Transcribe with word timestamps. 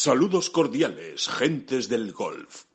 Saludos 0.00 0.48
cordiales, 0.48 1.26
gentes 1.26 1.88
del 1.88 2.12
golf. 2.12 2.66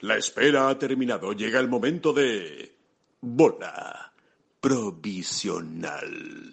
La 0.00 0.18
espera 0.18 0.68
ha 0.68 0.78
terminado. 0.78 1.32
Llega 1.32 1.60
el 1.60 1.66
momento 1.66 2.12
de... 2.12 2.76
Bola 3.22 4.12
provisional. 4.60 6.52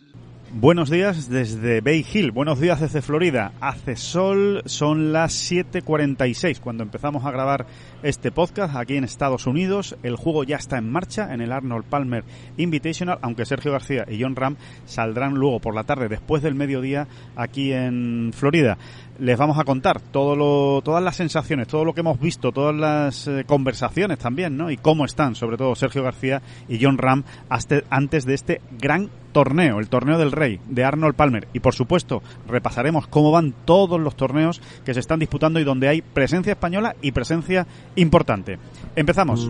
Buenos 0.58 0.90
días 0.90 1.28
desde 1.28 1.82
Bay 1.82 2.06
Hill, 2.14 2.32
buenos 2.32 2.62
días 2.62 2.80
desde 2.80 3.02
Florida. 3.02 3.52
Hace 3.60 3.98
sol, 3.98 4.62
son 4.66 5.12
las 5.12 5.52
7.46 5.52 6.62
cuando 6.62 6.84
empezamos 6.84 7.26
a 7.26 7.32
grabar 7.32 7.66
este 8.04 8.32
podcast 8.32 8.74
aquí 8.78 8.96
en 8.96 9.04
Estados 9.04 9.48
Unidos. 9.48 9.98
El 10.02 10.16
juego 10.16 10.46
ya 10.46 10.56
está 10.56 10.78
en 10.78 10.90
marcha 10.90 11.34
en 11.34 11.42
el 11.42 11.52
Arnold 11.52 11.84
Palmer 11.84 12.24
Invitational, 12.56 13.20
aunque 13.22 13.46
Sergio 13.46 13.74
García 13.74 14.06
y 14.08 14.22
John 14.22 14.38
Ram 14.38 14.56
saldrán 14.86 15.34
luego 15.34 15.60
por 15.60 15.76
la 15.76 15.84
tarde, 15.84 16.08
después 16.08 16.42
del 16.42 16.56
mediodía, 16.56 17.10
aquí 17.36 17.74
en 17.74 18.32
Florida. 18.34 18.78
Les 19.20 19.38
vamos 19.38 19.58
a 19.58 19.64
contar 19.64 20.02
todo 20.02 20.36
lo, 20.36 20.82
todas 20.82 21.04
las 21.04 21.16
sensaciones, 21.16 21.68
todo 21.68 21.86
lo 21.86 21.94
que 21.94 22.02
hemos 22.02 22.20
visto, 22.20 22.52
todas 22.52 22.76
las 22.76 23.28
eh, 23.28 23.46
conversaciones 23.46 24.20
también, 24.20 24.58
¿no? 24.58 24.70
Y 24.70 24.78
cómo 24.78 25.06
están, 25.06 25.36
sobre 25.36 25.58
todo 25.58 25.76
Sergio 25.76 26.04
García 26.04 26.42
y 26.68 26.84
John 26.84 26.98
Ram, 26.98 27.24
antes 27.90 28.26
de 28.26 28.34
este 28.34 28.62
gran 28.80 29.10
torneo, 29.32 29.80
el 29.80 29.90
torneo 29.90 30.18
del 30.18 30.32
Rey 30.32 30.60
de 30.68 30.84
Arnold 30.84 31.16
Palmer. 31.16 31.48
Y 31.54 31.60
por 31.60 31.74
supuesto, 31.74 32.24
repasaremos 32.48 33.08
cómo 33.08 33.32
van 33.32 33.54
todos 33.66 34.00
los 34.00 34.16
torneos 34.16 34.62
que 34.86 34.94
se 34.94 35.00
están 35.00 35.20
disputando 35.20 35.60
y 35.60 35.64
donde 35.64 35.88
hay 35.88 36.02
presencia 36.02 36.54
española 36.54 36.96
y 37.02 37.12
presencia 37.12 37.68
importante. 37.96 38.60
Empezamos. 38.96 39.50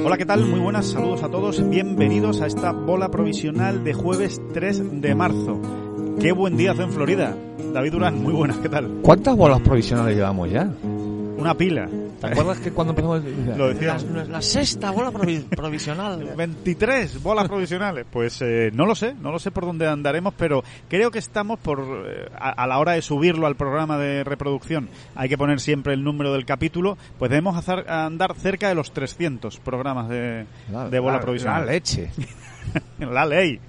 Hola, 0.00 0.16
¿qué 0.16 0.26
tal? 0.26 0.44
Muy 0.44 0.58
buenas, 0.58 0.86
saludos 0.86 1.22
a 1.22 1.28
todos. 1.28 1.68
Bienvenidos 1.68 2.40
a 2.40 2.46
esta 2.46 2.72
bola 2.72 3.10
provisional 3.10 3.84
de 3.84 3.92
jueves 3.92 4.40
3 4.52 5.00
de 5.00 5.14
marzo. 5.14 5.60
Qué 6.20 6.32
buen 6.32 6.56
día 6.56 6.72
hace 6.72 6.82
en 6.82 6.92
Florida. 6.92 7.36
David 7.72 7.92
Durán, 7.92 8.22
muy 8.22 8.32
buenas, 8.32 8.58
¿qué 8.58 8.68
tal? 8.68 9.00
¿Cuántas 9.02 9.36
bolas 9.36 9.60
provisionales 9.60 10.16
llevamos 10.16 10.50
ya? 10.50 10.72
Una 11.42 11.54
pila. 11.54 11.88
¿Te 12.20 12.26
acuerdas 12.28 12.58
que 12.60 12.70
cuando 12.72 12.92
empezamos 12.92 13.22
Lo 13.58 13.68
decíamos. 13.68 14.04
la, 14.04 14.24
la 14.24 14.42
sexta 14.42 14.90
bola 14.90 15.10
provi- 15.10 15.44
provisional? 15.48 16.32
23 16.36 17.22
bolas 17.22 17.48
provisionales. 17.48 18.06
Pues 18.10 18.40
eh, 18.42 18.70
no 18.72 18.86
lo 18.86 18.94
sé, 18.94 19.14
no 19.14 19.30
lo 19.32 19.38
sé 19.38 19.50
por 19.50 19.64
dónde 19.66 19.86
andaremos, 19.88 20.34
pero 20.36 20.62
creo 20.88 21.10
que 21.10 21.18
estamos 21.18 21.58
por 21.60 21.80
eh, 21.80 22.28
a, 22.38 22.50
a 22.50 22.66
la 22.66 22.78
hora 22.78 22.92
de 22.92 23.02
subirlo 23.02 23.46
al 23.46 23.56
programa 23.56 23.98
de 23.98 24.24
reproducción. 24.24 24.88
Hay 25.14 25.28
que 25.28 25.36
poner 25.36 25.60
siempre 25.60 25.94
el 25.94 26.02
número 26.04 26.32
del 26.32 26.44
capítulo, 26.46 26.96
pues 27.18 27.30
debemos 27.30 27.56
hacer, 27.56 27.88
andar 27.90 28.34
cerca 28.36 28.68
de 28.68 28.74
los 28.74 28.92
300 28.92 29.58
programas 29.58 30.08
de, 30.08 30.46
de 30.90 30.98
bola 30.98 31.16
La- 31.16 31.20
provisional. 31.20 31.66
La 31.66 31.72
leche. 31.72 32.10
la 32.98 33.26
ley. 33.26 33.60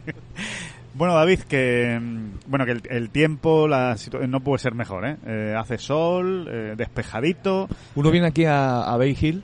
Bueno, 0.96 1.16
David, 1.16 1.40
que 1.42 2.00
mm, 2.00 2.50
bueno 2.50 2.66
que 2.66 2.72
el, 2.72 2.82
el 2.90 3.10
tiempo 3.10 3.68
la 3.68 3.96
no 4.28 4.42
puede 4.42 4.60
ser 4.60 4.76
mejor, 4.76 5.06
¿eh? 5.06 5.18
Eh, 5.26 5.56
hace 5.58 5.78
sol, 5.78 6.48
eh, 6.50 6.76
despejadito, 6.78 7.68
Uno 7.96 8.12
viene 8.12 8.28
aquí 8.28 8.46
a, 8.46 8.84
a 8.84 8.98
Bay 8.98 9.18
Hill, 9.20 9.44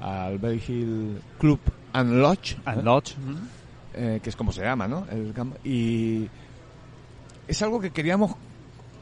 al 0.00 0.38
Bay 0.38 0.62
Hill 0.66 1.20
Club 1.38 1.58
and 1.92 2.12
Lodge, 2.20 2.56
and 2.64 2.80
¿eh? 2.80 2.82
lodge. 2.84 3.14
Eh, 3.96 4.20
que 4.22 4.30
es 4.30 4.36
como 4.36 4.52
se 4.52 4.62
llama, 4.62 4.88
¿no? 4.88 5.06
El 5.10 5.32
y 5.64 6.28
es 7.46 7.62
algo 7.62 7.80
que 7.80 7.90
queríamos 7.90 8.36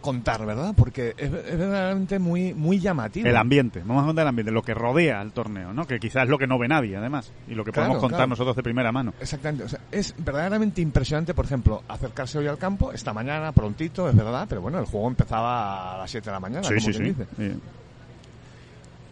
contar, 0.03 0.45
¿verdad? 0.45 0.75
Porque 0.77 1.15
es, 1.17 1.33
es 1.33 1.59
verdaderamente 1.59 2.19
muy, 2.19 2.53
muy 2.53 2.79
llamativo. 2.79 3.27
El 3.27 3.37
ambiente, 3.37 3.81
vamos 3.87 4.03
a 4.03 4.07
contar 4.07 4.25
el 4.25 4.29
ambiente, 4.29 4.53
lo 4.53 4.63
que 4.63 4.75
rodea 4.75 5.21
al 5.21 5.33
torneo, 5.33 5.73
¿no? 5.73 5.87
Que 5.87 5.99
quizás 5.99 6.25
es 6.25 6.29
lo 6.29 6.37
que 6.37 6.47
no 6.47 6.59
ve 6.59 6.69
nadie, 6.69 6.97
además, 6.97 7.33
y 7.49 7.55
lo 7.55 7.65
que 7.65 7.73
Claro, 7.73 7.87
podemos 7.89 8.03
contar 8.03 8.19
claro. 8.19 8.29
nosotros 8.29 8.55
de 8.57 8.63
primera 8.63 8.93
mano. 8.93 9.15
Exactamente, 9.21 9.65
o 9.65 9.69
sea, 9.71 9.81
es 9.91 10.15
verdaderamente 10.19 10.83
impresionante, 10.83 11.33
por 11.33 11.47
ejemplo, 11.47 11.83
acercarse 11.89 12.37
hoy 12.39 12.49
al 12.49 12.59
campo, 12.59 12.93
esta 12.93 13.15
mañana, 13.15 13.53
prontito, 13.53 14.09
es 14.09 14.15
verdad, 14.15 14.47
pero 14.49 14.61
bueno, 14.61 14.79
el 14.79 14.85
juego 14.85 15.09
empezaba 15.09 15.95
a 15.95 15.99
las 15.99 16.11
7 16.11 16.27
de 16.27 16.33
la 16.33 16.41
mañana, 16.41 16.63
Sí, 16.65 16.75
como 16.75 16.81
sí, 16.93 17.03
dice. 17.03 17.27
Sí. 17.39 17.53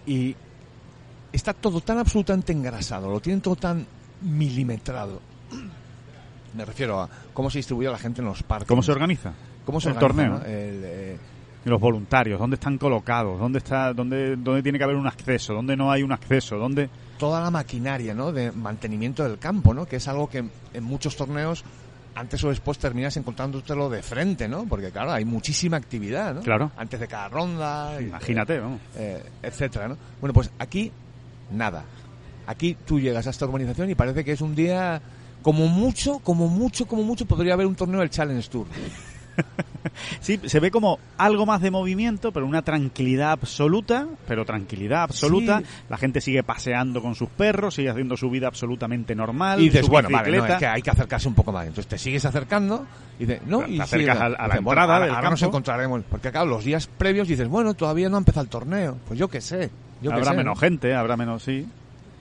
Y 0.07 0.37
está 1.33 1.55
todo 1.55 1.81
tan 1.81 1.99
absolutamente 1.99 2.53
engrasado, 2.53 3.09
lo 3.11 3.21
tienen 3.21 3.41
todo 3.41 3.57
tan 3.57 3.87
milimetrado. 4.23 5.21
Me 6.55 6.65
refiero 6.65 7.01
a 7.01 7.09
cómo 7.33 7.49
se 7.49 7.59
distribuye 7.59 7.89
la 7.89 7.99
gente 7.99 8.21
en 8.21 8.27
los 8.27 8.43
parques. 8.43 8.67
¿Cómo 8.67 8.83
se 8.83 8.91
organiza? 8.91 9.33
¿Cómo 9.65 9.81
se 9.81 9.91
el 9.91 9.97
organiza, 9.97 10.17
torneo? 10.17 10.39
no? 10.39 10.45
El, 10.45 10.81
eh, 10.85 11.17
los 11.65 11.81
voluntarios, 11.81 12.39
¿dónde 12.41 12.55
están 12.55 12.79
colocados? 12.79 13.39
¿Dónde 13.39 13.59
está, 13.59 13.93
dónde, 13.93 14.37
dónde 14.37 14.63
tiene 14.63 14.79
que 14.79 14.85
haber 14.85 14.97
un 14.97 15.07
acceso? 15.07 15.53
¿Dónde 15.55 15.77
no 15.77 15.91
hay 15.93 16.03
un 16.03 16.13
acceso? 16.13 16.57
¿Dónde? 16.57 16.89
toda 17.21 17.43
la 17.43 17.51
maquinaria 17.51 18.15
¿no? 18.15 18.33
de 18.33 18.51
mantenimiento 18.51 19.23
del 19.23 19.39
campo, 19.39 19.75
¿no? 19.75 19.85
que 19.85 19.97
es 19.97 20.09
algo 20.09 20.27
que 20.31 20.43
en, 20.73 20.83
muchos 20.83 21.15
torneos 21.17 21.63
antes 22.15 22.43
o 22.43 22.49
después 22.49 22.79
terminas 22.79 23.15
encontrándotelo 23.19 23.91
de 23.91 24.03
frente, 24.03 24.49
¿no? 24.49 24.65
Porque 24.65 24.91
claro, 24.91 25.13
hay 25.13 25.25
muchísima 25.27 25.77
actividad, 25.77 26.35
¿no? 26.35 26.41
Claro. 26.41 26.73
Antes 26.77 26.99
de 26.99 27.07
cada 27.07 27.29
ronda, 27.29 28.01
Imagínate, 28.01 28.59
vamos. 28.59 28.81
eh, 28.97 29.23
etcétera, 29.43 29.89
¿no? 29.89 29.97
Bueno, 30.21 30.33
pues 30.33 30.51
aquí 30.59 30.91
nada. 31.53 31.85
Aquí 32.47 32.77
tú 32.87 32.99
llegas 32.99 33.27
a 33.27 33.31
esta 33.31 33.45
urbanización 33.47 33.91
y 33.91 33.95
parece 33.95 34.25
que 34.25 34.33
es 34.33 34.41
un 34.41 34.55
día 34.55 35.01
como 35.43 35.69
mucho, 35.69 36.19
como 36.19 36.49
mucho, 36.49 36.87
como 36.87 37.05
mucho 37.05 37.27
podría 37.27 37.53
haber 37.55 37.67
un 37.67 37.75
torneo 37.77 38.01
del 38.01 38.11
Challenge 38.11 38.49
Tour. 38.49 38.67
Sí, 40.21 40.39
se 40.45 40.61
ve 40.61 40.71
como 40.71 40.99
algo 41.17 41.47
más 41.47 41.63
de 41.63 41.71
movimiento, 41.71 42.33
pero 42.33 42.47
una 42.47 42.63
tranquilidad 42.63 43.33
absoluta, 43.33 44.07
pero 44.29 44.45
tranquilidad 44.45 45.03
absoluta. 45.05 45.61
Sí. 45.61 45.65
La 45.89 45.97
gente 45.97 46.21
sigue 46.21 46.43
paseando 46.43 47.01
con 47.01 47.15
sus 47.15 47.29
perros, 47.31 47.75
sigue 47.75 47.89
haciendo 47.89 48.17
su 48.17 48.29
vida 48.31 48.47
absolutamente 48.47 49.15
normal. 49.15 49.59
Y 49.61 49.65
dices, 49.65 49.89
bueno, 49.89 50.09
vale, 50.11 50.37
no, 50.37 50.47
es 50.47 50.57
que 50.57 50.67
hay 50.67 50.83
que 50.83 50.91
acercarse 50.91 51.29
un 51.29 51.35
poco 51.35 51.51
más. 51.53 51.63
Entonces 51.67 51.87
te 51.89 51.99
sigues 51.99 52.25
acercando 52.27 52.87
y 53.19 53.25
dices, 53.25 53.41
no, 53.47 53.61
Te 53.61 53.71
y 53.71 53.81
acercas 53.81 54.19
sigues- 54.19 54.21
a- 54.21 54.25
a 54.27 54.29
la 54.29 54.45
dices, 54.55 54.59
entrada 54.59 54.95
ahora, 54.95 55.07
del 55.07 55.15
ahora 55.15 55.31
nos 55.31 55.41
campo. 55.41 55.51
encontraremos. 55.57 56.03
Porque 56.11 56.31
claro, 56.31 56.47
los 56.51 56.65
días 56.65 56.87
previos 56.87 57.27
dices, 57.27 57.49
bueno, 57.49 57.73
todavía 57.75 58.09
no 58.11 58.17
ha 58.17 58.21
empezado 58.21 58.45
el 58.45 58.51
torneo. 58.51 58.99
Pues 59.09 59.19
yo 59.19 59.29
qué 59.29 59.41
sé. 59.41 59.71
Yo 60.03 60.13
habrá 60.13 60.27
sé, 60.27 60.37
menos 60.37 60.57
¿no? 60.57 60.61
gente, 60.61 60.95
habrá 60.95 61.17
menos, 61.17 61.43
sí. 61.43 61.67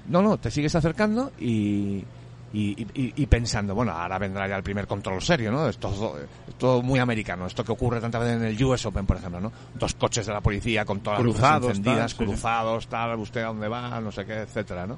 No, 0.08 0.22
no, 0.22 0.38
te 0.38 0.50
sigues 0.50 0.74
acercando 0.76 1.32
y, 1.40 2.04
y, 2.52 2.72
y- 2.82 3.14
y 3.16 3.26
pensando, 3.28 3.76
bueno, 3.76 3.92
ahora 3.92 4.18
vendrá 4.18 4.48
ya 4.48 4.56
el 4.56 4.64
primer 4.64 4.88
control 4.88 5.22
serio, 5.22 5.52
¿no? 5.52 5.68
Esto 5.70 6.16
es 6.50 6.56
todo 6.58 6.82
muy 6.82 7.00
americano, 7.00 7.46
esto 7.46 7.64
que 7.64 7.72
ocurre 7.72 8.02
tantas 8.02 8.22
veces 8.22 8.38
en 8.38 8.44
el 8.48 8.64
US 8.64 8.86
Open, 8.88 9.06
por 9.06 9.18
ejemplo, 9.18 9.40
¿no? 9.40 9.52
Dos 9.76 9.94
coches 9.96 10.26
de 10.26 10.34
la 10.34 10.42
policía 10.42 10.84
con 10.86 11.02
todas 11.02 11.20
Cruzados, 11.20 11.46
las 11.52 11.62
luces 11.62 11.78
encendidas, 11.78 12.00
tal, 12.00 12.10
sí, 12.10 12.16
sí. 12.18 12.24
cruzados, 12.26 12.88
tal, 12.88 13.20
usted 13.20 13.42
a 13.42 13.48
dónde 13.48 13.68
va, 13.68 14.02
no 14.02 14.12
sé 14.12 14.26
qué, 14.26 14.40
etcétera, 14.42 14.88
¿no? 14.88 14.98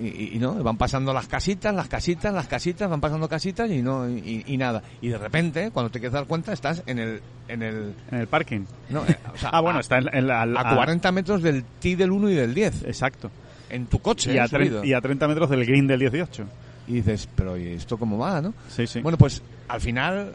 Y, 0.00 0.38
no, 0.38 0.54
van 0.62 0.76
pasando 0.76 1.12
las 1.12 1.26
casitas, 1.26 1.74
las 1.74 1.88
casitas, 1.88 2.32
las 2.32 2.46
casitas, 2.46 2.88
van 2.88 3.00
pasando 3.00 3.28
casitas 3.28 3.68
y 3.68 3.82
no, 3.82 4.08
y, 4.08 4.56
nada. 4.56 4.80
Y 5.00 5.08
de 5.08 5.18
repente, 5.18 5.70
cuando 5.72 5.90
te 5.90 5.98
quieres 5.98 6.12
dar 6.12 6.26
cuenta, 6.26 6.52
estás 6.52 6.84
en 6.86 7.00
el, 7.00 7.20
en 7.48 7.62
el, 7.62 7.94
En 8.12 8.18
el 8.20 8.26
parking. 8.28 8.60
no, 8.90 9.02
eh, 9.06 9.18
o 9.34 9.36
sea, 9.36 9.48
Ah, 9.52 9.60
bueno, 9.60 9.78
a, 9.78 9.80
está 9.80 9.98
en, 9.98 10.08
en 10.14 10.26
la... 10.28 10.42
a 10.42 10.74
40 10.76 11.10
metros 11.10 11.42
del 11.42 11.64
T 11.64 11.96
del 11.96 12.12
1 12.12 12.30
y 12.30 12.34
del 12.36 12.54
10, 12.54 12.84
Exacto. 12.84 13.30
En 13.70 13.86
tu 13.86 14.00
coche, 14.00 14.34
Y 14.34 14.38
a, 14.38 14.48
y 14.84 14.92
a 14.92 15.00
30 15.00 15.28
metros 15.28 15.50
del 15.50 15.64
green 15.64 15.86
del 15.86 16.00
18. 16.00 16.44
Y 16.88 16.94
dices, 16.94 17.28
pero 17.34 17.56
¿y 17.56 17.68
esto 17.68 17.98
cómo 17.98 18.18
va, 18.18 18.40
no? 18.40 18.54
Sí, 18.68 18.86
sí. 18.86 19.00
Bueno, 19.00 19.18
pues 19.18 19.42
al 19.68 19.80
final 19.80 20.34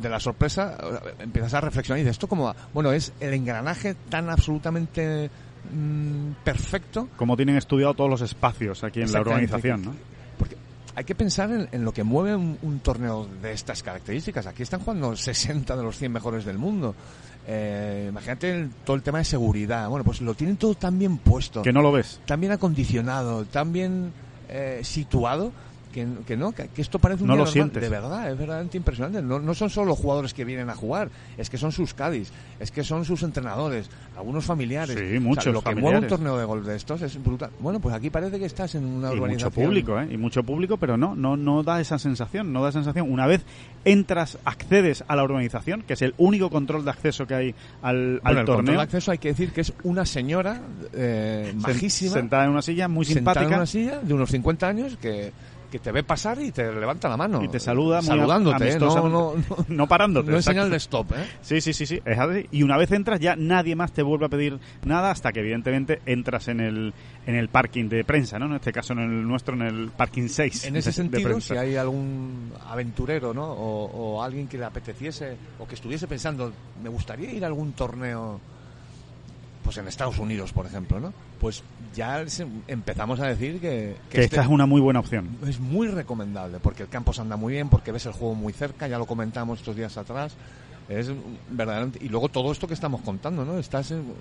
de 0.00 0.08
la 0.08 0.18
sorpresa 0.18 0.76
empiezas 1.18 1.54
a 1.54 1.60
reflexionar 1.60 1.98
y 1.98 2.02
dices, 2.02 2.16
¿esto 2.16 2.26
cómo 2.26 2.44
va? 2.44 2.56
Bueno, 2.72 2.92
es 2.92 3.12
el 3.20 3.34
engranaje 3.34 3.94
tan 4.08 4.30
absolutamente 4.30 5.30
mm, 5.72 6.32
perfecto 6.44 7.08
Como 7.16 7.36
tienen 7.36 7.56
estudiado 7.56 7.94
todos 7.94 8.10
los 8.10 8.22
espacios 8.22 8.82
aquí 8.84 9.02
en 9.02 9.12
la 9.12 9.20
organización, 9.20 9.84
¿no? 9.84 9.94
porque 10.38 10.56
hay 10.94 11.04
que 11.04 11.14
pensar 11.14 11.50
en, 11.50 11.68
en 11.72 11.84
lo 11.84 11.92
que 11.92 12.02
mueve 12.02 12.34
un, 12.34 12.58
un 12.62 12.80
torneo 12.80 13.28
de 13.40 13.52
estas 13.52 13.82
características. 13.82 14.46
Aquí 14.46 14.62
están 14.62 14.80
jugando 14.80 15.14
60 15.14 15.76
de 15.76 15.82
los 15.82 15.96
100 15.96 16.12
mejores 16.12 16.44
del 16.44 16.58
mundo. 16.58 16.94
Eh, 17.46 18.06
imagínate 18.08 18.50
el- 18.52 18.70
todo 18.84 18.94
el 18.96 19.02
tema 19.02 19.18
de 19.18 19.24
seguridad. 19.24 19.88
Bueno, 19.88 20.04
pues 20.04 20.20
lo 20.20 20.34
tienen 20.34 20.56
todo 20.56 20.74
tan 20.74 20.98
bien 20.98 21.18
puesto, 21.18 21.62
Que 21.62 21.72
no 21.72 21.82
lo 21.82 21.90
ves. 21.92 22.20
tan 22.26 22.40
bien 22.40 22.52
acondicionado, 22.52 23.44
tan 23.44 23.72
bien 23.72 24.12
eh, 24.48 24.80
situado. 24.84 25.50
Que, 25.92 26.06
que 26.26 26.36
no, 26.36 26.52
que, 26.52 26.68
que 26.68 26.80
esto 26.82 26.98
parece 26.98 27.22
un 27.22 27.28
No 27.28 27.34
día 27.34 27.40
lo 27.40 27.44
normal. 27.44 27.52
sientes. 27.52 27.82
De 27.82 27.88
verdad, 27.88 28.30
es 28.30 28.38
verdaderamente 28.38 28.76
impresionante. 28.78 29.22
No, 29.22 29.38
no 29.38 29.54
son 29.54 29.68
solo 29.70 29.86
los 29.88 29.98
jugadores 29.98 30.32
que 30.34 30.44
vienen 30.44 30.70
a 30.70 30.74
jugar, 30.74 31.10
es 31.36 31.50
que 31.50 31.58
son 31.58 31.70
sus 31.70 31.92
Cádiz, 31.94 32.30
es 32.58 32.70
que 32.70 32.82
son 32.82 33.04
sus 33.04 33.22
entrenadores, 33.22 33.90
algunos 34.16 34.44
familiares. 34.44 34.96
Sí, 34.98 35.04
O 35.04 35.10
sea, 35.10 35.20
muchos 35.20 35.52
lo 35.52 35.62
que 35.62 35.74
mueve 35.74 35.98
un 35.98 36.06
torneo 36.08 36.38
de 36.38 36.44
golf 36.44 36.66
de 36.66 36.76
estos 36.76 37.02
es 37.02 37.22
brutal. 37.22 37.50
Bueno, 37.60 37.78
pues 37.78 37.94
aquí 37.94 38.10
parece 38.10 38.38
que 38.38 38.46
estás 38.46 38.74
en 38.74 38.84
una 38.84 39.08
Y 39.08 39.10
mucho 39.10 39.22
urbanización. 39.22 39.66
público, 39.66 40.00
¿eh? 40.00 40.08
Y 40.10 40.16
mucho 40.16 40.42
público, 40.42 40.76
pero 40.78 40.96
no, 40.96 41.14
no, 41.14 41.36
no 41.36 41.62
da 41.62 41.80
esa 41.80 41.98
sensación, 41.98 42.52
no 42.52 42.62
da 42.62 42.72
sensación. 42.72 43.10
Una 43.12 43.26
vez 43.26 43.42
entras, 43.84 44.38
accedes 44.44 45.04
a 45.06 45.14
la 45.16 45.24
urbanización, 45.24 45.82
que 45.82 45.92
es 45.94 46.02
el 46.02 46.14
único 46.18 46.50
control 46.50 46.84
de 46.84 46.90
acceso 46.90 47.26
que 47.26 47.34
hay 47.34 47.54
al, 47.82 47.96
Bueno, 47.96 48.20
al 48.24 48.32
el 48.32 48.36
control 48.38 48.56
torneo, 48.56 48.76
de 48.76 48.82
acceso 48.82 49.10
hay 49.10 49.18
que 49.18 49.28
decir 49.28 49.52
que 49.52 49.60
es 49.60 49.72
una 49.82 50.06
señora 50.06 50.62
eh, 50.92 51.52
majísima, 51.56 52.12
sentada 52.12 52.44
en 52.44 52.50
una 52.50 52.62
silla 52.62 52.88
muy 52.88 53.04
sentada 53.04 53.42
en 53.42 53.48
simpática, 53.48 53.56
una 53.56 53.66
silla 53.66 54.00
de 54.00 54.14
unos 54.14 54.30
50 54.30 54.68
años 54.68 54.96
que, 55.00 55.32
que 55.72 55.78
te 55.78 55.90
ve 55.90 56.02
pasar 56.04 56.38
y 56.40 56.52
te 56.52 56.70
levanta 56.72 57.08
la 57.08 57.16
mano. 57.16 57.42
y 57.42 57.48
te 57.48 57.58
saluda 57.58 58.02
saludándote, 58.02 58.72
¿eh? 58.74 58.78
no, 58.78 59.08
no, 59.08 59.08
no, 59.08 59.34
no 59.68 59.86
parándote. 59.88 60.30
no 60.30 60.36
es 60.36 60.42
exacto. 60.42 60.60
señal 60.60 60.70
de 60.70 60.76
stop, 60.76 61.12
¿eh? 61.12 61.26
Sí, 61.40 61.60
sí, 61.62 61.72
sí, 61.72 61.86
sí, 61.86 61.98
es 62.04 62.18
así. 62.18 62.46
Y 62.52 62.62
una 62.62 62.76
vez 62.76 62.92
entras 62.92 63.18
ya 63.18 63.34
nadie 63.36 63.74
más 63.74 63.90
te 63.92 64.02
vuelve 64.02 64.26
a 64.26 64.28
pedir 64.28 64.60
nada 64.84 65.10
hasta 65.10 65.32
que 65.32 65.40
evidentemente 65.40 66.00
entras 66.06 66.48
en 66.48 66.60
el, 66.60 66.92
en 67.26 67.34
el 67.34 67.48
parking 67.48 67.88
de 67.88 68.04
prensa, 68.04 68.38
¿no? 68.38 68.46
En 68.46 68.54
este 68.54 68.70
caso 68.70 68.92
en 68.92 68.98
el 69.00 69.26
nuestro, 69.26 69.54
en 69.54 69.62
el 69.62 69.90
parking 69.90 70.28
6. 70.28 70.66
En 70.66 70.76
ese 70.76 70.90
de- 70.90 70.92
sentido, 70.92 71.40
si 71.40 71.56
hay 71.56 71.74
algún 71.76 72.52
aventurero, 72.68 73.32
¿no? 73.32 73.44
O, 73.50 73.86
o 74.16 74.22
alguien 74.22 74.46
que 74.48 74.58
le 74.58 74.66
apeteciese 74.66 75.36
o 75.58 75.66
que 75.66 75.74
estuviese 75.74 76.06
pensando, 76.06 76.52
me 76.82 76.90
gustaría 76.90 77.32
ir 77.32 77.44
a 77.44 77.46
algún 77.46 77.72
torneo, 77.72 78.40
pues 79.62 79.76
en 79.78 79.86
Estados 79.88 80.18
Unidos, 80.18 80.52
por 80.52 80.66
ejemplo, 80.66 80.98
¿no? 81.00 81.12
Pues 81.40 81.62
ya 81.94 82.24
empezamos 82.68 83.20
a 83.20 83.26
decir 83.26 83.60
que, 83.60 83.96
Que 84.10 84.22
este- 84.22 84.36
esta 84.36 84.42
es 84.42 84.48
una 84.48 84.66
muy 84.66 84.80
buena 84.80 85.00
opción. 85.00 85.36
es 85.46 85.60
muy 85.60 85.88
recomendable 85.88 86.58
porque 86.60 86.82
el 86.84 86.88
campo 86.88 87.12
se 87.12 87.20
anda 87.20 87.36
muy 87.36 87.52
bien, 87.54 87.68
porque 87.68 87.92
ves 87.92 88.06
el 88.06 88.12
juego 88.12 88.34
muy 88.34 88.52
cerca, 88.52 88.88
ya 88.88 88.98
lo 88.98 89.06
comentamos 89.06 89.60
estos 89.60 89.76
días 89.76 89.96
atrás. 89.96 90.34
Es 90.88 91.10
verdaderamente 91.50 91.98
y 92.04 92.08
luego 92.08 92.28
todo 92.28 92.50
esto 92.52 92.66
que 92.66 92.74
estamos 92.74 93.00
contando, 93.02 93.44
¿no? 93.44 93.58
Estás 93.58 93.90
en- 93.92 94.12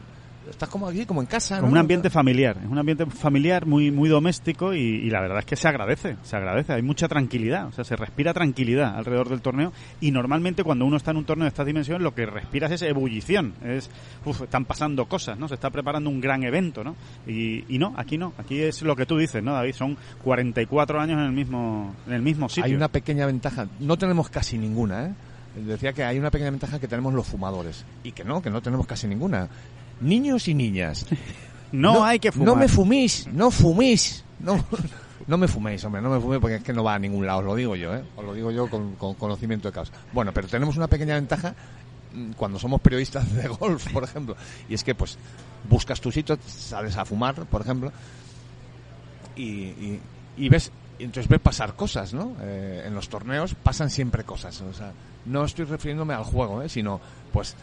estás 0.50 0.70
como 0.70 0.88
aquí, 0.88 1.06
como 1.06 1.22
en 1.22 1.28
casa, 1.28 1.62
¿no? 1.62 1.68
Un 1.68 1.78
ambiente 1.78 2.10
familiar, 2.10 2.58
es 2.64 2.70
un 2.70 2.78
ambiente 2.78 3.06
familiar 3.06 3.66
muy 3.66 3.92
muy 3.92 4.10
doméstico 4.10 4.74
y, 4.74 4.80
y 4.80 5.10
la 5.10 5.22
verdad 5.22 5.40
es 5.40 5.46
que 5.46 5.56
se 5.56 5.68
agradece, 5.68 6.18
se 6.24 6.36
agradece, 6.36 6.74
hay 6.74 6.82
mucha 6.82 7.08
tranquilidad, 7.08 7.68
o 7.68 7.72
sea, 7.72 7.84
se 7.84 7.96
respira 7.96 8.34
tranquilidad 8.34 8.96
alrededor 8.96 9.30
del 9.30 9.42
torneo 9.42 9.72
y 10.00 10.12
normalmente 10.12 10.64
cuando 10.64 10.86
uno 10.86 10.98
está 10.98 11.12
en 11.12 11.18
un 11.18 11.26
torneo 11.26 11.46
de 11.46 11.50
estas 11.50 11.66
dimensiones 11.66 12.02
lo 12.02 12.14
que 12.14 12.26
respiras 12.26 12.72
es 12.72 12.82
ebullición, 12.82 13.54
es, 13.64 13.90
uf, 14.26 14.42
están 14.42 14.66
pasando 14.66 15.06
cosas, 15.06 15.38
¿no? 15.38 15.48
Se 15.48 15.56
está 15.56 15.70
preparando 15.70 16.10
un 16.10 16.22
gran 16.22 16.44
evento, 16.44 16.84
¿no? 16.84 16.96
Y, 17.28 17.66
y 17.74 17.78
no, 17.78 17.94
aquí 17.98 18.18
no, 18.18 18.34
aquí 18.38 18.60
es 18.60 18.82
lo 18.82 18.96
que 18.96 19.06
tú 19.06 19.18
dices, 19.18 19.44
¿no, 19.44 19.54
David? 19.54 19.74
Son 19.74 19.98
44 20.24 21.00
años 21.00 21.20
en 21.20 21.26
el 21.26 21.32
mismo, 21.32 21.96
en 22.08 22.14
el 22.14 22.22
mismo 22.22 22.50
sitio. 22.50 22.66
Hay 22.66 22.74
una 22.74 22.88
pequeña 22.88 23.26
ventaja, 23.26 23.68
no 23.80 23.98
tenemos 23.98 24.30
casi 24.30 24.58
ninguna, 24.58 25.06
¿eh? 25.06 25.14
Decía 25.56 25.92
que 25.92 26.04
hay 26.06 26.18
una 26.18 26.32
pequeña 26.32 26.52
ventaja 26.52 26.80
que 26.80 26.88
tenemos 26.88 27.14
los 27.14 27.28
fumadores 27.28 27.86
y 28.04 28.14
que 28.14 28.24
no, 28.24 28.42
que 28.42 28.50
no 28.50 28.62
tenemos 28.62 28.88
casi 28.88 29.08
ninguna. 29.08 29.50
Niños 30.01 30.48
y 30.48 30.53
niñas. 30.53 31.06
no, 31.71 32.03
hay 32.03 32.19
que 32.19 32.31
fumar. 32.31 32.48
No 32.48 32.56
me 32.56 32.68
fumís, 32.68 33.27
no 33.27 33.51
fumís. 33.51 34.24
No, 34.39 34.63
no 35.27 35.38
me 35.38 35.48
fuméis, 35.48 35.83
hombre, 35.86 36.01
no 36.01 36.09
me 36.09 36.19
fuméis 36.19 36.42
porque 36.42 36.56
es 36.56 36.63
que 36.63 36.74
no 36.74 36.83
va 36.83 36.95
a 36.95 37.00
ningún 37.00 37.25
lado, 37.25 37.39
os 37.39 37.45
lo 37.45 37.56
digo 37.56 37.75
yo, 37.75 37.95
¿eh? 37.95 38.03
Os 38.15 38.25
lo 38.25 38.33
digo 38.33 38.51
yo 38.51 38.69
con, 38.69 38.95
con 38.95 39.13
conocimiento 39.15 39.68
de 39.68 39.74
causa. 39.74 39.94
Bueno, 40.12 40.33
pero 40.33 40.48
tenemos 40.48 40.77
una 40.77 40.88
pequeña 40.88 41.15
ventaja 41.15 41.53
mm, 42.13 42.31
cuando 42.31 42.59
somos 42.59 42.81
periodistas 42.81 43.31
de 43.33 43.48
golf, 43.48 43.92
por 43.94 44.03
ejemplo, 44.03 44.36
y 44.68 44.74
es 44.74 44.83
que 44.83 44.95
pues 44.95 45.18
buscas 45.69 46.01
tu 46.01 46.12
sitio, 46.12 46.38
sales 46.45 46.98
a 46.98 47.06
fumar, 47.06 47.36
por 47.45 47.62
ejemplo, 47.62 47.92
y, 49.36 49.44
y, 49.44 50.01
y 50.38 50.50
ves 50.50 50.71
y 51.01 51.06
entonces 51.06 51.27
ves 51.27 51.39
pasar 51.39 51.75
cosas, 51.75 52.13
¿no? 52.13 52.36
Eh, 52.42 52.83
en 52.86 52.94
los 52.94 53.09
torneos 53.09 53.56
pasan 53.56 53.89
siempre 53.89 54.24
cosas, 54.24 54.62
o 54.62 54.71
sea, 54.71 54.94
no 55.25 55.45
estoy 55.45 55.65
refiriéndome 55.65 56.13
al 56.13 56.24
juego, 56.24 56.62
¿eh? 56.62 56.69
sino 56.69 57.01
pues 57.33 57.56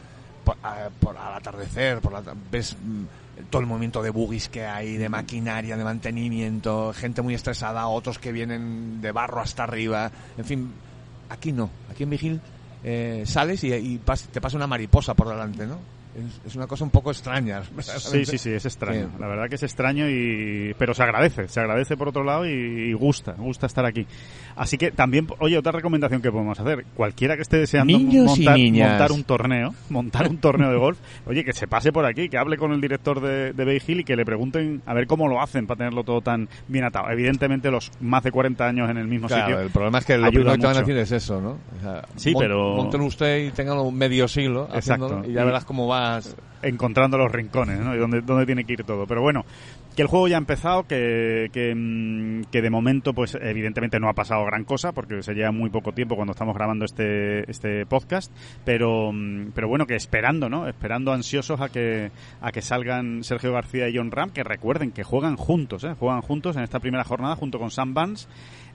por, 0.48 0.56
a- 0.62 0.88
por 1.00 1.16
al 1.16 1.34
atardecer, 1.34 2.00
por 2.00 2.12
la, 2.12 2.22
ves 2.50 2.74
mm, 2.82 3.04
todo 3.50 3.60
el 3.60 3.66
movimiento 3.66 4.02
de 4.02 4.10
buggies 4.10 4.48
que 4.48 4.64
hay, 4.64 4.96
de 4.96 5.08
maquinaria, 5.08 5.76
de 5.76 5.84
mantenimiento, 5.84 6.92
gente 6.94 7.20
muy 7.22 7.34
estresada, 7.34 7.86
otros 7.88 8.18
que 8.18 8.32
vienen 8.32 9.00
de 9.00 9.12
barro 9.12 9.40
hasta 9.40 9.64
arriba, 9.64 10.10
en 10.36 10.44
fin, 10.44 10.72
aquí 11.28 11.52
no, 11.52 11.68
aquí 11.90 12.04
en 12.04 12.10
Vigil 12.10 12.40
eh, 12.82 13.24
sales 13.26 13.62
y, 13.64 13.98
te 14.32 14.40
pasa 14.40 14.56
una 14.56 14.66
mariposa 14.66 15.14
por 15.14 15.28
delante, 15.28 15.66
¿no? 15.66 15.78
Es, 16.46 16.56
una 16.56 16.66
cosa 16.66 16.84
un 16.84 16.90
poco 16.90 17.10
extraña. 17.10 17.62
Sí, 17.98 18.24
sí, 18.24 18.38
sí, 18.38 18.50
es 18.50 18.64
extraño. 18.64 19.06
Sí. 19.12 19.16
La 19.20 19.26
verdad 19.28 19.48
que 19.48 19.54
es 19.56 19.62
extraño 19.62 20.08
y 20.08 20.74
pero 20.78 20.94
se 20.94 21.02
agradece, 21.02 21.48
se 21.48 21.60
agradece 21.60 21.96
por 21.96 22.08
otro 22.08 22.24
lado 22.24 22.46
y, 22.46 22.50
y 22.50 22.92
gusta, 22.92 23.32
gusta 23.32 23.66
estar 23.66 23.84
aquí. 23.84 24.06
Así 24.56 24.76
que 24.78 24.90
también, 24.90 25.26
oye, 25.38 25.56
otra 25.58 25.72
recomendación 25.72 26.20
que 26.20 26.30
podemos 26.32 26.58
hacer, 26.58 26.84
cualquiera 26.94 27.36
que 27.36 27.42
esté 27.42 27.58
deseando 27.58 27.96
Niños 27.96 28.36
y 28.38 28.40
montar, 28.44 28.56
niñas. 28.56 28.88
montar 28.90 29.12
un 29.12 29.24
torneo, 29.24 29.74
montar 29.90 30.28
un 30.28 30.38
torneo 30.38 30.70
de 30.70 30.76
golf, 30.78 30.98
oye, 31.26 31.44
que 31.44 31.52
se 31.52 31.66
pase 31.68 31.92
por 31.92 32.04
aquí, 32.04 32.28
que 32.28 32.38
hable 32.38 32.56
con 32.56 32.72
el 32.72 32.80
director 32.80 33.20
de, 33.20 33.52
de 33.52 33.64
Bay 33.64 33.80
Hill 33.86 34.00
y 34.00 34.04
que 34.04 34.16
le 34.16 34.24
pregunten 34.24 34.82
a 34.86 34.94
ver 34.94 35.06
cómo 35.06 35.28
lo 35.28 35.40
hacen 35.40 35.66
para 35.66 35.78
tenerlo 35.78 36.02
todo 36.04 36.20
tan 36.20 36.48
bien 36.66 36.84
atado. 36.84 37.10
Evidentemente 37.10 37.70
los 37.70 37.90
más 38.00 38.22
de 38.22 38.32
40 38.32 38.66
años 38.66 38.90
en 38.90 38.96
el 38.98 39.06
mismo 39.06 39.28
Claro, 39.28 39.46
sitio. 39.46 39.60
el 39.60 39.70
problema 39.70 39.98
es 39.98 40.04
que 40.04 40.18
lo 40.18 40.28
primero 40.30 40.52
que 40.56 40.66
van 40.66 40.76
a 40.76 40.80
decir 40.80 40.96
es 40.96 41.12
eso, 41.12 41.40
¿no? 41.40 41.50
O 41.78 41.82
sea, 41.82 42.02
Sí, 42.16 42.34
pero- 42.38 42.76
Monten 42.76 43.00
usted 43.02 43.46
y 43.46 43.50
tengan 43.50 43.78
un 43.78 43.94
medio 43.96 44.26
siglo 44.28 44.68
haciéndolo 44.72 45.14
Exacto. 45.18 45.30
y 45.30 45.34
ya 45.34 45.44
verás 45.44 45.64
cómo 45.64 45.86
encontrando 46.62 47.18
los 47.18 47.30
rincones, 47.30 47.80
¿no? 47.80 47.94
Y 47.94 47.98
dónde, 47.98 48.46
tiene 48.46 48.64
que 48.64 48.72
ir 48.72 48.84
todo. 48.84 49.06
Pero 49.06 49.22
bueno, 49.22 49.44
que 49.94 50.02
el 50.02 50.08
juego 50.08 50.28
ya 50.28 50.36
ha 50.36 50.38
empezado, 50.38 50.86
que, 50.86 51.50
que, 51.52 51.74
mm, 51.74 52.50
que 52.50 52.62
de 52.62 52.70
momento, 52.70 53.14
pues 53.14 53.36
evidentemente 53.40 54.00
no 54.00 54.08
ha 54.08 54.14
pasado 54.14 54.44
gran 54.44 54.64
cosa, 54.64 54.92
porque 54.92 55.22
se 55.22 55.34
lleva 55.34 55.52
muy 55.52 55.70
poco 55.70 55.92
tiempo 55.92 56.16
cuando 56.16 56.32
estamos 56.32 56.54
grabando 56.54 56.84
este, 56.84 57.48
este 57.50 57.86
podcast, 57.86 58.32
pero, 58.64 59.12
mm, 59.12 59.52
pero 59.54 59.68
bueno, 59.68 59.86
que 59.86 59.96
esperando, 59.96 60.48
¿no? 60.48 60.68
Esperando 60.68 61.12
ansiosos 61.12 61.60
a 61.60 61.68
que, 61.68 62.10
a 62.40 62.52
que 62.52 62.62
salgan 62.62 63.24
Sergio 63.24 63.52
García 63.52 63.88
y 63.88 63.96
John 63.96 64.10
Ram, 64.10 64.30
que 64.30 64.44
recuerden 64.44 64.92
que 64.92 65.04
juegan 65.04 65.36
juntos, 65.36 65.84
¿eh? 65.84 65.94
Juegan 65.98 66.22
juntos 66.22 66.56
en 66.56 66.62
esta 66.62 66.80
primera 66.80 67.04
jornada 67.04 67.36
junto 67.36 67.58
con 67.58 67.70
Sam 67.70 67.94
Vance 67.94 68.28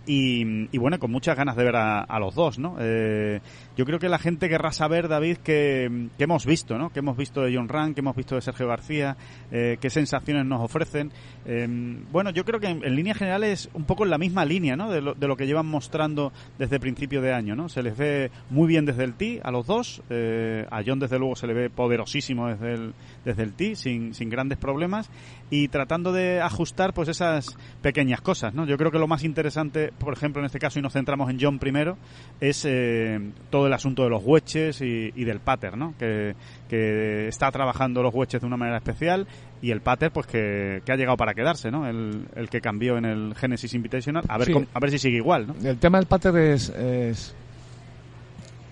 y, 0.06 0.68
y 0.76 0.78
bueno, 0.78 1.00
con 1.00 1.12
muchas 1.12 1.38
ganas 1.38 1.56
de 1.56 1.64
ver 1.64 1.76
a, 1.76 2.02
a 2.02 2.20
los 2.20 2.36
dos, 2.36 2.60
¿no? 2.60 2.76
Eh, 2.80 3.40
yo 3.76 3.86
creo 3.86 4.00
que 4.00 4.10
la 4.10 4.20
gente 4.20 4.50
querrá 4.50 4.72
saber, 4.72 5.08
David, 5.08 5.38
que, 5.38 6.10
que 6.18 6.24
hemos 6.24 6.46
visto, 6.46 6.78
¿no? 6.78 6.92
Que 6.92 7.00
hemos 7.00 7.18
visto 7.18 7.42
de 7.42 7.56
John 7.56 7.70
Rand, 7.70 7.94
que 7.96 8.02
hemos 8.02 8.16
visto 8.16 8.36
de 8.36 8.42
Sergio 8.42 8.68
García, 8.68 9.18
eh, 9.52 9.78
qué 9.80 9.90
sensaciones 9.90 10.46
nos 10.46 10.62
ofrecen. 10.62 11.12
Eh, 11.46 11.68
bueno, 12.12 12.30
yo 12.32 12.46
creo 12.46 12.60
que 12.60 12.68
en, 12.68 12.84
en 12.84 12.96
líneas 12.96 13.18
generales 13.18 13.70
un 13.74 13.86
poco 13.86 14.04
en 14.04 14.10
la 14.10 14.18
misma 14.18 14.46
línea, 14.46 14.76
¿no? 14.76 14.92
De 14.92 15.02
lo, 15.02 15.14
de 15.14 15.28
lo 15.28 15.36
que 15.36 15.48
llevan 15.48 15.66
mostrando 15.66 16.32
desde 16.60 16.80
principio 16.80 17.22
de 17.22 17.34
año, 17.34 17.56
¿no? 17.56 17.70
Se 17.70 17.82
les 17.82 17.98
ve 17.98 18.32
muy 18.50 18.68
bien 18.68 18.86
desde 18.86 19.04
el 19.04 19.14
tee 19.14 19.40
a 19.44 19.52
los 19.52 19.66
dos. 19.68 20.02
eh, 20.10 20.66
a 20.70 20.82
John, 20.86 21.00
desde 21.00 21.20
luego, 21.20 21.36
se 21.36 21.48
le 21.48 21.54
ve 21.54 21.70
poderosísimo 21.70 22.48
desde 22.48 22.74
el, 22.74 22.94
desde 23.26 23.44
el 23.44 23.54
tee, 23.54 23.76
sin, 23.76 24.14
sin 24.14 24.30
grandes 24.30 24.58
problemas. 24.58 25.10
Y 25.56 25.68
tratando 25.68 26.12
de 26.12 26.42
ajustar, 26.42 26.96
pues, 26.96 27.10
esas 27.10 27.56
pequeñas 27.84 28.22
cosas, 28.22 28.56
¿no? 28.56 28.66
Yo 28.66 28.76
creo 28.76 28.90
que 28.90 28.98
lo 28.98 29.08
más 29.08 29.24
interesante, 29.24 29.94
por 30.00 30.12
ejemplo, 30.14 30.42
en 30.42 30.48
este 30.48 30.58
caso, 30.58 30.80
y 30.80 30.82
nos 30.82 30.94
centramos 30.94 31.30
en 31.30 31.38
John 31.40 31.60
primero, 31.60 31.96
es 32.40 32.66
eh, 32.68 33.20
todo 33.52 33.68
el 33.68 33.74
asunto 33.74 34.04
de 34.04 34.10
los 34.10 34.24
wedges 34.26 34.82
y, 34.82 35.12
y 35.16 35.24
del 35.26 35.42
pater, 35.42 35.78
¿no? 35.78 35.94
Que, 36.00 36.34
que 36.68 37.28
está 37.28 37.52
trabajando 37.52 38.02
los 38.02 38.14
wedges 38.16 38.42
de 38.42 38.48
una 38.48 38.58
manera 38.58 38.78
especial 38.78 39.28
y 39.62 39.70
el 39.70 39.82
pater, 39.82 40.10
pues 40.12 40.26
que, 40.26 40.82
que 40.84 40.92
ha 40.92 40.96
llegado 40.96 41.18
para 41.18 41.36
quedarse, 41.36 41.70
¿no? 41.70 41.88
El, 41.88 42.26
el 42.36 42.50
que 42.50 42.60
cambió 42.60 42.98
en 42.98 43.06
el 43.06 43.36
Genesis 43.36 43.76
Invitational. 43.76 44.24
A 44.30 44.40
ver, 44.40 44.48
Sí. 44.48 44.54
cómo- 44.54 44.66
a 44.74 44.80
ver 44.80 44.90
si 44.90 44.98
sigue 44.98 45.18
igual, 45.18 45.46
¿no? 45.48 45.56
El 45.70 45.78
tema 45.78 46.00
del 46.00 46.08
pater 46.08 46.36
es, 46.36 46.70
es, 46.70 47.36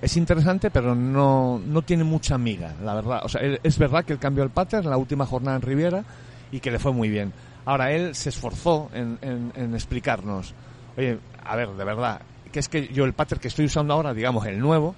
es 0.02 0.18
interesante, 0.18 0.72
pero 0.72 0.96
no, 0.96 1.62
no 1.64 1.82
tiene 1.84 2.04
mucha 2.04 2.40
miga, 2.40 2.74
la 2.84 2.96
verdad. 2.96 3.20
O 3.24 3.30
sea, 3.30 3.42
es 3.62 3.78
verdad 3.78 4.04
que 4.04 4.14
él 4.14 4.20
cambió 4.20 4.44
el 4.44 4.50
pater 4.50 4.84
en 4.84 4.90
la 4.90 4.98
última 4.98 5.28
jornada 5.28 5.58
en 5.58 5.62
Riviera 5.62 6.04
y 6.52 6.60
que 6.60 6.72
le 6.72 6.80
fue 6.80 6.92
muy 6.94 7.10
bien. 7.10 7.34
Ahora, 7.66 7.92
él 7.92 8.16
se 8.16 8.30
esforzó 8.30 8.90
en, 8.94 9.18
en- 9.22 9.52
en 9.56 9.74
explicarnos, 9.76 10.54
oye, 10.98 11.20
a 11.44 11.56
ver, 11.56 11.70
de 11.70 11.84
verdad, 11.84 12.22
que 12.52 12.60
es 12.60 12.68
que 12.70 12.88
yo 12.90 13.06
el 13.06 13.14
pater 13.14 13.40
que 13.40 13.48
estoy 13.48 13.66
usando 13.66 13.94
ahora, 13.94 14.14
digamos, 14.14 14.46
el 14.48 14.60
nuevo, 14.60 14.96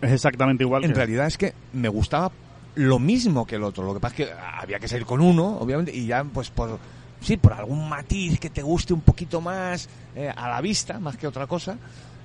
Es 0.00 0.12
exactamente 0.12 0.64
igual. 0.64 0.84
en 0.84 0.90
que- 0.90 0.96
realidad 0.96 1.26
es 1.26 1.36
que 1.38 1.54
me 1.72 1.88
gustaba 1.88 2.32
lo 2.76 2.98
mismo 2.98 3.46
que 3.46 3.56
el 3.56 3.62
otro. 3.64 3.84
Lo 3.84 3.92
que 3.94 4.00
pasa 4.00 4.14
es 4.22 4.28
que 4.28 4.34
había 4.34 4.78
que 4.78 4.88
salir 4.88 5.04
con 5.06 5.20
uno, 5.20 5.58
obviamente, 5.58 5.94
y 5.94 6.06
ya, 6.06 6.24
pues, 6.24 6.50
por, 6.50 6.78
sí, 7.20 7.36
por 7.36 7.52
algún 7.52 7.88
matiz 7.88 8.40
que 8.40 8.48
te 8.50 8.62
guste 8.62 8.94
un 8.94 9.02
poquito 9.02 9.40
más 9.40 9.88
eh, 10.16 10.32
a 10.34 10.48
la 10.48 10.60
vista, 10.60 10.98
más 10.98 11.16
que 11.16 11.26
otra 11.26 11.46
cosa, 11.46 11.76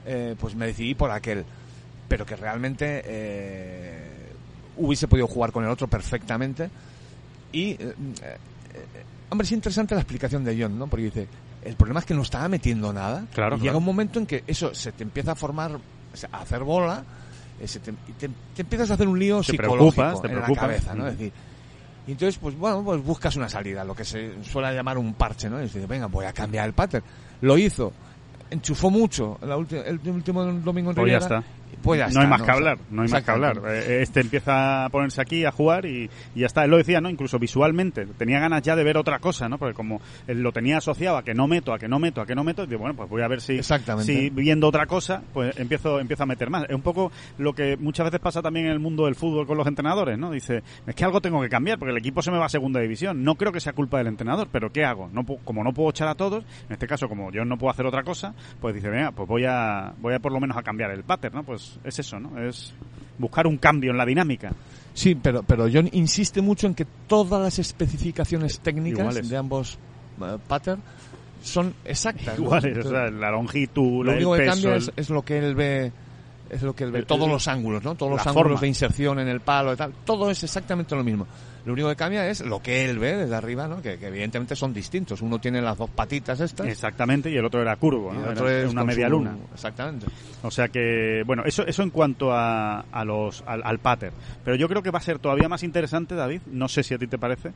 eh, 0.05 0.35
pues 0.39 0.55
me 0.55 0.67
decidí 0.67 0.95
por 0.95 1.11
aquel. 1.11 1.43
Pero 2.07 2.25
que 2.25 2.35
realmente 2.35 3.01
eh, 3.03 4.31
hubiese 4.77 5.07
podido 5.07 5.27
jugar 5.27 5.51
con 5.51 5.63
el 5.65 5.69
otro 5.71 5.87
perfectamente. 5.87 6.69
Y, 7.55 7.71
eh, 7.71 7.77
eh, 7.83 7.95
hombre, 9.29 9.45
es 9.45 9.51
interesante 9.51 9.95
la 9.95 10.01
explicación 10.01 10.43
de 10.43 10.61
John, 10.61 10.77
¿no? 10.77 10.87
Porque 10.87 11.05
dice, 11.05 11.27
El 11.63 11.75
problema 11.75 11.99
es 12.01 12.05
que 12.05 12.13
no 12.13 12.21
estaba 12.21 12.47
metiendo 12.47 12.93
nada. 12.93 13.25
Claro, 13.33 13.55
y 13.55 13.59
claro. 13.59 13.63
llega 13.63 13.77
un 13.77 13.83
momento 13.85 14.19
en 14.19 14.25
que 14.27 14.43
eso 14.45 14.73
se 14.75 14.91
te 14.91 15.03
empieza 15.03 15.31
a 15.31 15.35
formar, 15.35 15.79
a 16.31 16.37
hacer 16.41 16.63
bola, 16.63 17.03
eh, 17.59 17.67
se 17.67 17.79
te, 17.79 17.91
y 17.91 18.11
te, 18.19 18.29
te 18.55 18.61
empiezas 18.61 18.91
a 18.91 18.93
hacer 18.95 19.07
un 19.07 19.17
lío 19.17 19.39
Te 19.39 19.45
psicológico 19.53 19.95
preocupas, 19.95 20.21
te 20.21 20.27
en 20.27 20.33
preocupas. 20.33 20.61
la 20.61 20.67
cabeza, 20.67 20.93
¿no? 20.93 21.03
Mm. 21.05 21.07
Es 21.07 21.17
decir, 21.17 21.33
y 22.07 22.11
entonces, 22.11 22.37
pues 22.37 22.55
bueno, 22.55 22.83
pues 22.83 23.01
buscas 23.03 23.35
una 23.35 23.49
salida, 23.49 23.83
lo 23.83 23.95
que 23.95 24.05
se 24.05 24.43
suele 24.43 24.75
llamar 24.75 24.97
un 24.99 25.15
parche, 25.15 25.49
¿no? 25.49 25.59
Y 25.59 25.63
dices, 25.63 25.87
venga, 25.87 26.05
voy 26.05 26.25
a 26.25 26.33
cambiar 26.33 26.67
el 26.67 26.73
pattern. 26.73 27.03
Lo 27.41 27.57
hizo, 27.57 27.91
enchufó 28.51 28.91
mucho 28.91 29.39
la 29.41 29.57
ulti- 29.57 29.81
el 29.83 29.99
último 30.07 30.43
domingo 30.45 30.91
en 30.91 30.95
Pues 30.95 31.05
Riviera. 31.05 31.43
Pues 31.81 31.99
ya 31.99 32.07
no 32.09 32.21
hay 32.21 32.27
más 32.27 32.39
¿no? 32.39 32.45
que 32.45 32.51
hablar, 32.51 32.77
no 32.89 33.01
hay 33.03 33.07
más 33.09 33.23
que 33.23 33.31
hablar. 33.31 33.61
Eh, 33.67 34.01
Este 34.01 34.21
empieza 34.21 34.85
a 34.85 34.89
ponerse 34.89 35.21
aquí 35.21 35.45
a 35.45 35.51
jugar 35.51 35.85
y, 35.85 36.09
y 36.33 36.39
ya 36.39 36.47
está. 36.47 36.63
Él 36.63 36.71
lo 36.71 36.77
decía, 36.77 37.01
¿no? 37.01 37.09
Incluso 37.09 37.39
visualmente. 37.39 38.05
Tenía 38.05 38.39
ganas 38.39 38.61
ya 38.61 38.75
de 38.75 38.83
ver 38.83 38.97
otra 38.97 39.19
cosa, 39.19 39.49
¿no? 39.49 39.57
Porque 39.57 39.73
como 39.73 40.01
él 40.27 40.41
lo 40.41 40.51
tenía 40.51 40.77
asociado 40.77 41.17
a 41.17 41.23
que 41.23 41.33
no 41.33 41.47
meto, 41.47 41.73
a 41.73 41.79
que 41.79 41.87
no 41.87 41.99
meto, 41.99 42.21
a 42.21 42.25
que 42.25 42.35
no 42.35 42.43
meto, 42.43 42.65
digo, 42.65 42.81
bueno, 42.81 42.95
pues 42.95 43.09
voy 43.09 43.21
a 43.21 43.27
ver 43.27 43.41
si, 43.41 43.57
Exactamente. 43.57 44.11
si 44.11 44.29
viendo 44.29 44.67
otra 44.67 44.85
cosa, 44.85 45.21
pues 45.33 45.57
empiezo, 45.59 45.99
empiezo 45.99 46.23
a 46.23 46.25
meter 46.25 46.49
más. 46.49 46.63
Es 46.69 46.75
un 46.75 46.81
poco 46.81 47.11
lo 47.37 47.53
que 47.53 47.77
muchas 47.77 48.05
veces 48.05 48.19
pasa 48.19 48.41
también 48.41 48.65
en 48.67 48.71
el 48.71 48.79
mundo 48.79 49.05
del 49.05 49.15
fútbol 49.15 49.45
con 49.47 49.57
los 49.57 49.67
entrenadores, 49.67 50.17
¿no? 50.17 50.31
Dice, 50.31 50.63
es 50.85 50.95
que 50.95 51.03
algo 51.05 51.21
tengo 51.21 51.41
que 51.41 51.49
cambiar 51.49 51.77
porque 51.79 51.91
el 51.91 51.97
equipo 51.97 52.21
se 52.21 52.31
me 52.31 52.37
va 52.37 52.45
a 52.45 52.49
segunda 52.49 52.79
división. 52.79 53.23
No 53.23 53.35
creo 53.35 53.51
que 53.51 53.59
sea 53.59 53.73
culpa 53.73 53.97
del 53.97 54.07
entrenador, 54.07 54.47
pero 54.51 54.71
¿qué 54.71 54.85
hago? 54.85 55.09
No, 55.11 55.25
como 55.25 55.63
no 55.63 55.73
puedo 55.73 55.89
echar 55.89 56.07
a 56.07 56.15
todos, 56.15 56.43
en 56.67 56.73
este 56.73 56.87
caso 56.87 57.07
como 57.07 57.31
yo 57.31 57.45
no 57.45 57.57
puedo 57.57 57.71
hacer 57.71 57.85
otra 57.85 58.03
cosa, 58.03 58.33
pues 58.61 58.75
dice, 58.75 58.89
venga, 58.89 59.11
pues 59.11 59.27
voy 59.27 59.45
a, 59.45 59.93
voy 59.99 60.13
a 60.13 60.19
por 60.19 60.31
lo 60.31 60.39
menos 60.39 60.57
a 60.57 60.63
cambiar 60.63 60.91
el 60.91 61.03
pattern, 61.03 61.35
¿no? 61.35 61.43
Pues 61.43 61.64
es 61.83 61.99
eso, 61.99 62.19
¿no? 62.19 62.39
Es 62.41 62.73
buscar 63.17 63.47
un 63.47 63.57
cambio 63.57 63.91
en 63.91 63.97
la 63.97 64.05
dinámica. 64.05 64.51
Sí, 64.93 65.15
pero, 65.15 65.43
pero 65.43 65.67
John 65.71 65.89
insiste 65.93 66.41
mucho 66.41 66.67
en 66.67 66.75
que 66.75 66.85
todas 67.07 67.41
las 67.41 67.59
especificaciones 67.59 68.59
técnicas 68.59 68.99
Iguales. 69.01 69.29
de 69.29 69.37
ambos 69.37 69.77
eh, 70.21 70.37
pattern 70.47 70.81
son 71.43 71.73
exactas. 71.83 72.37
¿no? 72.39 72.45
Iguales, 72.45 72.65
o 72.65 72.67
Entonces, 72.79 72.91
sea, 72.91 73.09
la 73.11 73.31
longitud, 73.31 74.05
lo 74.05 74.11
el 74.11 74.17
único 74.17 74.33
que 74.33 74.39
peso, 74.39 74.51
cambia 74.53 74.75
es, 74.75 74.91
es 74.95 75.09
lo 75.09 75.21
que 75.23 75.37
él 75.37 75.55
ve 75.55 75.91
es 76.49 76.61
lo 76.61 76.73
que 76.75 76.83
él 76.85 76.91
ve 76.91 76.99
El- 76.99 77.05
todos 77.07 77.25
el- 77.25 77.31
los 77.31 77.47
ángulos 77.47 77.83
no 77.83 77.95
todos 77.95 78.11
los 78.13 78.19
ángulos 78.27 78.43
forma. 78.51 78.61
de 78.61 78.67
inserción 78.67 79.19
en 79.19 79.27
el 79.27 79.39
palo 79.41 79.73
y 79.73 79.75
tal 79.75 79.91
todo 80.05 80.29
es 80.29 80.43
exactamente 80.43 80.95
lo 80.95 81.03
mismo 81.03 81.25
lo 81.65 81.73
único 81.73 81.89
que 81.89 81.95
cambia 81.95 82.29
es 82.29 82.41
lo 82.41 82.61
que 82.61 82.85
él 82.85 82.99
ve 82.99 83.15
desde 83.17 83.35
arriba 83.35 83.67
no 83.67 83.81
que, 83.81 83.97
que 83.97 84.07
evidentemente 84.07 84.55
son 84.55 84.73
distintos 84.73 85.21
uno 85.21 85.39
tiene 85.39 85.61
las 85.61 85.77
dos 85.77 85.89
patitas 85.89 86.39
estas 86.39 86.67
Exactamente, 86.67 87.29
y 87.31 87.35
el 87.37 87.45
otro 87.45 87.61
era 87.61 87.75
curvo, 87.75 88.11
y 88.13 88.17
¿no? 88.17 88.23
el 88.25 88.29
otro 88.31 88.49
Era 88.49 88.65
es 88.67 88.71
una 88.71 88.83
media 88.83 89.07
su- 89.07 89.11
luna. 89.11 89.35
exactamente 89.53 90.05
O 90.43 90.51
sea 90.51 90.67
que, 90.67 91.23
bueno, 91.25 91.43
eso, 91.45 91.65
eso 91.65 91.81
en 91.83 91.89
cuanto 91.89 92.31
a, 92.31 92.81
a 92.91 93.03
los, 93.03 93.43
al, 93.47 93.61
al 93.65 93.79
pattern. 93.79 94.13
Pero 94.43 94.55
yo 94.55 94.67
creo 94.69 94.83
que 94.83 94.91
va 94.91 94.99
a 94.99 95.01
ser 95.01 95.17
todavía 95.19 95.49
más 95.49 95.63
interesante, 95.63 96.13
David, 96.15 96.41
no 96.45 96.67
sé 96.67 96.83
si 96.83 96.93
a 96.93 96.97
ti 96.99 97.07
te 97.07 97.17
parece, 97.17 97.51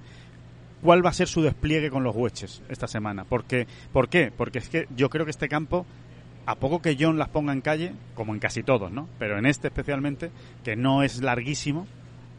cuál 0.82 1.06
va 1.06 1.10
a 1.12 1.14
ser 1.14 1.28
su 1.28 1.42
despliegue 1.44 1.90
con 1.92 2.04
los 2.04 2.16
hueches 2.16 2.62
esta 2.70 2.88
semana. 2.88 3.26
Porque, 3.26 3.68
¿Por 3.94 4.10
qué? 4.10 4.32
Porque 4.36 4.58
es 4.60 4.70
que 4.70 4.88
yo 4.96 5.10
creo 5.10 5.26
que 5.26 5.32
este 5.32 5.48
campo, 5.48 5.86
a 6.48 6.56
poco 6.56 6.82
que 6.82 6.98
John 7.00 7.20
las 7.20 7.30
ponga 7.30 7.54
en 7.54 7.62
calle, 7.62 7.94
como 8.16 8.34
en 8.34 8.40
casi 8.40 8.64
todos, 8.64 8.92
¿no? 8.92 9.08
Pero 9.20 9.38
en 9.38 9.46
este 9.46 9.68
especialmente, 9.68 10.32
que 10.64 10.76
no 10.76 11.04
es 11.04 11.22
larguísimo, 11.22 11.86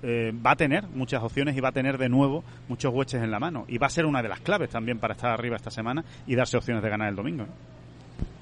eh, 0.03 0.33
va 0.45 0.53
a 0.53 0.57
tener 0.57 0.87
muchas 0.89 1.23
opciones 1.23 1.57
y 1.57 1.61
va 1.61 1.69
a 1.69 1.73
tener 1.73 1.99
de 1.99 2.09
nuevo 2.09 2.43
muchos 2.69 2.93
hueches 2.93 3.23
en 3.23 3.31
la 3.31 3.39
mano. 3.39 3.65
Y 3.69 3.79
va 3.79 3.87
a 3.87 3.91
ser 3.91 4.07
una 4.07 4.23
de 4.23 4.29
las 4.29 4.41
claves 4.41 4.71
también 4.71 4.99
para 4.99 5.15
estar 5.15 5.31
arriba 5.31 5.57
esta 5.57 5.71
semana 5.71 6.05
y 6.27 6.35
darse 6.35 6.57
opciones 6.57 6.83
de 6.83 6.89
ganar 6.91 7.09
el 7.09 7.17
domingo. 7.17 7.47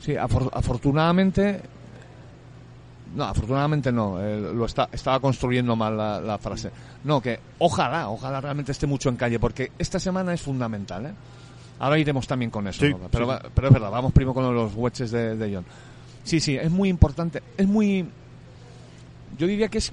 Sí, 0.00 0.12
afor- 0.12 0.50
afortunadamente. 0.52 1.60
No, 3.14 3.24
afortunadamente 3.24 3.90
no. 3.90 4.20
eh, 4.20 4.38
lo 4.54 4.66
está, 4.66 4.88
estaba 4.92 5.18
construyendo 5.18 5.74
mal 5.74 5.96
la, 5.96 6.20
la 6.20 6.38
frase. 6.38 6.70
No, 7.04 7.20
que 7.20 7.40
ojalá, 7.58 8.08
ojalá 8.10 8.40
realmente 8.40 8.72
esté 8.72 8.86
mucho 8.86 9.08
en 9.08 9.16
calle, 9.16 9.38
porque 9.38 9.72
esta 9.78 9.98
semana 9.98 10.34
es 10.34 10.42
fundamental. 10.42 11.06
¿eh? 11.06 11.12
Ahora 11.78 11.98
iremos 11.98 12.26
también 12.26 12.50
con 12.50 12.66
eso. 12.68 12.84
Sí, 12.84 12.90
¿no? 12.92 13.08
pero, 13.10 13.24
sí, 13.24 13.28
va- 13.30 13.42
pero 13.54 13.68
es 13.68 13.72
verdad, 13.72 13.90
vamos 13.90 14.12
primero 14.12 14.34
con 14.34 14.54
los 14.54 14.74
wedges 14.74 15.10
de, 15.10 15.36
de 15.36 15.54
John. 15.54 15.64
Sí, 16.22 16.38
sí, 16.40 16.56
es 16.56 16.70
muy 16.70 16.90
importante. 16.90 17.42
Es 17.56 17.66
muy. 17.66 18.06
Yo 19.38 19.46
diría 19.46 19.68
que 19.68 19.78
es 19.78 19.90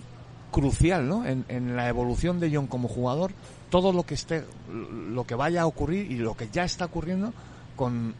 crucial, 0.55 1.07
¿no? 1.07 1.25
En, 1.25 1.43
en 1.49 1.75
la 1.75 1.89
evolución 1.89 2.39
de 2.39 2.49
John 2.55 2.67
como 2.67 2.87
jugador, 2.87 3.31
todo 3.69 3.91
lo 3.91 4.03
que 4.03 4.13
esté, 4.13 4.45
lo 4.71 5.25
que 5.25 5.35
vaya 5.35 5.63
a 5.63 5.65
ocurrir 5.65 6.09
y 6.11 6.15
lo 6.15 6.35
que 6.35 6.47
ya 6.51 6.63
está 6.63 6.85
ocurriendo 6.85 7.33
con 7.75 8.13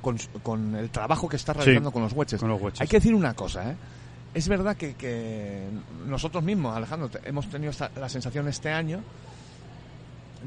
con, 0.00 0.16
con 0.42 0.74
el 0.74 0.90
trabajo 0.90 1.28
que 1.28 1.36
está 1.36 1.52
realizando 1.52 1.90
Sí, 1.90 1.92
con 1.92 2.02
los 2.02 2.12
con 2.40 2.48
los 2.48 2.60
wedges. 2.60 2.80
Hay 2.80 2.88
que 2.88 2.96
decir 2.96 3.14
una 3.14 3.34
cosa, 3.34 3.70
¿eh? 3.70 3.76
Es 4.34 4.48
verdad 4.48 4.76
que, 4.76 4.94
que 4.94 5.68
nosotros 6.08 6.42
mismos, 6.42 6.76
Alejandro, 6.76 7.08
hemos 7.24 7.46
tenido 7.48 7.70
esta- 7.70 7.90
la 7.96 8.08
sensación 8.08 8.48
este 8.48 8.70
año 8.72 9.00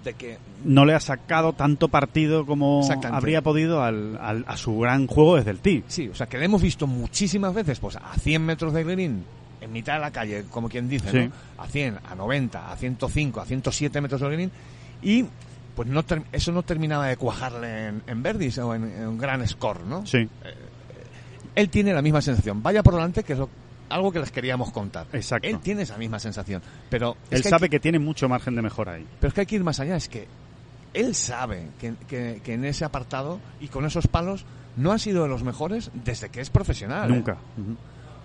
de 0.04 0.14
que 0.16 0.38
no 0.66 0.84
le 0.84 0.94
ha 0.94 1.00
sacado 1.00 1.54
tanto 1.54 1.88
partido 1.88 2.46
como 2.46 2.82
habría 3.14 3.42
podido 3.42 3.82
al, 3.82 4.18
al- 4.22 4.44
a 4.48 4.58
su 4.58 4.78
gran 4.80 5.08
juego 5.08 5.38
desde 5.38 5.52
el 5.52 5.60
tee. 5.60 5.84
Sí, 5.88 6.10
o 6.10 6.16
sea, 6.16 6.28
que 6.28 6.38
le 6.38 6.46
hemos 6.46 6.62
visto 6.62 6.86
muchísimas 6.88 7.54
veces, 7.54 7.80
pues 7.80 7.96
a 7.96 8.14
100 8.20 8.42
metros 8.46 8.74
de 8.74 8.84
green, 8.84 9.24
en 9.66 9.72
mitad 9.74 9.96
de 9.96 10.00
la 10.00 10.12
calle, 10.12 10.46
como 10.50 10.70
quien 10.70 10.88
dice, 10.88 11.12
Sí. 11.12 11.18
¿no? 11.28 11.64
A 11.64 11.68
100, 11.68 12.00
a 12.10 12.16
90, 12.16 12.72
a 12.72 12.76
105, 12.78 13.42
a 13.42 13.46
107 13.46 14.00
metros 14.02 14.22
de 14.22 14.30
green, 14.30 14.52
y 15.02 15.26
pues 15.76 15.90
no 15.90 16.04
eso 16.32 16.52
no 16.54 16.64
terminaba 16.64 17.08
de 17.08 17.18
cuajarle 17.18 17.88
en, 17.88 18.04
en 18.08 18.24
verdis 18.24 18.58
o 18.60 18.74
en, 18.74 18.84
en 18.86 19.08
un 19.08 19.18
gran 19.18 19.46
score, 19.48 19.82
¿no? 19.86 20.06
Sí, 20.06 20.28
Él 21.56 21.70
tiene 21.70 21.94
la 21.94 22.02
misma 22.02 22.22
sensación. 22.22 22.62
Vaya 22.64 22.82
por 22.84 22.94
delante, 22.96 23.24
que 23.24 23.34
es 23.34 23.40
lo- 23.40 23.50
algo 23.90 24.12
que 24.12 24.20
les 24.20 24.32
queríamos 24.32 24.72
contar. 24.72 25.06
Exacto. 25.14 25.48
Él 25.48 25.60
tiene 25.60 25.84
esa 25.84 25.98
misma 25.98 26.18
sensación, 26.20 26.62
pero 26.90 27.16
él 27.30 27.42
que 27.42 27.50
sabe 27.50 27.70
que 27.70 27.80
tiene 27.80 28.00
mucho 28.00 28.28
margen 28.28 28.56
de 28.56 28.62
mejora 28.62 28.94
ahí. 28.94 29.06
Pero 29.20 29.28
es 29.30 29.34
que 29.34 29.42
hay 29.42 29.46
que 29.46 29.56
ir 29.56 29.64
más 29.64 29.80
allá, 29.80 29.96
es 29.96 30.10
que 30.10 30.28
él 30.94 31.14
sabe 31.14 31.68
que, 31.80 31.94
que- 32.08 32.42
que 32.44 32.54
en 32.54 32.66
ese 32.66 32.84
apartado 32.86 33.40
y 33.62 33.68
con 33.68 33.86
esos 33.86 34.08
palos 34.08 34.46
no 34.78 34.92
ha 34.92 34.98
sido 34.98 35.24
de 35.24 35.30
los 35.30 35.44
mejores 35.44 35.92
desde 35.94 36.30
que 36.30 36.42
es 36.42 36.50
profesional. 36.50 37.10
¿eh? 37.12 37.14
Nunca. 37.16 37.38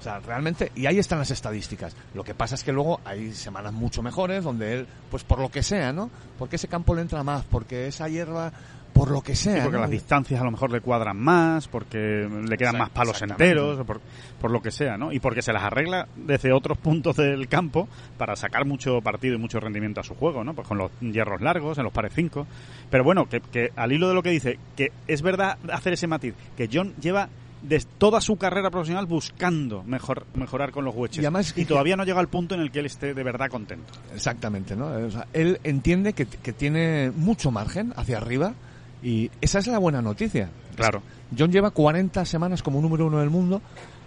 O 0.01 0.03
sea, 0.03 0.19
realmente, 0.19 0.73
y 0.75 0.87
ahí 0.87 0.99
están 0.99 1.19
las 1.19 1.31
estadísticas. 1.31 1.95
Lo 2.15 2.25
que 2.25 2.35
pasa 2.35 2.55
es 2.55 2.65
que 2.65 2.73
luego 2.73 3.01
hay 3.05 3.33
semanas 3.33 3.75
mucho 3.75 4.03
mejores 4.03 4.43
donde 4.43 4.73
él, 4.73 4.87
pues 5.11 5.25
por 5.25 5.39
lo 5.39 5.51
que 5.51 5.63
sea, 5.63 5.93
¿no? 5.93 6.09
Porque 6.39 6.57
ese 6.57 6.69
campo 6.69 6.95
le 6.95 7.03
entra 7.03 7.23
más, 7.23 7.45
porque 7.45 7.87
esa 7.87 8.09
hierba, 8.09 8.51
por 8.95 9.11
lo 9.11 9.21
que 9.21 9.37
sea. 9.37 9.57
Sí, 9.57 9.61
porque 9.61 9.77
¿no? 9.77 9.83
las 9.83 9.91
distancias 9.91 10.41
a 10.41 10.45
lo 10.45 10.53
mejor 10.53 10.73
le 10.73 10.81
cuadran 10.81 11.19
más, 11.19 11.69
porque 11.69 12.27
le 12.49 12.57
quedan 12.57 12.79
más 12.79 12.89
palos 12.89 13.21
enteros, 13.21 13.85
por, 13.87 14.01
por 14.41 14.51
lo 14.51 14.63
que 14.63 14.71
sea, 14.71 14.97
¿no? 14.97 15.13
Y 15.13 15.21
porque 15.21 15.43
se 15.43 15.53
las 15.53 15.65
arregla 15.65 16.09
desde 16.17 16.51
otros 16.51 16.79
puntos 16.79 17.17
del 17.17 17.47
campo 17.47 17.87
para 18.17 18.37
sacar 18.37 18.65
mucho 18.65 19.03
partido 19.03 19.35
y 19.35 19.39
mucho 19.39 19.61
rendimiento 19.61 20.01
a 20.01 20.03
su 20.03 20.15
juego, 20.15 20.45
¿no? 20.45 20.55
Pues 20.55 20.67
con 20.67 20.79
los 20.79 20.91
hierros 21.01 21.43
largos, 21.43 21.77
en 21.77 21.85
los 21.85 21.93
pares 21.93 22.15
5. 22.15 22.47
Pero 22.89 23.05
bueno, 23.05 23.29
que, 23.29 23.43
que 23.43 23.71
al 23.77 23.93
hilo 23.93 24.09
de 24.09 24.15
lo 24.15 24.23
que 24.23 24.31
dice, 24.31 24.59
que 24.77 24.93
es 25.07 25.21
verdad 25.21 25.59
hacer 25.71 25.93
ese 25.93 26.07
matiz, 26.07 26.35
que 26.57 26.71
John 26.73 26.95
lleva 27.03 27.29
de 27.63 27.79
toda 27.99 28.21
su 28.21 28.37
carrera 28.37 28.71
profesional 28.71 29.07
buscando 29.07 29.83
mejor, 29.83 30.27
mejorar 30.35 30.71
con 30.71 30.85
los 30.85 30.95
hueches. 30.95 31.19
Y 31.23 31.27
además 31.27 31.55
todavía 31.69 31.97
no 31.97 32.05
llega 32.05 32.21
al 32.21 32.29
punto 32.29 32.55
en 32.55 32.61
el 32.63 32.71
que 32.71 32.81
él 32.81 32.87
esté 32.87 33.13
de 33.15 33.23
verdad 33.23 33.49
contento. 33.51 33.93
Exactamente, 34.15 34.75
¿no? 34.77 34.87
O 34.87 35.11
sea, 35.11 35.27
él 35.33 35.61
entiende 35.65 36.13
que, 36.15 36.27
que 36.27 36.53
tiene 36.53 37.11
mucho 37.15 37.51
margen 37.51 37.93
hacia 37.97 38.17
arriba 38.17 38.55
y 39.03 39.31
esa 39.41 39.59
es 39.59 39.67
la 39.67 39.79
buena 39.79 40.01
noticia. 40.03 40.49
Claro. 40.77 41.03
John 41.39 41.53
lleva 41.53 41.71
40 41.71 42.25
semanas 42.25 42.63
como 42.63 42.81
número 42.81 43.07
uno 43.07 43.19
del 43.21 43.31
mundo 43.31 43.61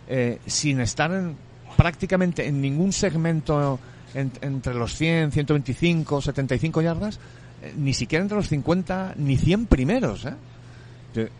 eh, 0.07 0.39
sin 0.45 0.79
estar 0.81 1.11
en, 1.11 1.35
prácticamente 1.77 2.47
en 2.47 2.59
ningún 2.61 2.91
segmento 2.91 3.79
en- 4.13 4.31
entre 4.41 4.73
los 4.73 4.95
100, 4.95 5.31
125, 5.31 6.21
75 6.21 6.81
yardas, 6.81 7.19
eh, 7.61 7.73
ni 7.77 7.93
siquiera 7.93 8.21
entre 8.23 8.37
los 8.37 8.49
50 8.49 9.13
ni 9.17 9.37
100 9.37 9.67
primeros. 9.67 10.25
¿eh? 10.25 10.33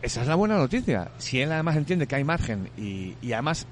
Esa 0.02 0.22
es 0.22 0.28
la 0.28 0.36
buena 0.36 0.58
noticia. 0.58 1.12
Si 1.18 1.42
él 1.42 1.52
además 1.52 1.76
entiende 1.78 2.08
que 2.08 2.16
hay 2.16 2.24
margen 2.24 2.70
y, 2.78 3.16
y 3.22 3.34
además 3.34 3.66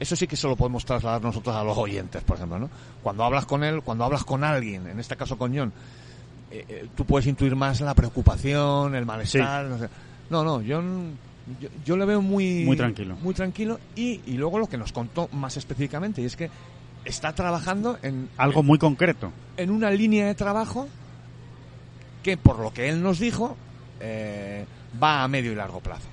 eso 0.00 0.14
sí 0.14 0.26
que 0.26 0.36
se 0.36 0.46
lo 0.46 0.56
podemos 0.56 0.84
trasladar 0.84 1.20
nosotros 1.22 1.54
a 1.56 1.64
los 1.64 1.76
oyentes, 1.76 2.22
por 2.22 2.36
ejemplo, 2.36 2.58
¿no? 2.58 2.70
Cuando 3.02 3.24
hablas 3.24 3.46
con 3.46 3.64
él, 3.64 3.82
cuando 3.82 4.04
hablas 4.04 4.24
con 4.24 4.44
alguien, 4.44 4.86
en 4.86 5.00
este 5.00 5.16
caso 5.16 5.36
con 5.36 5.56
John, 5.56 5.72
eh, 6.50 6.64
eh, 6.68 6.88
tú 6.94 7.04
puedes 7.04 7.26
intuir 7.26 7.56
más 7.56 7.80
la 7.80 7.94
preocupación, 7.94 8.94
el 8.94 9.04
malestar. 9.04 9.66
No, 9.66 9.78
sé. 9.78 9.88
no, 10.30 10.44
no, 10.44 10.62
John, 10.66 11.18
yo, 11.60 11.68
yo 11.84 11.96
le 11.96 12.04
veo 12.04 12.22
muy, 12.22 12.64
Muy 12.64 12.76
tranquilo. 12.76 13.16
Muy 13.16 13.34
tranquilo 13.34 13.80
y, 13.96 14.20
y 14.26 14.34
luego 14.34 14.58
lo 14.58 14.68
que 14.68 14.76
nos 14.78 14.92
contó 14.92 15.28
más 15.32 15.56
específicamente 15.56 16.22
y 16.22 16.26
es 16.26 16.36
que 16.36 16.48
está 17.04 17.32
trabajando 17.34 17.98
en, 18.02 18.28
Algo 18.36 18.62
muy 18.62 18.78
concreto. 18.78 19.32
en 19.56 19.70
una 19.70 19.90
línea 19.90 20.26
de 20.26 20.34
trabajo 20.34 20.88
que, 22.22 22.36
por 22.36 22.58
lo 22.60 22.72
que 22.72 22.88
él 22.88 23.02
nos 23.02 23.18
dijo, 23.18 23.56
eh, 24.00 24.64
va 25.02 25.22
a 25.22 25.28
medio 25.28 25.52
y 25.52 25.54
largo 25.54 25.80
plazo. 25.80 26.08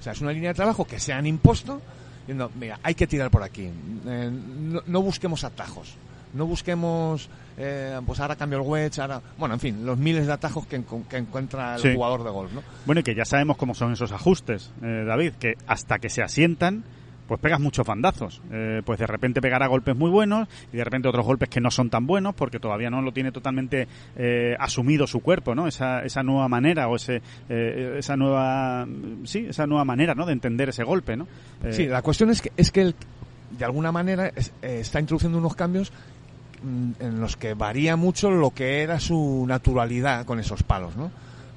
O 0.00 0.02
sea, 0.02 0.12
es 0.12 0.20
una 0.20 0.32
línea 0.32 0.50
de 0.50 0.54
trabajo 0.54 0.84
que 0.86 0.98
se 1.00 1.12
han 1.12 1.26
impuesto. 1.26 1.80
Diciendo, 2.20 2.50
mira, 2.58 2.78
hay 2.82 2.94
que 2.94 3.06
tirar 3.06 3.30
por 3.30 3.42
aquí. 3.42 3.68
Eh, 4.06 4.30
no, 4.30 4.82
no 4.86 5.02
busquemos 5.02 5.44
atajos. 5.44 5.94
No 6.32 6.46
busquemos, 6.46 7.28
eh, 7.56 8.00
pues 8.04 8.18
ahora 8.18 8.34
cambio 8.34 8.58
el 8.60 8.66
wedge, 8.66 8.98
ahora... 8.98 9.20
Bueno, 9.38 9.54
en 9.54 9.60
fin, 9.60 9.86
los 9.86 9.96
miles 9.98 10.26
de 10.26 10.32
atajos 10.32 10.66
que, 10.66 10.82
que 11.08 11.16
encuentra 11.16 11.76
el 11.76 11.80
Sí. 11.82 11.94
jugador 11.94 12.24
de 12.24 12.30
golf, 12.30 12.52
¿no? 12.52 12.62
Bueno, 12.86 13.00
y 13.00 13.04
que 13.04 13.14
ya 13.14 13.24
sabemos 13.24 13.56
cómo 13.56 13.74
son 13.74 13.92
esos 13.92 14.10
ajustes, 14.10 14.72
eh, 14.82 15.04
David, 15.06 15.34
que 15.34 15.54
hasta 15.68 15.98
que 16.00 16.08
se 16.08 16.22
asientan 16.22 16.82
pues 17.26 17.40
pegas 17.40 17.60
muchos 17.60 17.86
bandazos. 17.86 18.40
Eh, 18.52 18.82
pues 18.84 18.98
de 18.98 19.06
repente 19.06 19.40
pegará 19.40 19.66
golpes 19.66 19.96
muy 19.96 20.10
buenos 20.10 20.48
y 20.72 20.76
de 20.76 20.84
repente 20.84 21.08
otros 21.08 21.24
golpes 21.24 21.48
que 21.48 21.60
no 21.60 21.70
son 21.70 21.90
tan 21.90 22.06
buenos 22.06 22.34
porque 22.34 22.58
todavía 22.60 22.90
no 22.90 23.02
lo 23.02 23.12
tiene 23.12 23.32
totalmente 23.32 23.88
eh, 24.16 24.54
asumido 24.58 25.06
su 25.06 25.20
cuerpo, 25.20 25.54
¿no? 25.54 25.66
Esa, 25.66 26.00
esa 26.04 26.22
nueva 26.22 26.48
manera 26.48 26.88
o 26.88 26.96
ese, 26.96 27.22
eh, 27.48 27.96
esa 27.98 28.16
nueva, 28.16 28.86
sí, 29.24 29.46
esa 29.48 29.66
nueva 29.66 29.84
manera, 29.84 30.14
¿no? 30.14 30.26
De 30.26 30.32
entender 30.32 30.68
ese 30.68 30.84
golpe, 30.84 31.16
¿no? 31.16 31.26
Eh, 31.62 31.72
Sí, 31.72 31.86
la 31.86 32.02
cuestión 32.02 32.30
es 32.30 32.42
que, 32.42 32.52
es 32.56 32.70
que 32.70 32.82
él, 32.82 32.94
de 33.58 33.64
alguna 33.64 33.92
manera 33.92 34.28
eh, 34.28 34.42
está 34.62 35.00
introduciendo 35.00 35.38
unos 35.38 35.54
cambios 35.54 35.92
mm, 36.62 36.90
en 37.00 37.20
los 37.20 37.36
que 37.36 37.54
varía 37.54 37.96
mucho 37.96 38.30
lo 38.30 38.50
que 38.50 38.82
era 38.82 39.00
su 39.00 39.44
naturalidad 39.48 40.26
con 40.26 40.38
esos 40.40 40.62
palos, 40.62 40.96
¿no? 40.96 41.10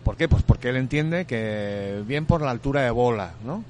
¿Por 0.04 0.16
qué? 0.16 0.30
Pues 0.30 0.44
porque 0.44 0.70
él 0.70 0.78
entiende 0.78 1.26
que 1.26 2.02
bien 2.08 2.26
por 2.26 2.42
la 2.42 2.52
altura 2.52 2.82
de 2.82 2.92
bola, 2.92 3.34
¿no? 3.46 3.64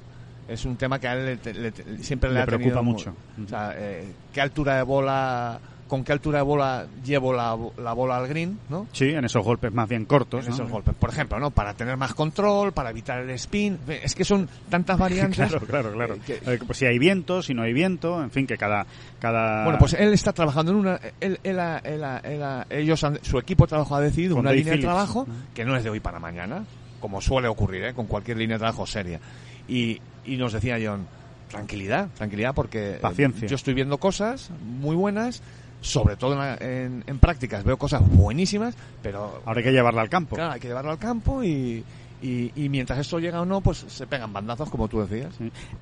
Es 0.48 0.64
un 0.64 0.76
tema 0.76 0.98
que 0.98 1.06
a 1.08 1.12
él 1.14 1.38
le- 1.44 1.52
le- 1.52 1.70
le- 1.70 2.02
siempre 2.02 2.32
le, 2.32 2.40
ha 2.40 2.46
preocupa 2.46 2.68
tenido 2.70 2.82
mu- 2.82 2.92
mucho. 2.92 3.14
O 3.44 3.48
sea, 3.48 3.74
eh, 3.76 4.04
¿qué 4.32 4.40
altura 4.40 4.76
de 4.76 4.82
bola, 4.82 5.60
con 5.86 6.02
qué 6.04 6.12
altura 6.12 6.38
de 6.38 6.44
bola 6.44 6.86
llevo 7.04 7.34
la, 7.34 7.54
la 7.78 7.92
bola 7.92 8.16
al 8.16 8.26
green, 8.28 8.58
¿no? 8.70 8.86
Sí, 8.92 9.10
en 9.10 9.24
esos 9.26 9.44
golpes 9.44 9.72
más 9.74 9.86
bien 9.88 10.06
cortos. 10.06 10.44
en 10.44 10.48
¿no? 10.50 10.54
esos 10.54 10.70
golpes. 10.70 10.94
Por 10.94 11.10
ejemplo, 11.10 11.38
¿no? 11.38 11.50
Para 11.50 11.74
tener 11.74 11.98
más 11.98 12.14
control, 12.14 12.72
para 12.72 12.88
evitar 12.90 13.20
el 13.20 13.28
spin. 13.30 13.78
Es 13.88 14.14
que 14.14 14.24
son 14.24 14.48
tantas 14.70 14.98
variantes. 14.98 15.38
Claro, 15.50 15.66
claro, 15.66 15.92
claro. 15.92 16.14
eh, 16.14 16.20
que- 16.58 16.64
pues 16.66 16.78
si 16.78 16.86
hay 16.86 16.98
viento, 16.98 17.42
si 17.42 17.52
no 17.52 17.62
hay 17.62 17.74
viento, 17.74 18.22
en 18.22 18.30
fin, 18.30 18.46
que 18.46 18.56
cada... 18.56 18.86
cada... 19.20 19.64
Bueno, 19.64 19.78
pues 19.78 19.92
él 19.94 20.12
está 20.14 20.32
trabajando 20.32 20.72
en 20.72 20.78
una. 20.78 21.00
Él, 21.20 21.38
él 21.42 21.58
él 21.84 22.64
ellos 22.70 23.04
han- 23.04 23.18
su 23.22 23.38
equipo 23.38 23.64
de 23.64 23.68
trabajo 23.68 23.94
ha 23.96 24.00
decidido 24.00 24.34
Con 24.34 24.40
una 24.40 24.50
Dave 24.50 24.58
línea 24.60 24.72
Phillips. 24.74 24.82
de 24.88 24.88
trabajo 24.94 25.26
que 25.54 25.64
no 25.66 25.76
es 25.76 25.84
de 25.84 25.90
hoy 25.90 26.00
para 26.00 26.18
mañana, 26.18 26.64
como 27.00 27.20
suele 27.20 27.48
ocurrir 27.48 27.84
¿eh? 27.84 27.94
con 27.94 28.06
cualquier 28.06 28.36
línea 28.38 28.56
de 28.56 28.60
trabajo 28.60 28.86
seria. 28.86 29.20
Y, 29.68 30.00
y 30.24 30.36
nos 30.36 30.52
decía 30.52 30.78
John, 30.82 31.06
tranquilidad, 31.50 32.08
tranquilidad, 32.16 32.54
porque 32.54 32.92
eh, 32.96 32.98
Paciencia. 33.00 33.48
yo 33.48 33.56
estoy 33.56 33.74
viendo 33.74 33.98
cosas 33.98 34.50
muy 34.80 34.96
buenas, 34.96 35.42
sobre 35.80 36.16
todo 36.16 36.32
en, 36.32 36.38
la- 36.38 36.56
en- 36.56 37.04
en 37.06 37.18
prácticas 37.18 37.64
veo 37.64 37.76
cosas 37.76 38.02
buenísimas, 38.08 38.74
pero 39.02 39.42
Ahora 39.46 39.58
hay 39.60 39.64
que 39.64 39.72
llevarla 39.72 40.02
al 40.02 40.08
campo. 40.08 40.36
claro, 40.36 40.52
hay 40.52 40.60
que 40.60 40.68
llevarlo 40.68 40.90
al 40.90 40.98
campo 40.98 41.42
y, 41.44 41.84
y, 42.20 42.50
y 42.56 42.68
mientras 42.68 42.98
esto 42.98 43.18
llega 43.20 43.40
o 43.40 43.44
no, 43.46 43.60
pues 43.60 43.78
se 43.86 44.06
pegan 44.06 44.32
bandazos, 44.32 44.68
como 44.70 44.88
tú 44.88 45.00
decías. 45.00 45.34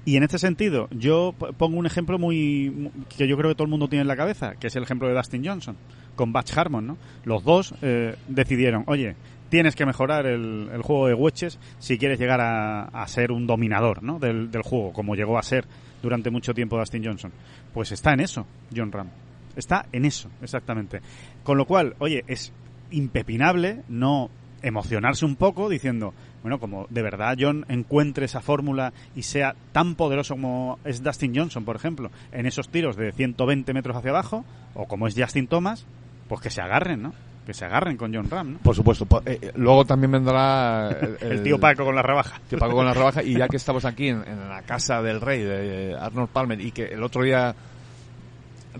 Y 0.05 0.17
en 0.17 0.23
este 0.23 0.39
sentido, 0.39 0.89
yo 0.91 1.35
pongo 1.57 1.79
un 1.79 1.87
ejemplo 1.87 2.19
muy 2.19 2.71
mu- 2.71 2.91
que 3.17 3.27
yo 3.27 3.37
creo 3.37 3.51
que 3.51 3.55
todo 3.55 3.65
el 3.65 3.71
mundo 3.71 3.89
tiene 3.89 4.03
en 4.03 4.09
la 4.09 4.17
cabeza, 4.17 4.55
que 4.57 4.67
es 4.67 4.77
el 4.77 4.83
ejemplo 4.83 5.09
de 5.09 5.15
Dustin 5.15 5.45
Johnson 5.47 5.77
con 6.15 6.33
Batch 6.33 6.57
Harmon, 6.57 6.87
¿no? 6.87 6.97
Los 7.25 7.43
dos 7.45 7.75
eh, 7.83 8.17
decidieron, 8.29 8.85
oye, 8.87 9.17
tienes 9.49 9.77
que 9.77 9.87
mejorar 9.87 10.27
el, 10.27 10.69
el 10.73 10.83
juego 10.83 11.09
de 11.09 11.15
wedges 11.15 11.59
si 11.79 11.99
quieres 11.99 12.19
llegar 12.19 12.41
a, 12.41 12.85
a 12.85 13.07
ser 13.09 13.33
un 13.33 13.47
dominador, 13.47 14.03
¿no? 14.03 14.19
Del, 14.19 14.51
del 14.51 14.63
juego, 14.63 14.93
como 14.93 15.15
llegó 15.15 15.39
a 15.39 15.43
ser 15.43 15.67
durante 16.03 16.31
mucho 16.31 16.55
tiempo 16.55 16.79
Dustin 16.79 17.05
Johnson. 17.05 17.33
Pues 17.73 17.93
está 17.93 18.13
en 18.13 18.21
eso, 18.21 18.47
John 18.75 18.93
Ram. 18.93 19.09
Está 19.57 19.87
en 19.93 20.05
eso, 20.05 20.31
exactamente. 20.43 21.01
Con 21.43 21.57
lo 21.57 21.67
cual, 21.67 21.97
oye, 21.99 22.25
es 22.27 22.53
impepinable 22.91 23.83
no 23.89 24.31
emocionarse 24.63 25.25
un 25.25 25.37
poco 25.37 25.69
diciendo, 25.69 26.15
bueno, 26.43 26.59
como 26.59 26.87
de 26.91 27.03
verdad 27.03 27.37
John 27.39 27.65
encuentre 27.69 28.27
esa 28.27 28.41
fórmula 28.41 28.93
y 29.15 29.23
sea 29.23 29.55
tan 29.73 29.95
poderoso 29.95 30.35
como 30.35 30.79
es 30.85 31.03
Dustin 31.03 31.35
Johnson, 31.35 31.65
por 31.65 31.77
ejemplo, 31.77 32.11
en 32.33 32.47
esos 32.47 32.69
tiros 32.69 32.97
de 32.97 33.13
120 33.13 33.73
metros 33.75 33.97
hacia 33.97 34.11
abajo, 34.11 34.45
o 34.75 34.87
como 34.87 35.07
es 35.07 35.15
Justin 35.17 35.47
Thomas, 35.47 35.87
pues 36.29 36.41
que 36.41 36.51
se 36.51 36.61
agarren, 36.61 37.03
¿no? 37.03 37.13
Que 37.47 37.55
se 37.55 37.65
agarren 37.65 37.97
con 37.97 38.13
John 38.13 38.29
Ram, 38.29 38.55
¿no? 38.55 38.59
Por 38.59 38.75
supuesto. 38.75 39.07
eh, 39.25 39.39
eh, 39.41 39.53
luego 39.55 39.85
también 39.85 40.11
vendrá 40.11 40.91
el, 41.01 41.17
El 41.21 41.43
tío 41.45 41.61
Paco 41.61 41.85
con 41.85 41.95
la 41.95 42.03
rebaja. 42.03 42.41
Tío 42.51 42.59
Paco 42.59 42.75
con 42.75 42.85
la 42.85 42.93
rebaja. 42.93 43.23
Y 43.23 43.39
ya 43.39 43.47
que 43.49 43.57
estamos 43.57 43.85
aquí 43.85 44.09
en, 44.09 44.23
en 44.27 44.49
la 44.49 44.63
casa 44.63 45.01
del 45.01 45.21
rey 45.21 45.43
de 45.43 45.93
eh, 45.93 45.97
Arnold 45.99 46.29
Palmer 46.31 46.61
y 46.61 46.73
que 46.73 46.87
el 46.87 47.03
otro 47.05 47.23
día 47.23 47.55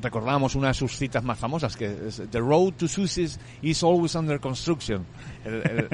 recordábamos 0.03 0.55
una 0.55 0.69
de 0.69 0.75
sus 0.75 0.95
citas 0.95 1.25
más 1.25 1.39
famosas 1.39 1.75
que 1.75 1.87
es 2.09 2.21
The 2.31 2.39
road 2.39 2.75
to 2.75 2.87
success 2.87 3.41
is 3.63 3.83
always 3.83 4.15
under 4.15 4.39
construction. 4.39 5.07
El, 5.45 5.55
el- 5.55 5.89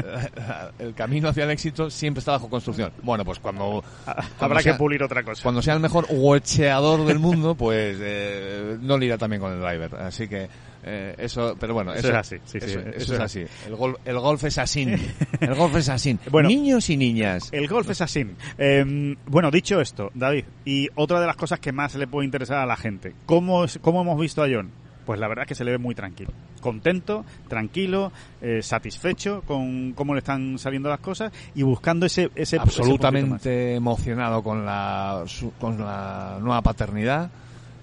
el 0.89 0.95
camino 0.95 1.29
hacia 1.29 1.45
el 1.45 1.51
éxito 1.51 1.89
siempre 1.89 2.19
está 2.19 2.33
bajo 2.33 2.49
construcción. 2.51 2.91
Bueno, 3.03 3.25
pues 3.25 3.39
cuando, 3.39 3.85
cuando 4.05 4.25
Habrá 4.41 4.61
sea- 4.61 4.73
que 4.73 4.79
pulir 4.79 5.03
otra 5.05 5.23
cosa. 5.23 5.43
cuando 5.43 5.63
sea 5.63 5.75
el 5.75 5.81
mejor 5.81 6.07
huecheador 6.11 7.05
del 7.05 7.19
mundo, 7.21 7.55
pues 7.55 7.97
eh, 8.01 8.77
no 8.81 8.99
le 8.99 9.07
irá 9.07 9.19
también 9.19 9.41
con 9.41 9.53
el 9.53 9.61
driver. 9.61 9.95
Así 9.97 10.27
que 10.27 10.49
eh, 10.85 11.15
eso, 11.19 11.57
pero 11.59 11.75
bueno, 11.75 11.93
Eso 11.93 12.09
eso, 12.09 12.11
es 12.11 12.15
así, 12.17 12.37
sí, 12.45 12.61
sí, 12.61 12.67
eso, 12.67 12.81
es 12.81 13.09
es 13.11 13.21
así. 13.21 13.45
El, 13.67 13.77
gol, 13.77 13.97
el 14.05 14.19
golf 14.19 14.43
es 14.45 14.59
así. 14.59 14.83
El 15.41 15.55
golf 15.55 15.77
es 15.77 15.89
así. 15.89 16.19
Bueno. 16.31 16.49
Niños 16.49 16.91
y 16.91 16.97
niñas. 16.97 17.49
El 17.53 17.69
golf 17.69 17.89
es 17.91 18.01
así. 18.01 18.27
Eh, 18.59 19.17
bueno, 19.27 19.51
dicho 19.51 19.81
esto, 19.81 20.11
David, 20.15 20.45
y 20.65 20.89
otra 20.95 21.21
de 21.21 21.27
las 21.27 21.37
cosas 21.37 21.61
que 21.61 21.73
más 21.73 21.95
le 21.95 22.07
puede 22.07 22.25
interesar 22.25 22.59
a 22.59 22.67
la 22.67 22.77
gente, 22.77 23.15
¿cómo, 23.27 23.65
es- 23.65 23.79
cómo 23.83 24.03
hemos 24.03 24.21
visto 24.21 24.43
a 24.43 24.49
John? 24.53 24.71
Pues 25.07 25.19
la 25.19 25.27
verdad 25.27 25.43
es 25.45 25.49
que 25.49 25.55
se 25.57 25.65
le 25.65 25.73
ve 25.73 25.79
muy 25.79 25.97
tranquilo. 25.97 26.31
Contento, 26.61 27.25
tranquilo, 27.49 28.13
eh, 28.41 28.63
satisfecho 28.63 29.43
con 29.45 29.93
cómo 29.95 30.15
le 30.15 30.19
están 30.21 30.59
saliendo 30.61 30.89
las 30.89 31.01
cosas 31.01 31.33
y 31.57 31.63
buscando 31.65 32.07
ese... 32.07 32.31
ese 32.37 32.57
absolutamente 32.57 33.75
emocionado 33.75 34.45
con 34.45 34.65
la 34.65 35.25
su- 35.27 35.53
con 35.55 35.79
la 35.79 36.39
nueva 36.41 36.63
paternidad 36.63 37.31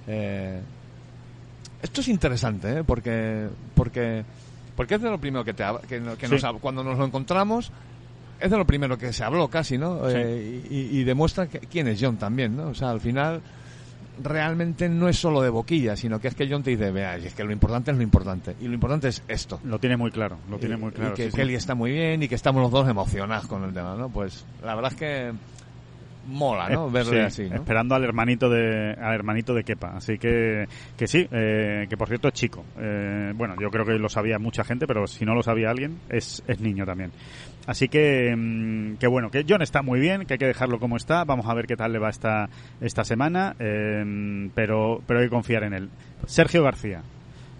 Eh, 0.07 0.61
esto 1.81 2.01
es 2.01 2.07
interesante 2.07 2.79
¿eh? 2.79 2.83
porque 2.85 3.47
porque 3.75 4.23
porque 4.75 4.95
es 4.95 5.01
de 5.01 5.09
lo 5.09 5.17
primero 5.19 5.43
que 5.43 5.53
te 5.53 5.63
que, 5.87 6.01
que 6.17 6.27
Sí. 6.27 6.33
nos 6.33 6.43
hab- 6.43 6.59
cuando 6.59 6.83
nos 6.83 6.97
lo 6.97 7.05
encontramos 7.05 7.71
es 8.39 8.49
de 8.51 8.57
lo 8.57 8.65
primero 8.65 8.97
que 8.97 9.11
se 9.13 9.23
habló 9.23 9.47
casi 9.49 9.77
no 9.77 10.09
Sí. 10.09 10.15
Eh, 10.17 10.61
y, 10.69 11.03
demuestra 11.03 11.47
que- 11.47 11.59
quién 11.59 11.87
es 11.87 11.99
John 12.01 12.17
también 12.17 12.55
no 12.57 12.69
o 12.69 12.73
sea 12.75 12.89
al 12.91 13.01
final 13.01 13.41
realmente 14.21 14.89
no 14.89 15.07
es 15.07 15.17
solo 15.17 15.41
de 15.41 15.49
boquilla 15.49 15.95
sino 15.95 16.19
que 16.19 16.27
es 16.27 16.35
que 16.35 16.47
John 16.49 16.61
te 16.63 16.71
dice 16.71 16.91
vea 16.91 17.15
es 17.15 17.33
que 17.33 17.43
lo 17.43 17.53
importante 17.53 17.91
es 17.91 17.97
lo 17.97 18.03
importante 18.03 18.55
y 18.59 18.67
lo 18.67 18.73
importante 18.73 19.07
es 19.07 19.23
esto 19.29 19.59
Lo 19.63 19.79
tiene 19.79 19.95
muy 19.95 20.11
claro, 20.11 20.37
lo 20.49 20.57
tiene 20.57 20.75
muy 20.77 20.91
claro. 20.91 21.13
Y 21.13 21.15
que 21.15 21.25
sí, 21.25 21.31
sí. 21.31 21.37
Kelly 21.37 21.55
está 21.55 21.73
muy 21.75 21.91
bien 21.91 22.21
y 22.23 22.27
que 22.27 22.35
estamos 22.35 22.61
los 22.61 22.71
dos 22.71 22.87
emocionados 22.89 23.47
con 23.47 23.63
el 23.63 23.73
tema, 23.73 23.95
¿no? 23.95 24.09
Pues 24.09 24.45
la 24.63 24.75
verdad 24.75 24.91
es 24.91 24.97
que 24.99 25.31
mola, 26.27 26.69
¿no? 26.69 26.87
Eh, 26.87 26.91
Verle 26.91 27.11
sí, 27.11 27.41
así, 27.41 27.49
¿no? 27.49 27.55
Esperando 27.55 27.95
al 27.95 28.03
hermanito 28.03 28.49
de 28.49 28.93
al 28.93 29.13
hermanito 29.13 29.53
de 29.53 29.63
Kepa. 29.63 29.95
Así 29.95 30.17
que, 30.17 30.67
que 30.97 31.07
sí, 31.07 31.27
eh, 31.31 31.85
que 31.89 31.97
por 31.97 32.07
cierto 32.07 32.27
es 32.27 32.33
chico. 32.33 32.63
Eh, 32.79 33.31
bueno, 33.35 33.55
yo 33.59 33.69
creo 33.69 33.85
que 33.85 33.93
lo 33.93 34.09
sabía 34.09 34.39
mucha 34.39 34.63
gente, 34.63 34.87
pero 34.87 35.07
si 35.07 35.25
no 35.25 35.33
lo 35.33 35.43
sabía 35.43 35.69
alguien, 35.69 35.99
es, 36.09 36.43
es 36.47 36.59
niño 36.59 36.85
también. 36.85 37.11
Así 37.67 37.87
que, 37.87 38.35
mm, 38.35 38.95
que 38.97 39.07
bueno, 39.07 39.29
que 39.29 39.45
John 39.47 39.61
está 39.61 39.81
muy 39.81 39.99
bien, 39.99 40.25
que 40.25 40.33
hay 40.33 40.39
que 40.39 40.47
dejarlo 40.47 40.79
como 40.79 40.97
está. 40.97 41.23
Vamos 41.23 41.45
a 41.47 41.53
ver 41.53 41.67
qué 41.67 41.75
tal 41.75 41.93
le 41.93 41.99
va 41.99 42.09
esta, 42.09 42.49
esta 42.81 43.03
semana, 43.03 43.55
eh, 43.59 44.49
pero, 44.55 45.01
pero 45.05 45.19
hay 45.19 45.27
que 45.27 45.31
confiar 45.31 45.63
en 45.63 45.73
él. 45.73 45.89
Sergio 46.25 46.63
García. 46.63 47.01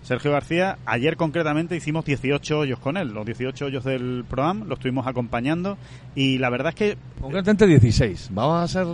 Sergio 0.09 0.31
García, 0.31 0.79
ayer 0.87 1.17
concretamente 1.17 1.75
hicimos 1.75 2.03
18 2.03 2.57
hoyos 2.57 2.79
con 2.79 2.97
él, 2.97 3.09
los 3.09 3.27
18 3.27 3.65
hoyos 3.65 3.83
del 3.83 4.25
programa, 4.27 4.65
lo 4.65 4.73
estuvimos 4.73 5.05
acompañando 5.05 5.77
y 6.15 6.39
la 6.39 6.49
verdad 6.49 6.69
es 6.69 6.75
que 6.75 6.97
Concretamente 7.21 7.67
16. 7.67 8.29
Vamos 8.33 8.63
a 8.63 8.67
ser 8.67 8.87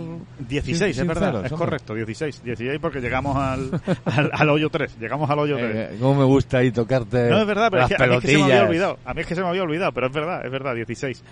16, 0.46 0.98
es 0.98 1.06
verdad, 1.06 1.46
es 1.46 1.52
hombre. 1.52 1.66
correcto, 1.66 1.94
16. 1.94 2.44
16 2.44 2.78
porque 2.82 3.00
llegamos 3.00 3.34
al, 3.34 3.80
al, 4.04 4.30
al 4.30 4.50
hoyo 4.50 4.68
3, 4.68 4.98
llegamos 5.00 5.30
al 5.30 5.38
hoyo 5.38 5.56
3. 5.56 5.74
Eh, 5.74 5.96
¿Cómo 5.98 6.16
me 6.16 6.24
gusta 6.24 6.58
ahí 6.58 6.70
tocarte 6.70 7.30
no, 7.30 7.40
es 7.40 7.46
verdad, 7.46 7.68
pero 7.70 7.80
las 7.80 7.90
es 7.92 7.96
que, 7.96 8.02
a 8.02 8.06
mí 8.08 8.14
es 8.16 8.20
que 8.20 8.28
se 8.28 8.36
me 8.36 8.42
había 8.44 8.64
olvidado. 8.64 8.98
A 9.02 9.14
mí 9.14 9.20
es 9.22 9.26
que 9.26 9.34
se 9.34 9.40
me 9.40 9.48
había 9.48 9.62
olvidado, 9.62 9.92
pero 9.92 10.08
es 10.08 10.12
verdad, 10.12 10.44
es 10.44 10.52
verdad, 10.52 10.74
16. 10.74 11.24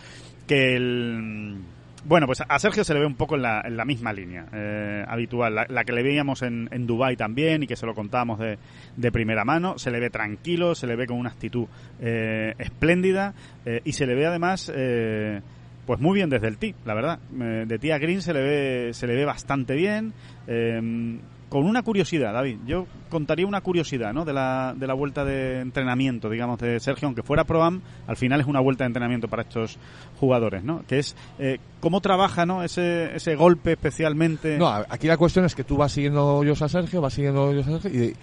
Que 0.46 0.76
el... 0.76 1.58
Bueno, 2.06 2.26
pues 2.26 2.42
a 2.46 2.58
Sergio 2.58 2.84
se 2.84 2.92
le 2.92 3.00
ve 3.00 3.06
un 3.06 3.14
poco 3.14 3.36
en 3.36 3.42
la, 3.42 3.84
misma 3.86 4.12
línea 4.12 4.46
eh, 4.52 5.02
habitual, 5.08 5.54
la, 5.54 5.84
que 5.84 5.92
le 5.92 6.02
veíamos 6.02 6.42
en, 6.42 6.68
en 6.70 6.86
Dubai 6.86 7.16
también 7.16 7.62
y 7.62 7.66
que 7.66 7.76
se 7.76 7.86
lo 7.86 7.94
contábamos 7.94 8.38
de, 8.38 9.10
primera 9.10 9.44
mano. 9.46 9.78
Se 9.78 9.90
le 9.90 10.00
ve 10.00 10.10
tranquilo, 10.10 10.74
se 10.74 10.86
le 10.86 10.96
ve 10.96 11.06
con 11.06 11.16
una 11.16 11.30
actitud 11.30 11.66
eh, 12.00 12.54
espléndida 12.58 13.32
eh, 13.64 13.80
y 13.84 13.92
se 13.92 14.06
le 14.06 14.14
ve 14.14 14.26
además 14.26 14.70
eh, 14.74 15.40
pues 15.86 15.98
muy 15.98 16.14
bien 16.14 16.28
desde 16.28 16.48
el 16.48 16.58
tee, 16.58 16.74
la 16.84 16.94
verdad. 16.94 17.18
Eh, 17.40 17.64
de 17.66 17.78
tee 17.78 17.92
a 17.92 17.98
green 17.98 18.20
se 18.20 18.34
le 18.34 18.42
ve 18.42 18.90
se 18.92 19.06
le 19.06 19.14
ve 19.14 19.24
bastante 19.24 19.74
bien. 19.74 20.12
Con 21.48 21.66
una 21.66 21.82
curiosidad, 21.82 22.32
David. 22.32 22.58
Yo 22.66 22.86
contaría 23.10 23.46
una 23.46 23.60
curiosidad, 23.60 24.12
¿no? 24.12 24.24
De 24.24 24.32
la, 24.32 24.74
de 24.76 24.86
la 24.86 24.94
vuelta 24.94 25.24
de 25.24 25.60
entrenamiento, 25.60 26.28
digamos, 26.28 26.58
de 26.58 26.80
Sergio, 26.80 27.06
aunque 27.06 27.22
fuera 27.22 27.44
Pro-Am, 27.44 27.80
al 28.06 28.16
final 28.16 28.40
es 28.40 28.46
una 28.46 28.60
vuelta 28.60 28.84
de 28.84 28.88
entrenamiento 28.88 29.28
para 29.28 29.42
estos 29.42 29.78
jugadores, 30.18 30.64
¿no? 30.64 30.84
Que 30.86 30.98
es 30.98 31.14
eh, 31.38 31.58
cómo 31.80 32.00
trabaja, 32.00 32.44
¿no? 32.44 32.62
Ese, 32.62 33.14
ese 33.14 33.36
golpe 33.36 33.72
especialmente. 33.72 34.58
No, 34.58 34.68
aquí 34.68 35.06
la 35.06 35.16
cuestión 35.16 35.44
es 35.44 35.54
que 35.54 35.64
tú 35.64 35.76
vas 35.76 35.92
siguiendo 35.92 36.36
hoyos 36.36 36.60
a 36.62 36.68
Sergio, 36.68 37.00
vas 37.00 37.14
siguiendo 37.14 37.44
hoyos 37.44 37.66
a 37.68 37.78
Sergio 37.78 38.04
y, 38.04 38.16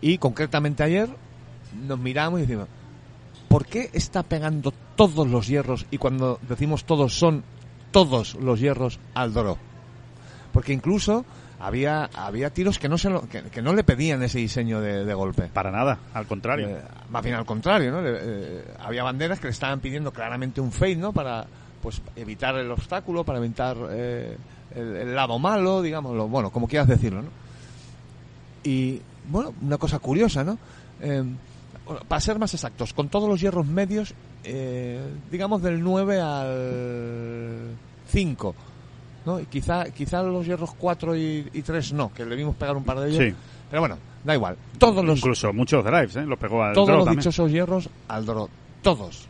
y 0.00 0.18
concretamente 0.18 0.82
ayer 0.82 1.08
nos 1.86 1.98
miramos 1.98 2.38
y 2.38 2.42
decimos, 2.42 2.68
¿por 3.48 3.66
qué 3.66 3.90
está 3.92 4.22
pegando 4.22 4.72
todos 4.94 5.26
los 5.26 5.46
hierros 5.46 5.86
y 5.90 5.98
cuando 5.98 6.38
decimos 6.48 6.84
todos 6.84 7.14
son 7.14 7.42
todos 7.90 8.34
los 8.36 8.60
hierros 8.60 9.00
al 9.14 9.32
Doro? 9.32 9.58
Porque 10.52 10.72
incluso 10.72 11.24
había 11.58 12.04
había 12.14 12.50
tiros 12.50 12.78
que 12.78 12.88
no 12.88 12.98
se 12.98 13.10
lo- 13.10 13.28
que, 13.28 13.42
que 13.44 13.62
no 13.62 13.72
le 13.72 13.82
pedían 13.84 14.22
ese 14.22 14.38
diseño 14.38 14.80
de, 14.80 15.04
de 15.04 15.14
golpe. 15.14 15.44
Para 15.52 15.70
nada, 15.70 15.98
al 16.14 16.26
contrario. 16.26 16.68
Eh, 16.68 16.80
más 17.10 17.22
bien 17.22 17.34
al 17.36 17.46
contrario, 17.46 17.90
¿no? 17.92 18.02
Le- 18.02 18.18
eh, 18.20 18.64
había 18.80 19.02
banderas 19.02 19.38
que 19.40 19.46
le 19.46 19.52
estaban 19.52 19.80
pidiendo 19.80 20.12
claramente 20.12 20.60
un 20.60 20.72
fade, 20.72 20.96
¿no? 20.96 21.12
Para 21.12 21.46
pues 21.82 22.00
evitar 22.16 22.56
el 22.56 22.70
obstáculo, 22.70 23.24
para 23.24 23.38
evitar 23.38 23.76
eh, 23.90 24.36
el, 24.74 24.96
el 24.96 25.14
lado 25.14 25.38
malo, 25.38 25.82
digamos, 25.82 26.28
bueno, 26.30 26.50
como 26.50 26.66
quieras 26.68 26.88
decirlo, 26.88 27.22
¿no? 27.22 27.28
Y, 28.64 29.00
bueno, 29.28 29.54
una 29.62 29.78
cosa 29.78 29.98
curiosa, 29.98 30.42
¿no? 30.44 30.58
Eh, 31.00 31.22
para 32.08 32.20
ser 32.20 32.38
más 32.38 32.52
exactos, 32.52 32.92
con 32.92 33.08
todos 33.08 33.28
los 33.28 33.40
hierros 33.40 33.66
medios, 33.66 34.12
eh, 34.42 35.00
digamos 35.30 35.62
del 35.62 35.80
9 35.82 36.20
al 36.20 37.76
5, 38.08 38.54
¿no? 39.26 39.38
Y 39.40 39.44
quizá, 39.46 39.84
quizá 39.90 40.22
los 40.22 40.46
hierros 40.46 40.70
4 40.78 41.16
y, 41.16 41.48
y 41.52 41.62
3 41.62 41.92
no, 41.92 42.12
que 42.14 42.24
le 42.24 42.34
vimos 42.36 42.54
pegar 42.56 42.76
un 42.76 42.84
par 42.84 43.00
de 43.00 43.10
ellos. 43.10 43.22
Sí. 43.24 43.34
Pero 43.68 43.82
bueno, 43.82 43.98
da 44.24 44.34
igual. 44.34 44.56
Todos 44.78 45.04
los, 45.04 45.18
Incluso 45.18 45.52
muchos 45.52 45.84
drives, 45.84 46.16
¿eh? 46.16 46.24
Los 46.24 46.38
pegó 46.38 46.62
al 46.62 46.72
todos 46.72 46.86
draw 46.86 46.98
los 46.98 47.04
también. 47.06 47.20
dichosos 47.20 47.50
hierros 47.50 47.90
al 48.08 48.24
draw. 48.24 48.48
Todos. 48.82 49.26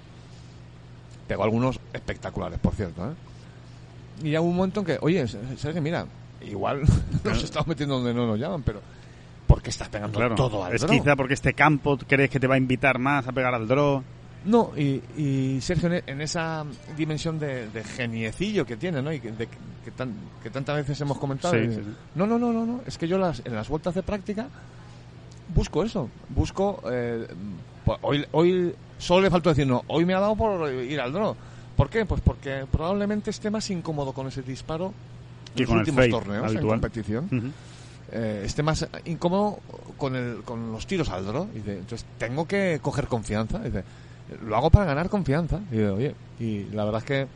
Pegó 1.26 1.42
algunos 1.42 1.80
espectaculares, 1.92 2.58
por 2.60 2.74
cierto, 2.74 3.04
¿eh? 3.10 3.14
Y 4.22 4.30
ya 4.30 4.40
hubo 4.40 4.50
un 4.50 4.56
momento 4.56 4.80
en 4.80 4.86
que, 4.86 4.98
oye, 5.00 5.26
Sergio, 5.26 5.82
mira, 5.82 6.06
igual 6.42 6.82
nos 7.24 7.42
estamos 7.42 7.66
metiendo 7.66 7.96
donde 7.96 8.14
no 8.14 8.26
nos 8.26 8.38
llaman, 8.38 8.62
pero 8.62 8.80
¿por 9.46 9.60
qué 9.62 9.70
estás 9.70 9.88
pegando 9.88 10.18
Claro. 10.18 10.34
todo 10.34 10.64
al 10.64 10.74
es 10.74 10.82
draw? 10.82 10.92
quizá 10.98 11.16
porque 11.16 11.34
este 11.34 11.52
campo 11.54 11.98
crees 12.06 12.30
que 12.30 12.38
te 12.40 12.46
va 12.46 12.54
a 12.54 12.58
invitar 12.58 12.98
más 12.98 13.26
a 13.26 13.32
pegar 13.32 13.54
al 13.54 13.66
draw. 13.66 14.02
No, 14.46 14.70
y, 14.76 15.02
y 15.16 15.58
Sergio, 15.60 15.90
en- 16.06 16.20
esa 16.20 16.64
dimensión 16.96 17.38
de, 17.38 17.68
de 17.68 17.84
geniecillo 17.84 18.64
que 18.64 18.76
tiene, 18.76 19.02
¿no? 19.02 19.12
Y 19.12 19.20
que, 19.20 19.32
de- 19.32 19.48
que, 19.84 19.90
tan- 19.90 20.14
que 20.42 20.50
tantas 20.50 20.76
veces 20.76 21.00
hemos 21.00 21.18
comentado. 21.18 21.54
Sí, 21.54 21.60
y- 21.60 21.68
sí, 21.74 21.82
sí. 21.84 21.94
No, 22.14 22.26
no, 22.26 22.38
no, 22.38 22.52
no, 22.52 22.64
no. 22.64 22.80
Es 22.86 22.96
que 22.96 23.08
yo 23.08 23.18
las, 23.18 23.42
en 23.44 23.54
las 23.54 23.68
vueltas 23.68 23.94
de 23.94 24.02
práctica 24.02 24.46
busco 25.54 25.82
eso. 25.84 26.08
Busco. 26.28 26.82
eh, 26.90 27.26
pues 27.84 27.98
hoy, 28.02 28.24
hoy 28.32 28.74
solo 28.98 29.22
le 29.22 29.30
faltó 29.30 29.50
decir, 29.50 29.66
no, 29.66 29.82
hoy 29.88 30.04
me 30.04 30.14
ha 30.14 30.20
dado 30.20 30.34
por 30.36 30.72
ir 30.72 31.00
al 31.00 31.12
draw. 31.12 31.34
¿Por 31.76 31.88
qué? 31.90 32.04
Pues 32.06 32.20
porque 32.20 32.64
probablemente 32.70 33.30
esté 33.30 33.50
más 33.50 33.68
incómodo 33.70 34.12
con 34.12 34.26
ese 34.28 34.42
disparo 34.42 34.92
Que 35.54 35.62
en 35.62 35.68
los 35.68 35.76
últimos 35.80 36.04
torneos 36.10 36.44
en 36.52 36.62
competición 36.70 37.28
eh, 38.12 38.42
esté 38.44 38.62
más 38.62 38.86
incómodo 39.04 39.58
con, 39.98 40.14
el, 40.16 40.42
con 40.44 40.72
los 40.72 40.86
tiros 40.86 41.08
al 41.10 41.26
draw. 41.26 41.48
Y 41.52 41.58
dice, 41.58 41.72
entonces 41.78 42.06
tengo 42.18 42.46
que 42.46 42.78
coger 42.82 43.06
confianza. 43.08 43.58
Y 43.60 43.64
dice, 43.66 43.84
lo 44.44 44.56
hago 44.56 44.70
para 44.70 44.84
ganar 44.86 45.08
confianza. 45.08 45.60
Y 45.70 45.76
digo, 45.76 45.94
oye, 45.94 46.14
y 46.40 46.64
la 46.72 46.84
verdad 46.84 47.00
es 47.00 47.04
que 47.06 47.26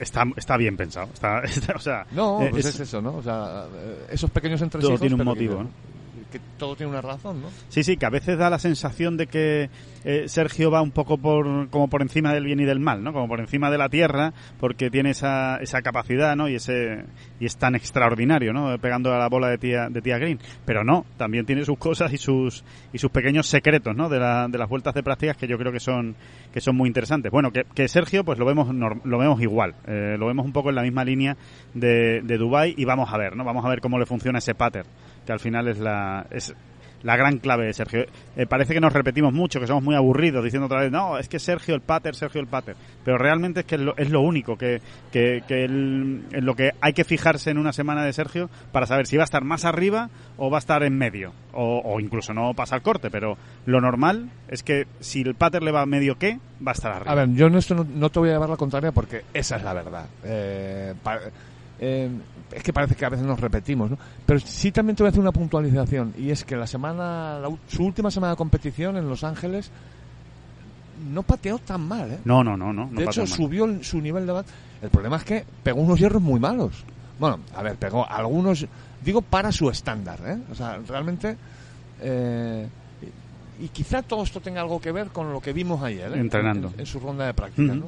Está, 0.00 0.24
está 0.36 0.56
bien 0.56 0.76
pensado. 0.76 1.08
Está, 1.12 1.40
está- 1.44 1.74
o 1.74 1.80
sea, 1.80 2.06
no, 2.12 2.40
eh, 2.42 2.48
pues 2.50 2.66
es- 2.66 2.74
es, 2.76 2.80
eso, 2.82 3.02
¿no? 3.02 3.16
O 3.16 3.22
sea, 3.22 3.66
eh, 3.74 4.06
esos 4.12 4.30
pequeños 4.30 4.62
entresijos. 4.62 4.94
Todo 4.98 5.00
tiene 5.06 5.16
un 5.20 5.24
motivo, 5.24 5.56
que, 5.58 5.62
¿no? 5.64 5.70
Todo 6.58 6.76
tiene 6.76 6.90
una 6.90 7.02
razón, 7.02 7.42
¿no? 7.42 7.48
Sí, 7.68 7.82
sí, 7.82 7.96
que 7.96 8.06
a 8.06 8.10
veces 8.10 8.38
da 8.38 8.50
la 8.50 8.58
sensación 8.58 9.16
de 9.16 9.26
que 9.26 9.70
eh, 10.04 10.28
Sergio 10.28 10.70
va 10.70 10.82
un 10.82 10.90
poco 10.90 11.18
por, 11.18 11.68
como 11.70 11.88
por 11.88 12.02
encima 12.02 12.32
del 12.32 12.44
bien 12.44 12.60
y 12.60 12.64
del 12.64 12.80
mal, 12.80 13.02
¿no? 13.02 13.12
Como 13.12 13.28
por 13.28 13.40
encima 13.40 13.70
de 13.70 13.78
la 13.78 13.88
tierra, 13.88 14.32
porque 14.60 14.90
tiene 14.90 15.10
esa, 15.10 15.56
esa 15.56 15.82
capacidad, 15.82 16.36
¿no? 16.36 16.48
Y 16.48 16.56
ese 16.56 17.04
y 17.40 17.46
es 17.46 17.56
tan 17.56 17.74
extraordinario, 17.74 18.52
¿no? 18.52 18.78
Pegando 18.78 19.12
a 19.12 19.18
la 19.18 19.28
bola 19.28 19.48
de 19.48 19.58
tía, 19.58 19.88
de 19.88 20.00
tía 20.00 20.18
Green. 20.18 20.38
Pero 20.64 20.84
no, 20.84 21.04
también 21.16 21.46
tiene 21.46 21.64
sus 21.64 21.78
cosas 21.78 22.12
y 22.12 22.18
sus 22.18 22.64
y 22.92 22.98
sus 22.98 23.10
pequeños 23.10 23.46
secretos, 23.46 23.94
¿no? 23.96 24.08
De, 24.08 24.18
la, 24.18 24.48
de 24.48 24.58
las 24.58 24.68
vueltas 24.68 24.94
de 24.94 25.02
prácticas 25.02 25.36
que 25.36 25.46
yo 25.46 25.58
creo 25.58 25.72
que 25.72 25.80
son 25.80 26.16
que 26.52 26.60
son 26.60 26.76
muy 26.76 26.88
interesantes. 26.88 27.30
Bueno, 27.32 27.50
que, 27.50 27.64
que 27.74 27.88
Sergio, 27.88 28.24
pues 28.24 28.38
lo 28.38 28.46
vemos 28.46 28.68
lo 28.72 29.18
vemos 29.18 29.40
igual, 29.40 29.74
eh, 29.86 30.16
lo 30.18 30.26
vemos 30.26 30.46
un 30.46 30.52
poco 30.52 30.70
en 30.70 30.76
la 30.76 30.82
misma 30.82 31.04
línea 31.04 31.36
de, 31.74 32.22
de 32.22 32.38
Dubai 32.38 32.74
y 32.76 32.84
vamos 32.84 33.12
a 33.12 33.18
ver, 33.18 33.36
¿no? 33.36 33.44
Vamos 33.44 33.64
a 33.64 33.68
ver 33.68 33.80
cómo 33.80 33.98
le 33.98 34.06
funciona 34.06 34.38
ese 34.38 34.54
pattern, 34.54 34.88
que 35.26 35.32
al 35.32 35.40
final 35.40 35.68
es 35.68 35.78
la 35.78 36.26
es 36.30 36.54
la 37.02 37.16
gran 37.16 37.38
clave 37.38 37.66
de 37.66 37.72
Sergio. 37.72 38.04
Eh, 38.36 38.46
parece 38.46 38.74
que 38.74 38.80
nos 38.80 38.92
repetimos 38.92 39.32
mucho, 39.32 39.60
que 39.60 39.66
somos 39.66 39.82
muy 39.82 39.94
aburridos 39.94 40.42
diciendo 40.42 40.66
otra 40.66 40.80
vez, 40.80 40.90
no, 40.90 41.18
es 41.18 41.28
que 41.28 41.38
Sergio 41.38 41.74
el 41.74 41.80
pater, 41.80 42.14
Sergio 42.14 42.40
el 42.40 42.48
pater. 42.48 42.76
Pero 43.04 43.16
realmente 43.16 43.60
es 43.60 43.66
que 43.66 43.76
es 43.76 43.80
lo, 43.80 43.96
es 43.96 44.10
lo 44.10 44.20
único, 44.20 44.56
que, 44.56 44.80
que, 45.12 45.42
que 45.46 45.64
en 45.64 46.26
lo 46.32 46.56
que 46.56 46.72
hay 46.80 46.92
que 46.92 47.04
fijarse 47.04 47.50
en 47.50 47.58
una 47.58 47.72
semana 47.72 48.04
de 48.04 48.12
Sergio 48.12 48.50
para 48.72 48.86
saber 48.86 49.06
si 49.06 49.16
va 49.16 49.22
a 49.22 49.24
estar 49.24 49.44
más 49.44 49.64
arriba 49.64 50.10
o 50.36 50.50
va 50.50 50.58
a 50.58 50.60
estar 50.60 50.82
en 50.82 50.98
medio. 50.98 51.32
O, 51.52 51.80
o 51.84 52.00
incluso 52.00 52.34
no 52.34 52.52
pasa 52.54 52.76
el 52.76 52.82
corte, 52.82 53.08
pero 53.08 53.38
lo 53.66 53.80
normal 53.80 54.28
es 54.48 54.62
que 54.62 54.86
si 55.00 55.22
el 55.22 55.36
pater 55.36 55.62
le 55.62 55.70
va 55.70 55.86
medio 55.86 56.18
qué, 56.18 56.40
va 56.66 56.72
a 56.72 56.74
estar 56.74 56.92
arriba. 56.92 57.12
A 57.12 57.14
ver, 57.14 57.28
yo 57.34 57.46
en 57.46 57.54
esto 57.54 57.74
no, 57.74 57.84
no 57.84 58.10
te 58.10 58.18
voy 58.18 58.30
a 58.30 58.32
llevar 58.32 58.50
la 58.50 58.56
contraria 58.56 58.90
porque 58.90 59.22
esa 59.32 59.56
es 59.56 59.62
la 59.62 59.72
verdad. 59.72 60.06
Eh, 60.24 60.92
eh, 61.80 62.08
es 62.52 62.62
que 62.62 62.72
parece 62.72 62.94
que 62.94 63.04
a 63.04 63.08
veces 63.10 63.26
nos 63.26 63.38
repetimos, 63.40 63.90
¿no? 63.90 63.98
Pero 64.24 64.40
sí 64.40 64.72
también 64.72 64.96
te 64.96 65.02
voy 65.02 65.08
a 65.08 65.10
hacer 65.10 65.20
una 65.20 65.32
puntualización 65.32 66.14
y 66.18 66.30
es 66.30 66.44
que 66.44 66.56
la 66.56 66.66
semana, 66.66 67.38
la 67.40 67.50
su 67.68 67.84
última 67.84 68.10
semana 68.10 68.32
de 68.32 68.36
competición 68.36 68.96
en 68.96 69.08
Los 69.08 69.24
Ángeles 69.24 69.70
no 71.12 71.22
pateó 71.22 71.58
tan 71.58 71.86
mal, 71.86 72.10
¿eh? 72.12 72.18
No, 72.24 72.42
no, 72.42 72.56
no, 72.56 72.72
no. 72.72 72.86
no 72.90 72.98
de 72.98 73.04
hecho, 73.04 73.26
subió 73.26 73.64
el- 73.66 73.84
su 73.84 74.00
nivel 74.00 74.26
de 74.26 74.32
bat. 74.32 74.46
El 74.80 74.90
problema 74.90 75.16
es 75.16 75.24
que 75.24 75.44
pegó 75.62 75.80
unos 75.80 75.98
hierros 75.98 76.22
muy 76.22 76.40
malos. 76.40 76.84
Bueno, 77.18 77.40
a 77.54 77.62
ver, 77.62 77.76
pegó 77.76 78.06
algunos, 78.10 78.66
digo, 79.02 79.20
para 79.22 79.52
su 79.52 79.68
estándar, 79.70 80.18
¿eh? 80.26 80.38
O 80.50 80.54
sea, 80.54 80.78
realmente... 80.86 81.36
eh, 82.00 82.68
y 83.58 83.68
quizá 83.68 84.02
todo 84.02 84.22
esto 84.22 84.38
tenga 84.40 84.60
algo 84.60 84.78
que 84.80 84.92
ver 84.92 85.08
con 85.08 85.32
lo 85.32 85.40
que 85.40 85.54
vimos 85.54 85.82
ayer, 85.82 86.12
¿eh? 86.12 86.18
Entrenando. 86.20 86.68
En, 86.74 86.80
en 86.80 86.86
su 86.86 87.00
ronda 87.00 87.24
de 87.26 87.32
práctica, 87.32 87.72
Ujú. 87.72 87.80
¿no? 87.80 87.86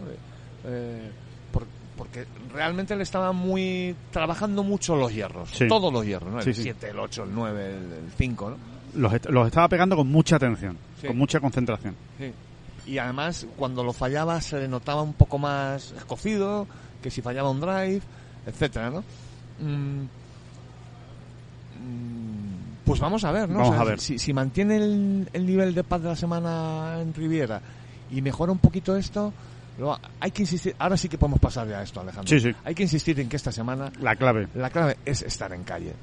Por- 1.99 2.07
porque 2.07 2.25
realmente 2.55 2.97
le 2.97 3.03
estaba 3.03 3.33
muy 3.33 3.95
trabajando 4.13 4.63
mucho 4.63 4.97
los 4.97 5.13
hierros, 5.13 5.51
Sí. 5.53 5.67
todos 5.69 5.93
los 5.93 6.07
hierros, 6.07 6.31
¿no? 6.33 6.39
El 6.39 6.45
Sí, 6.45 6.55
sí. 6.55 6.63
7, 6.63 6.91
el 6.91 6.99
8, 6.99 7.25
el 7.25 7.35
9, 7.35 7.67
el, 7.67 7.75
el 8.05 8.13
5, 8.17 8.51
¿no? 8.51 8.57
Los, 8.95 9.13
los 9.29 9.47
estaba 9.49 9.69
pegando 9.69 9.97
con 9.97 10.07
mucha 10.11 10.37
atención, 10.37 10.79
con 11.07 11.19
mucha 11.19 11.41
concentración. 11.41 11.95
Sí. 12.19 12.33
Y 12.87 12.97
además, 12.99 13.47
cuando 13.57 13.85
lo 13.85 13.93
fallaba, 13.93 14.41
se 14.41 14.59
le 14.61 14.69
notaba 14.69 15.03
un 15.03 15.13
poco 15.13 15.37
más 15.39 15.93
escocido, 15.93 16.67
que 17.03 17.11
si 17.11 17.21
fallaba 17.21 17.51
un 17.51 17.61
drive, 17.61 18.01
etcétera, 18.47 18.89
¿no? 18.91 19.01
Mm, 19.61 20.05
mm, 21.79 22.85
pues 22.85 23.01
vamos 23.01 23.25
a 23.25 23.33
ver, 23.33 23.49
¿no? 23.49 23.59
Vamos 23.59 23.71
O 23.71 23.73
sea, 23.75 23.81
a 23.83 23.85
ver. 23.85 24.01
Si, 24.01 24.19
si 24.19 24.33
mantiene 24.33 24.77
el, 24.77 25.29
el 25.33 25.47
nivel 25.47 25.75
de 25.75 25.85
paz 25.85 26.01
de 26.03 26.09
la 26.09 26.17
semana 26.17 26.99
en 27.01 27.13
Riviera 27.13 27.61
y 28.11 28.23
mejora 28.23 28.53
un 28.53 28.59
poquito 28.59 28.97
esto, 28.97 29.33
luego 29.79 29.99
hay 30.21 30.31
que 30.31 30.43
insistir. 30.43 30.75
Ahora 30.79 30.97
sí 30.97 31.09
que 31.09 31.17
podemos 31.19 31.41
pasar 31.41 31.69
ya 31.69 31.79
a 31.79 31.83
esto, 31.83 32.01
Alejandro. 32.01 32.29
Sí, 32.29 32.41
sí. 32.41 32.55
Hay 32.65 32.75
que 32.75 32.83
insistir 32.83 33.19
en 33.21 33.29
que 33.29 33.37
esta 33.37 33.53
semana 33.53 33.91
La 34.01 34.17
clave. 34.17 34.49
la 34.55 34.71
clave 34.71 34.99
es 35.05 35.23
estar 35.23 35.53
en 35.53 35.65
calle. 35.65 35.95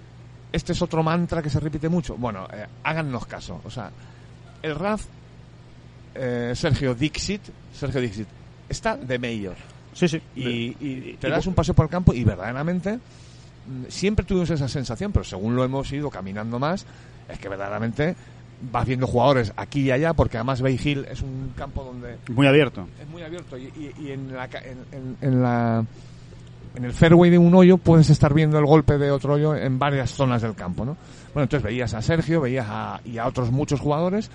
Este 0.51 0.71
es 0.71 0.81
otro 0.81 1.03
mantra 1.03 1.41
que 1.41 1.49
se 1.49 1.59
repite 1.59 1.89
mucho. 1.89 2.15
Bueno, 2.15 2.47
eh, 2.53 2.65
hágannos 2.83 3.25
caso. 3.25 3.61
O 3.65 3.69
sea, 3.69 3.91
el 4.61 4.73
RAF, 4.75 5.05
eh, 6.15 6.53
Sergio 6.55 6.95
Dixit, 6.95 7.41
Sergio 7.73 7.99
Dixit, 8.01 8.27
está 8.69 8.95
de 8.95 9.19
mayor. 9.19 9.55
Sí, 9.93 10.07
sí. 10.07 10.21
Y, 10.35 10.75
y 10.79 11.17
te 11.19 11.27
y- 11.27 11.31
das 11.31 11.45
un 11.47 11.53
paseo 11.53 11.73
por 11.73 11.85
el 11.85 11.89
campo 11.91 12.13
y 12.13 12.23
verdaderamente 12.23 12.95
mm, 12.95 13.85
siempre 13.89 14.25
tuvimos 14.25 14.49
esa 14.49 14.67
sensación, 14.67 15.11
pero 15.11 15.23
según 15.25 15.55
lo 15.55 15.63
hemos 15.63 15.91
ido 15.91 16.09
caminando 16.09 16.59
más, 16.59 16.85
es 17.27 17.39
que 17.39 17.49
verdaderamente 17.49 18.15
vas 18.71 18.85
viendo 18.87 19.05
jugadores 19.07 19.53
aquí 19.57 19.81
y 19.81 19.91
allá, 19.91 20.13
porque 20.13 20.37
además 20.37 20.61
Bay 20.61 20.79
Hill 20.83 21.05
es 21.09 21.21
un 21.21 21.51
campo 21.55 21.83
donde 21.83 22.17
Muy 22.29 22.47
abierto. 22.47 22.87
es 23.01 23.07
muy 23.09 23.21
abierto 23.23 23.57
y, 23.57 23.63
y- 23.65 23.93
y 23.99 24.11
en, 24.11 24.33
la, 24.33 24.45
en- 24.91 25.17
en 25.21 25.41
la 25.41 25.85
en 26.75 26.83
el 26.83 26.91
fairway 26.91 27.29
de 27.31 27.37
un 27.37 27.55
hoyo 27.55 27.77
puedes 27.77 28.09
estar 28.09 28.33
viendo 28.33 28.59
el 28.59 28.65
golpe 28.65 28.97
de 28.97 29.09
otro 29.09 29.35
hoyo 29.35 29.55
en 29.55 29.79
varias 29.79 30.11
zonas 30.11 30.41
del 30.41 30.55
campo, 30.55 30.83
¿no? 30.83 30.97
Bueno, 31.33 31.43
entonces 31.43 31.63
veías 31.63 31.93
a 31.93 32.01
Sergio, 32.01 32.41
veías 32.41 32.65
a, 32.69 32.99
y 33.05 33.17
a 33.17 33.27
otros 33.27 33.49
muchos 33.51 33.79
jugadores. 33.79 34.29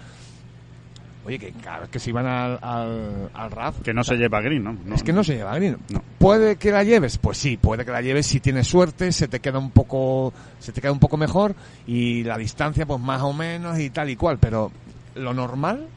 Oye, 1.24 1.38
que 1.38 1.52
claro, 1.52 1.86
que 1.90 1.98
si 1.98 2.10
iban 2.10 2.26
al, 2.26 2.58
al, 2.62 3.30
al 3.34 3.50
RAF, 3.50 3.80
Que 3.82 3.92
no 3.92 4.02
se 4.02 4.16
lleva 4.16 4.40
green, 4.40 4.64
¿no? 4.64 4.76
es 4.94 5.02
que 5.02 5.12
no 5.12 5.22
se 5.22 5.34
lleva 5.36 5.54
green. 5.56 5.76
No. 5.90 6.02
¿Puede 6.18 6.56
que 6.56 6.70
la 6.70 6.82
lleves? 6.82 7.18
Pues 7.18 7.36
sí, 7.36 7.58
puede 7.58 7.84
que 7.84 7.90
la 7.90 8.00
lleves 8.00 8.26
si 8.26 8.40
tienes 8.40 8.66
suerte, 8.66 9.12
se 9.12 9.28
te 9.28 9.40
queda 9.40 9.58
un 9.58 9.70
poco, 9.70 10.32
se 10.58 10.72
te 10.72 10.80
queda 10.80 10.92
un 10.92 10.98
poco 10.98 11.18
mejor 11.18 11.54
y 11.86 12.24
la 12.24 12.38
distancia 12.38 12.86
pues 12.86 13.00
más 13.00 13.20
o 13.22 13.34
menos 13.34 13.78
y 13.78 13.90
tal 13.90 14.08
y 14.08 14.16
cual, 14.16 14.38
pero 14.38 14.72
lo 15.14 15.34
normal, 15.34 15.88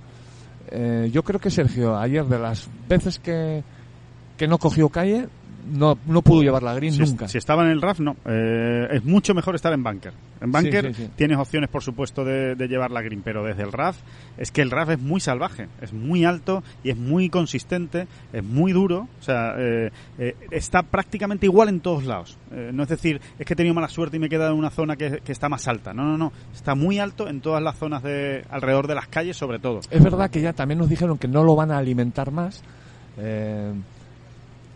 eh, 0.69 1.09
yo 1.13 1.23
creo 1.23 1.39
que 1.39 1.49
Sergio 1.49 1.97
ayer 1.97 2.25
de 2.25 2.39
las 2.39 2.67
veces 2.89 3.19
que, 3.19 3.63
que 4.36 4.47
no 4.47 4.57
cogió 4.57 4.89
calle, 4.89 5.27
no, 5.71 5.97
no 6.06 6.21
pudo 6.21 6.41
llevar 6.43 6.63
la 6.63 6.73
green 6.73 6.93
si, 6.93 6.99
nunca. 7.02 7.28
si 7.28 7.38
estaba 7.38 7.63
en 7.63 7.71
el 7.71 7.82
RAF, 7.82 7.99
no. 7.99 8.15
Eh, 8.26 8.88
es 8.91 9.04
mucho 9.06 9.34
mejor 9.34 9.56
estar 9.56 9.71
en 9.73 9.84
bunker. 9.84 10.13
En 10.41 10.52
bunker 10.52 10.88
Sí, 10.88 10.93
sí, 10.93 11.04
sí. 11.06 11.12
tienes 11.15 11.38
opciones, 11.38 11.69
por 11.69 11.82
supuesto, 11.84 12.26
de, 12.26 12.56
de 12.56 12.67
llevar 12.67 12.91
la 12.91 13.02
green, 13.02 13.21
pero 13.23 13.43
desde 13.43 13.63
el 13.63 13.71
RAF 13.71 13.97
es 14.38 14.52
que 14.52 14.62
el 14.62 14.71
RAF 14.71 14.89
es 14.89 14.99
muy 14.99 15.19
salvaje, 15.21 15.67
es 15.82 15.93
muy 15.93 16.26
alto 16.26 16.63
y 16.84 16.89
es 16.89 16.97
muy 16.97 17.30
consistente, 17.30 18.08
es 18.34 18.43
muy 18.43 18.71
duro, 18.73 19.08
o 19.19 19.23
sea, 19.23 19.54
eh, 19.58 19.91
eh, 20.17 20.36
está 20.52 20.84
prácticamente 20.84 21.45
igual 21.45 21.69
en 21.69 21.80
todos 21.80 22.04
lados. 22.06 22.38
Eh, 22.52 22.71
no 22.73 22.84
es 22.84 22.89
decir, 22.89 23.21
es 23.39 23.45
que 23.45 23.54
he 23.54 23.56
tenido 23.56 23.73
mala 23.76 23.88
suerte 23.89 24.17
y 24.17 24.19
me 24.19 24.28
he 24.28 24.30
quedado 24.30 24.52
en 24.52 24.58
una 24.60 24.69
zona 24.69 24.95
que, 24.95 25.19
que 25.23 25.32
está 25.32 25.49
más 25.49 25.67
alta. 25.67 25.93
No, 25.93 26.04
no, 26.04 26.17
no. 26.17 26.34
Está 26.54 26.76
muy 26.76 26.99
alto 26.99 27.28
en 27.28 27.41
todas 27.41 27.63
las 27.63 27.78
zonas 27.78 28.04
de 28.04 28.43
alrededor 28.49 28.88
de 28.88 28.95
las 28.95 29.08
calles, 29.08 29.38
sobre 29.38 29.60
todo. 29.60 29.80
Es 29.89 30.04
verdad 30.04 30.30
que 30.30 30.41
ya 30.41 30.54
también 30.54 30.80
nos 30.80 30.89
dijeron 30.89 31.17
que 31.17 31.28
no 31.28 31.43
lo 31.43 31.56
van 31.56 31.71
a 31.71 31.78
alimentar 31.78 32.32
más. 32.32 32.62
eh, 33.17 33.71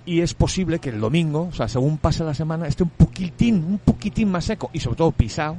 y 0.08 0.22
es 0.22 0.34
posible 0.34 0.80
que 0.80 0.89
el 0.89 1.02
domingo, 1.02 1.50
o 1.50 1.52
sea, 1.52 1.67
según 1.67 1.98
pase 1.98 2.24
la 2.24 2.34
semana, 2.34 2.65
esté 2.65 2.84
un 2.84 2.89
poquitín, 2.89 3.56
un 3.56 3.78
poquitín 3.78 4.32
más 4.32 4.46
seco 4.46 4.70
y 4.72 4.80
sobre 4.80 4.96
todo 4.96 5.12
pisado. 5.12 5.58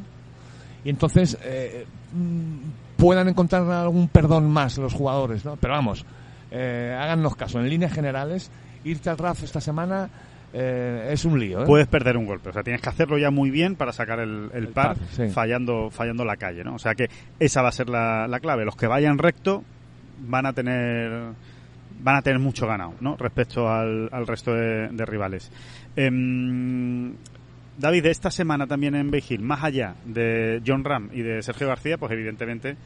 Y 0.85 0.89
entonces 0.89 1.37
eh, 1.45 1.85
mm, 2.15 2.97
puedan 2.97 3.29
encontrar 3.29 3.71
algún 3.71 4.09
perdón 4.09 4.51
más 4.51 4.79
los 4.79 4.95
jugadores, 4.95 5.45
¿no? 5.45 5.57
Pero 5.57 5.75
vamos, 5.75 6.07
eh, 6.51 6.97
háganos 6.99 7.37
caso. 7.37 7.61
En 7.61 7.69
líneas 7.69 7.93
generales, 7.93 8.51
irte 8.85 9.11
al 9.11 9.19
RAF 9.19 9.43
esta 9.43 9.61
semana 9.61 10.09
eh, 10.55 11.11
es 11.13 11.27
un 11.27 11.39
lío. 11.39 11.65
¿eh? 11.65 11.67
Puedes 11.67 11.87
perder 11.87 12.17
un 12.17 12.25
golpe, 12.25 12.49
o 12.49 12.53
sea, 12.55 12.63
tienes 12.63 12.81
que 12.81 12.89
hacerlo 12.89 13.19
ya 13.19 13.31
muy 13.31 13.51
bien 13.51 13.77
para 13.77 13.93
sacar 13.93 14.19
el, 14.19 14.51
el 14.55 14.69
par, 14.69 14.97
par, 14.97 15.09
sí. 15.11 15.29
fallando, 15.29 15.91
fallando 15.91 16.25
la 16.25 16.39
calle, 16.39 16.65
¿no? 16.65 16.77
O 16.77 16.79
sea 16.79 16.95
que 16.95 17.11
esa 17.39 17.61
va 17.61 17.69
a 17.69 17.73
ser 17.73 17.91
la, 17.91 18.27
la 18.27 18.41
clave. 18.41 18.65
Los 18.65 18.77
que 18.77 18.87
vayan 18.87 19.19
recto 19.19 19.63
van 20.27 20.47
a 20.47 20.55
tener 20.55 21.35
van 22.01 22.17
a 22.17 22.23
tener 22.23 22.39
mucho 22.39 22.67
ganado, 22.67 22.95
¿no? 23.01 23.17
Respecto 23.17 23.69
al, 23.69 24.09
al 24.13 24.27
resto 24.27 24.55
de, 24.55 25.07
rivales. 25.07 25.51
Em, 25.97 27.15
David, 27.79 28.07
esta 28.07 28.31
semana 28.31 28.67
también 28.67 28.95
en 28.95 29.11
Hill, 29.15 29.41
más 29.41 29.63
allá 29.63 29.95
de 30.05 30.61
John 30.67 30.85
Ram 30.85 31.11
y 31.13 31.23
de 31.23 31.43
Sergio 31.43 31.69
García, 31.69 31.97
pues 31.97 32.13
evidentemente, 32.13 32.77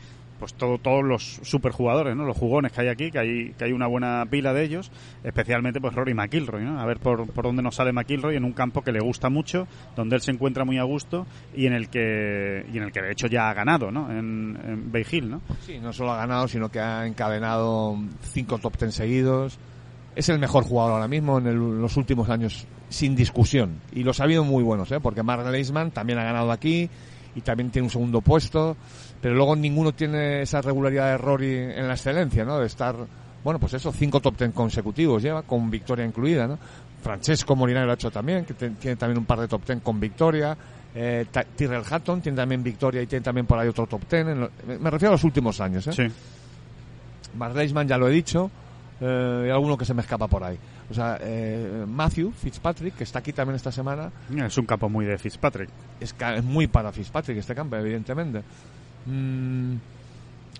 pues 0.42 0.54
todo, 0.54 0.78
todos 0.78 1.04
los 1.04 1.38
superjugadores, 1.44 2.16
¿no? 2.16 2.24
Los 2.24 2.36
jugones 2.36 2.72
que 2.72 2.80
hay 2.80 2.88
aquí, 2.88 3.12
que 3.12 3.18
hay, 3.20 3.54
que 3.56 3.64
hay 3.66 3.70
una 3.70 3.86
buena 3.86 4.26
pila 4.28 4.52
de 4.52 4.64
ellos, 4.64 4.90
especialmente 5.22 5.80
pues 5.80 5.94
Rory 5.94 6.14
McIlroy, 6.14 6.64
¿no? 6.64 6.80
A 6.80 6.84
ver 6.84 6.98
por, 6.98 7.28
por 7.30 7.44
dónde 7.44 7.62
nos 7.62 7.76
sale 7.76 7.92
McIlroy 7.92 8.34
en 8.34 8.44
un 8.44 8.52
campo 8.52 8.82
que 8.82 8.90
le 8.90 8.98
gusta 8.98 9.28
mucho, 9.30 9.68
donde 9.94 10.16
él 10.16 10.22
se 10.22 10.32
encuentra 10.32 10.64
muy 10.64 10.78
a 10.78 10.82
gusto 10.82 11.28
y 11.54 11.66
en 11.66 11.74
el 11.74 11.88
que, 11.90 12.66
y 12.72 12.76
en 12.76 12.82
el 12.82 12.90
que 12.90 13.02
de 13.02 13.12
hecho 13.12 13.28
ya 13.28 13.50
ha 13.50 13.54
ganado, 13.54 13.92
¿no? 13.92 14.10
En, 14.10 14.58
en 14.66 14.90
Bay 14.90 15.06
Hill, 15.08 15.30
¿no? 15.30 15.40
Sí, 15.60 15.78
no 15.78 15.92
solo 15.92 16.10
ha 16.10 16.16
ganado, 16.16 16.48
sino 16.48 16.68
que 16.70 16.80
ha 16.80 17.06
encadenado 17.06 17.96
cinco 18.22 18.58
top 18.58 18.76
ten 18.78 18.90
seguidos. 18.90 19.60
Es 20.16 20.28
el 20.28 20.40
mejor 20.40 20.64
jugador 20.64 20.94
ahora 20.94 21.06
mismo 21.06 21.38
en 21.38 21.46
el- 21.46 21.80
los 21.80 21.96
últimos 21.96 22.28
años, 22.30 22.66
sin 22.88 23.14
discusión. 23.14 23.76
Y 23.92 24.02
los 24.02 24.18
ha 24.18 24.24
habido 24.24 24.42
muy 24.42 24.64
buenos, 24.64 24.90
¿eh? 24.90 24.98
Porque 25.00 25.22
Mark 25.22 25.48
Leisman 25.48 25.92
también 25.92 26.18
ha 26.18 26.24
ganado 26.24 26.50
aquí 26.50 26.90
y 27.36 27.40
también 27.42 27.70
tiene 27.70 27.86
un 27.86 27.90
segundo 27.90 28.20
puesto. 28.20 28.76
Pero 29.22 29.34
luego 29.34 29.56
ninguno 29.56 29.92
tiene 29.92 30.42
esa 30.42 30.60
regularidad 30.60 31.06
de 31.12 31.16
Rory 31.18 31.54
en 31.56 31.86
la 31.88 31.94
excelencia, 31.94 32.44
¿no? 32.44 32.58
De 32.58 32.66
estar, 32.66 32.94
bueno, 33.44 33.58
pues 33.60 33.72
eso, 33.74 33.92
cinco 33.92 34.20
top 34.20 34.36
ten 34.36 34.52
consecutivos 34.52 35.22
lleva, 35.22 35.42
con 35.42 35.70
victoria 35.70 36.04
incluida, 36.04 36.46
¿no? 36.46 36.58
Francesco 37.02 37.56
Molinari 37.56 37.86
lo 37.86 37.92
ha 37.92 37.94
hecho 37.94 38.10
también, 38.10 38.44
que 38.44 38.52
tiene 38.54 38.96
también 38.96 39.18
un 39.18 39.24
par 39.24 39.38
de 39.40 39.48
top 39.48 39.62
ten 39.64 39.80
con 39.80 39.98
victoria. 40.00 40.56
Eh, 40.94 41.24
Tyrrell 41.56 41.84
Hatton 41.88 42.20
tiene 42.20 42.36
también 42.36 42.62
victoria 42.62 43.00
y 43.00 43.06
tiene 43.06 43.22
también 43.24 43.46
por 43.46 43.58
ahí 43.58 43.68
otro 43.68 43.86
top 43.86 44.04
ten. 44.06 44.28
en 44.28 44.40
lo- 44.40 44.50
me 44.80 44.90
refiero 44.90 45.10
a 45.10 45.14
los 45.14 45.24
últimos 45.24 45.60
años, 45.60 45.86
¿eh? 45.86 45.92
Sí. 45.92 46.02
Mark 47.38 47.54
Leisman 47.56 47.88
ya 47.88 47.96
lo 47.98 48.08
he 48.08 48.12
dicho, 48.12 48.50
eh, 49.00 49.44
y 49.48 49.50
alguno 49.50 49.76
que 49.78 49.84
se 49.84 49.94
me 49.94 50.02
escapa 50.02 50.26
por 50.28 50.44
ahí. 50.44 50.58
O 50.90 50.94
sea, 50.94 51.16
eh, 51.20 51.84
Matthew 51.88 52.32
Fitzpatrick, 52.32 52.96
que 52.96 53.04
está 53.04 53.20
aquí 53.20 53.32
también 53.32 53.56
esta 53.56 53.72
semana, 53.72 54.10
Es 54.44 54.58
un 54.58 54.66
campo 54.66 54.88
muy 54.88 55.06
de 55.06 55.16
Fitzpatrick. 55.16 55.70
es, 56.00 56.14
es 56.36 56.44
muy 56.44 56.66
para 56.66 56.92
Fitzpatrick 56.92 57.38
este 57.38 57.54
campo, 57.54 57.76
evidentemente. 57.76 58.42
Mm, 59.06 59.74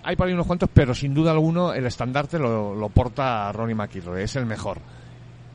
hay 0.05 0.17
por 0.17 0.27
ahí 0.27 0.35
unos 0.35 0.47
cuantos, 0.47 0.69
pero 0.73 0.95
sin 0.95 1.15
duda 1.15 1.31
alguno 1.31 1.73
el 1.75 1.87
estandarte 1.87 2.39
lo, 2.39 2.75
lo 2.75 2.89
porta 2.89 3.53
Ronnie 3.53 3.75
McIlroy, 3.75 4.23
es 4.23 4.35
el 4.37 4.47
mejor. 4.47 4.79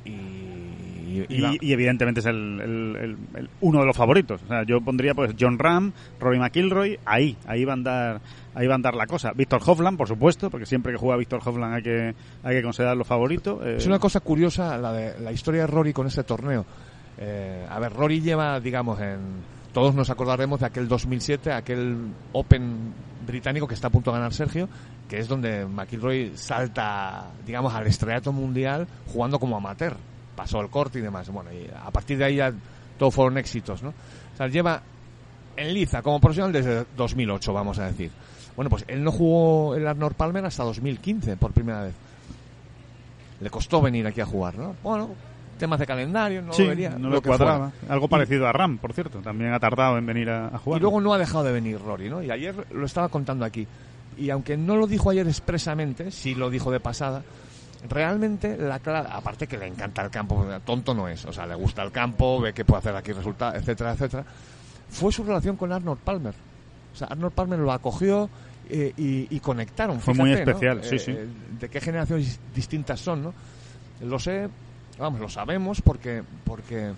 Y, 0.06 0.10
y- 0.10 1.26
y 1.30 1.42
va- 1.42 1.54
Y, 1.54 1.58
y 1.70 1.74
evidentemente 1.74 2.20
es 2.22 2.26
el, 2.28 2.60
el- 2.62 2.96
el- 2.96 3.18
el- 3.40 3.50
uno 3.62 3.80
de 3.80 3.86
los 3.86 3.98
favoritos. 3.98 4.42
O 4.44 4.48
sea, 4.48 4.64
yo 4.64 4.80
pondría 4.82 5.14
pues 5.14 5.34
John 5.40 5.58
Ram, 5.60 5.92
Rory 6.20 6.40
McIlroy, 6.40 7.00
ahí, 7.06 7.36
ahí 7.46 7.66
va 7.66 7.72
a 7.72 7.76
andar, 7.76 8.22
ahí 8.56 8.68
va 8.68 8.74
a 8.74 8.76
andar 8.76 8.96
la 8.96 9.08
cosa. 9.08 9.32
Víctor 9.34 9.62
Hovland, 9.66 9.98
por 9.98 10.08
supuesto, 10.08 10.50
porque 10.50 10.66
siempre 10.66 10.92
que 10.94 10.98
juega 10.98 11.18
Víctor 11.18 11.42
Hovland 11.44 11.76
hay 11.76 11.84
que, 11.84 12.16
hay 12.44 12.56
que 12.56 12.62
considerarlo 12.64 13.04
favorito. 13.04 13.62
Eh, 13.66 13.78
Es 13.78 13.88
una 13.88 14.00
cosa 14.00 14.20
curiosa 14.22 14.78
la 14.78 14.94
de 14.94 15.20
la 15.20 15.32
historia 15.32 15.62
de 15.62 15.68
Rory 15.68 15.92
con 15.94 16.08
este 16.08 16.24
torneo. 16.24 16.66
Eh, 17.18 17.66
a 17.70 17.80
ver, 17.80 17.92
Rory 17.94 18.22
lleva, 18.22 18.60
digamos, 18.60 19.00
en 19.02 19.18
todos 19.78 19.94
nos 19.94 20.10
acordaremos 20.10 20.60
de 20.60 20.66
aquel 20.66 20.88
2007, 20.88 21.52
aquel 21.52 22.12
Open 22.34 22.96
británico 23.28 23.68
que 23.68 23.76
está 23.76 23.90
a 23.90 23.92
punto 23.92 24.10
de 24.10 24.18
ganar 24.18 24.34
Sergio, 24.34 24.68
que 25.08 25.20
es 25.20 25.28
donde 25.28 25.68
McIlroy 25.68 26.32
salta, 26.34 27.28
digamos, 27.46 27.72
al 27.76 27.86
estrellato 27.86 28.34
mundial 28.34 28.88
jugando 29.14 29.38
como 29.38 29.56
amateur. 29.56 29.96
Pasó 30.36 30.62
el 30.62 30.72
corte 30.72 30.98
y 30.98 31.04
demás. 31.04 31.30
Bueno, 31.30 31.52
a 31.80 31.92
partir 31.92 32.18
de 32.18 32.26
ahí 32.26 32.38
ya 32.38 32.52
todos 32.98 33.14
fueron 33.14 33.38
éxitos, 33.38 33.84
¿no? 33.84 33.94
O 34.40 34.48
lleva 34.48 34.82
en 35.56 35.72
liza 35.72 36.02
como 36.02 36.20
profesional 36.20 36.52
desde 36.52 36.84
2008, 36.98 37.54
vamos 37.54 37.78
a 37.78 37.86
decir. 37.86 38.10
Bueno, 38.56 38.72
pues 38.72 38.84
él 38.88 39.04
no 39.04 39.12
jugó 39.12 39.76
el 39.76 39.86
Arnold 39.86 40.16
Palmer 40.16 40.44
hasta 40.44 40.64
2015 40.64 41.38
por 41.38 41.52
primera 41.52 41.84
vez 41.84 41.94
le 43.40 43.50
costó 43.52 43.80
venir 43.80 44.08
aquí 44.08 44.22
a 44.22 44.26
jugar, 44.26 44.58
¿no? 44.58 44.76
Temas 45.58 45.80
de 45.80 45.86
calendario, 45.86 46.42
no 46.42 46.54
sí, 46.54 46.64
lo 46.64 46.70
vería. 46.70 46.90
no 46.92 47.10
lo 47.10 47.22
que 47.22 47.28
cuadraba. 47.30 47.72
fuera. 47.72 47.94
Algo 47.94 48.06
Y- 48.06 48.10
parecido 48.10 48.48
a 48.48 48.52
Ram, 48.54 48.78
por 48.78 48.94
cierto. 48.94 49.20
También 49.20 49.54
ha 49.54 49.60
tardado 49.60 49.98
en 49.98 50.06
venir 50.06 50.30
a, 50.30 50.48
a 50.48 50.58
jugar. 50.58 50.80
Y 50.80 50.82
luego 50.82 51.02
no 51.02 51.14
ha 51.14 51.18
dejado 51.18 51.44
de 51.44 51.52
venir 51.52 51.80
Rory, 51.80 52.10
¿no? 52.10 52.22
Y 52.24 52.32
ayer 52.32 52.56
lo 52.72 52.86
estaba 52.86 53.10
contando 53.10 53.44
aquí. 53.46 53.68
Y 54.18 54.30
aunque 54.30 54.58
no 54.58 54.76
lo 54.78 54.88
dijo 54.88 55.10
ayer 55.10 55.28
expresamente, 55.28 56.10
sí 56.12 56.34
lo 56.36 56.50
dijo 56.50 56.72
de 56.72 56.80
pasada, 56.80 57.24
realmente 57.90 58.58
la 58.58 58.80
clave, 58.80 59.08
aparte 59.12 59.48
que 59.48 59.58
le 59.58 59.68
encanta 59.68 60.02
el 60.04 60.10
campo, 60.10 60.46
tonto 60.66 60.94
no 60.94 61.08
es, 61.08 61.24
o 61.26 61.34
sea, 61.34 61.46
le 61.46 61.56
gusta 61.56 61.84
el 61.84 61.92
campo, 61.92 62.42
ve 62.42 62.54
que 62.54 62.66
puede 62.66 62.80
hacer 62.80 62.96
aquí 62.96 63.12
resultados, 63.14 63.56
etcétera, 63.56 63.92
etcétera, 63.94 64.26
fue 64.90 65.12
su 65.12 65.24
relación 65.24 65.56
con 65.56 65.72
Arnold 65.72 66.00
Palmer. 66.00 66.34
O 66.94 66.98
sea, 66.98 67.08
Arnold 67.08 67.34
Palmer 67.34 67.60
lo 67.60 67.72
acogió 67.72 68.30
eh, 68.70 68.92
y, 68.98 69.28
y 69.36 69.40
conectaron. 69.40 70.00
Fue 70.00 70.14
muy 70.16 70.32
especial, 70.34 70.84
sí, 70.84 70.96
Eh, 70.96 71.00
sí. 71.00 71.12
eh, 71.12 71.28
De 71.60 71.70
qué 71.70 71.80
generaciones 71.80 72.40
distintas 72.56 73.00
son, 73.00 73.22
¿no? 73.24 73.34
Lo 74.02 74.18
sé, 74.18 74.50
vamos, 74.98 75.20
lo 75.20 75.30
sabemos 75.30 75.82
porque, 75.82 76.24
porque 76.44 76.92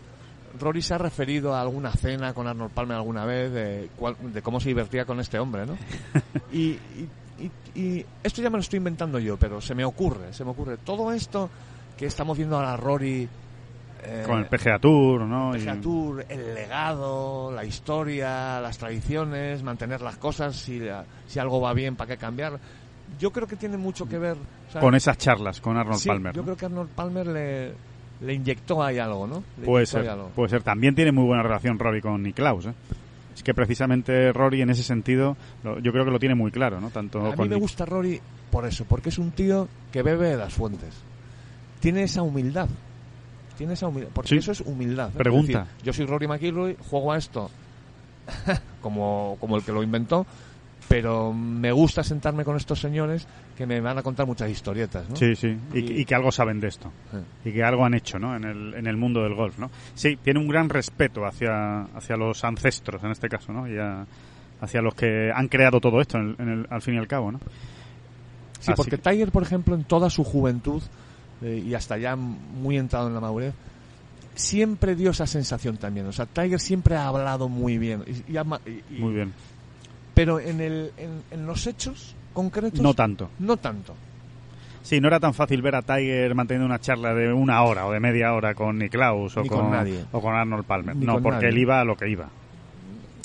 Rory 0.60 0.82
se 0.82 0.94
ha 0.94 0.98
referido 0.98 1.54
a 1.56 1.62
alguna 1.62 1.92
cena 1.92 2.34
con 2.34 2.48
Arnold 2.48 2.72
Palmer 2.72 2.98
alguna 2.98 3.26
vez 3.26 3.52
de, 3.52 3.90
de 4.34 4.42
cómo 4.42 4.60
se 4.60 4.70
divertía 4.70 5.06
con 5.06 5.20
este 5.20 5.40
hombre, 5.40 5.66
¿no? 5.66 5.78
y, 6.52 6.72
y- 6.72 7.10
y- 7.76 7.80
y 7.80 8.06
esto 8.24 8.42
ya 8.42 8.50
me 8.50 8.58
lo 8.58 8.62
estoy 8.62 8.78
inventando 8.78 9.20
yo, 9.20 9.38
pero 9.38 9.62
se 9.62 9.74
me 9.76 9.86
ocurre, 9.86 10.34
se 10.34 10.44
me 10.44 10.52
ocurre. 10.52 10.78
Todo 10.78 11.14
esto 11.14 11.50
que 11.98 12.06
estamos 12.06 12.38
viendo 12.38 12.56
ahora 12.58 12.76
Rory 12.78 13.28
eh, 14.04 14.24
Con 14.26 14.40
el 14.40 14.46
PGA 14.48 14.80
Tour, 14.80 15.22
¿no? 15.22 15.52
PGA 15.52 15.76
Y- 15.76 15.82
Tour, 15.82 16.26
el 16.30 16.56
legado, 16.56 17.52
la 17.52 17.64
historia, 17.66 18.60
las 18.62 18.78
tradiciones, 18.78 19.62
mantener 19.62 20.02
las 20.02 20.18
cosas, 20.18 20.56
si, 20.56 20.82
si 21.28 21.40
algo 21.40 21.60
va 21.62 21.74
bien, 21.74 21.96
¿para 21.98 22.08
qué 22.14 22.18
cambiar? 22.18 22.60
Yo 23.20 23.32
creo 23.32 23.46
que 23.48 23.56
tiene 23.58 23.76
mucho 23.78 24.08
que 24.08 24.18
ver... 24.18 24.38
o 24.70 24.72
sea, 24.72 24.80
con 24.82 24.96
esas 24.96 25.18
charlas 25.18 25.60
con 25.62 25.76
Arnold 25.78 26.00
sí, 26.00 26.08
Palmer. 26.08 26.34
Yo 26.34 26.44
creo 26.44 26.56
que 26.56 26.66
Arnold 26.66 26.90
Palmer 26.92 27.28
le, 27.28 27.74
le 28.21 28.34
inyectó 28.34 28.84
ahí 28.84 28.97
algo, 28.99 29.25
¿no? 29.27 29.43
Le 29.60 29.65
Puede 29.65 29.86
ser, 29.86 30.08
algo. 30.10 30.29
puede 30.36 30.49
ser. 30.49 30.63
También 30.63 30.95
tiene 30.95 31.12
muy 31.12 31.25
buena 31.25 31.43
relación 31.43 31.79
Rory 31.79 32.01
con 32.01 32.21
Niklaus, 32.23 32.65
¿eh? 32.67 32.73
Es 33.36 33.43
que 33.43 33.53
precisamente 33.53 34.34
Rory 34.34 34.62
en 34.62 34.69
ese 34.69 34.84
sentido, 34.84 35.38
lo- 35.63 35.79
yo 35.79 35.91
creo 35.93 36.03
que 36.03 36.12
lo 36.12 36.19
tiene 36.19 36.36
muy 36.36 36.51
claro, 36.51 36.82
¿no? 36.82 36.89
Tanto 36.89 37.19
A 37.25 37.36
mí 37.36 37.43
me 37.47 37.55
Nick- 37.55 37.60
gusta 37.62 37.86
Rory 37.86 38.19
por 38.51 38.65
eso, 38.65 38.84
porque 38.86 39.10
es 39.10 39.17
un 39.17 39.32
tío 39.32 39.67
que 39.91 40.01
bebe 40.03 40.29
de 40.29 40.38
las 40.38 40.53
fuentes. 40.53 40.93
Tiene 41.79 42.03
esa 42.03 42.21
humildad. 42.21 42.67
Tiene 43.58 43.73
esa 43.73 43.88
humildad. 43.88 44.12
Porque 44.13 44.29
Sí. 44.29 44.38
eso 44.38 44.51
es 44.51 44.60
humildad. 44.62 45.10
¿eh? 45.10 45.17
Pregunta. 45.17 45.62
Es 45.62 45.67
decir, 45.69 45.84
yo 45.86 45.93
soy 45.93 46.05
Rory 46.08 46.27
McIlroy, 46.27 46.75
juego 46.89 47.13
a 47.13 47.17
esto 47.17 47.49
como, 48.82 49.38
como 49.39 49.55
el 49.58 49.63
que 49.63 49.71
lo 49.71 49.84
inventó, 49.84 50.25
pero 50.89 51.32
me 51.32 51.71
gusta 51.71 52.04
sentarme 52.04 52.43
con 52.43 52.58
estos 52.58 52.82
señores 52.82 53.25
que 53.56 53.65
me 53.65 53.80
van 53.80 53.97
a 53.97 54.04
contar 54.04 54.25
muchas 54.25 54.49
historietas, 54.49 55.08
¿no? 55.10 55.15
Sí, 55.15 55.36
sí, 55.36 55.56
y, 55.73 56.04
que 56.04 56.15
algo 56.15 56.32
saben 56.32 56.60
de 56.60 56.67
esto. 56.67 56.91
Sí. 57.12 57.49
Y 57.49 57.54
que 57.54 57.63
algo 57.63 57.86
han 57.86 57.93
hecho, 57.93 58.19
¿no? 58.19 58.36
En 58.36 58.43
el, 58.43 58.73
en 58.73 58.88
el 58.88 58.97
mundo 58.97 59.21
del 59.23 59.36
golf, 59.36 59.58
¿no? 59.60 59.69
Sí, 59.93 60.17
tiene 60.21 60.39
un 60.39 60.47
gran 60.47 60.67
respeto 60.67 61.25
hacia, 61.25 61.84
hacia 61.95 62.17
los 62.17 62.43
ancestros, 62.43 63.02
en 63.04 63.12
este 63.12 63.30
caso, 63.30 63.54
¿no? 63.54 63.67
Y 63.67 63.78
a- 63.78 64.06
hacia 64.62 64.82
los 64.82 64.93
que 64.95 65.32
han 65.34 65.47
creado 65.47 65.80
todo 65.80 66.02
esto, 66.02 66.17
en 66.17 66.30
el- 66.30 66.36
en 66.39 66.49
el- 66.49 66.67
al 66.69 66.82
fin 66.82 66.95
y 66.95 66.97
al 66.97 67.08
cabo, 67.08 67.32
¿no? 67.32 67.39
Sí, 68.60 68.71
Así 68.71 68.73
porque 68.75 68.97
que- 68.97 68.97
Tiger, 68.97 69.32
por 69.32 69.43
ejemplo, 69.43 69.75
en 69.75 69.84
toda 69.86 70.10
su 70.10 70.23
juventud 70.25 70.82
eh, 71.41 71.63
y 71.65 71.73
hasta 71.75 71.97
ya 71.97 72.17
muy 72.17 72.78
entrado 72.78 73.08
en 73.08 73.13
la 73.13 73.21
madurez, 73.21 73.54
siempre 74.36 74.95
dio 74.95 75.12
esa 75.12 75.28
sensación 75.28 75.78
también. 75.78 76.06
O 76.08 76.12
sea, 76.12 76.25
Tiger 76.25 76.60
siempre 76.60 76.95
ha 76.95 77.08
hablado 77.08 77.47
muy 77.47 77.78
bien. 77.78 78.04
Y- 78.08 78.34
y- 78.34 78.99
Muy 78.99 79.13
bien. 79.13 79.34
Pero 80.19 80.38
en, 80.41 80.60
el, 80.60 80.91
en, 80.97 81.23
en 81.32 81.45
los 81.47 81.65
hechos 81.65 82.13
concretos, 82.34 82.82
No 82.82 82.93
tanto. 82.93 83.29
no 83.39 83.55
tanto. 83.55 83.95
Sí, 84.84 84.99
no 84.99 85.08
era 85.08 85.17
tan 85.21 85.34
fácil 85.34 85.62
ver 85.62 85.75
a 85.75 85.82
Tiger 85.82 86.36
manteniendo 86.36 86.65
una 86.65 86.79
charla 86.79 87.13
de 87.13 87.32
una 87.32 87.62
hora 87.63 87.86
o 87.86 87.91
de 87.93 88.01
media 88.01 88.34
hora 88.34 88.53
con 88.53 88.77
Niklaus 88.79 89.38
o 89.38 89.43
Ni 89.43 89.47
con 89.49 89.71
nadie. 89.71 90.03
o 90.12 90.19
con 90.21 90.36
Arnold 90.36 90.65
Palmer. 90.65 90.93
Ni 90.95 91.05
no, 91.05 91.13
con 91.13 91.23
porque 91.23 91.36
nadie. 91.38 91.49
él 91.49 91.58
iba 91.60 91.79
a 91.79 91.86
lo 91.86 91.95
que 91.95 92.10
iba. 92.10 92.27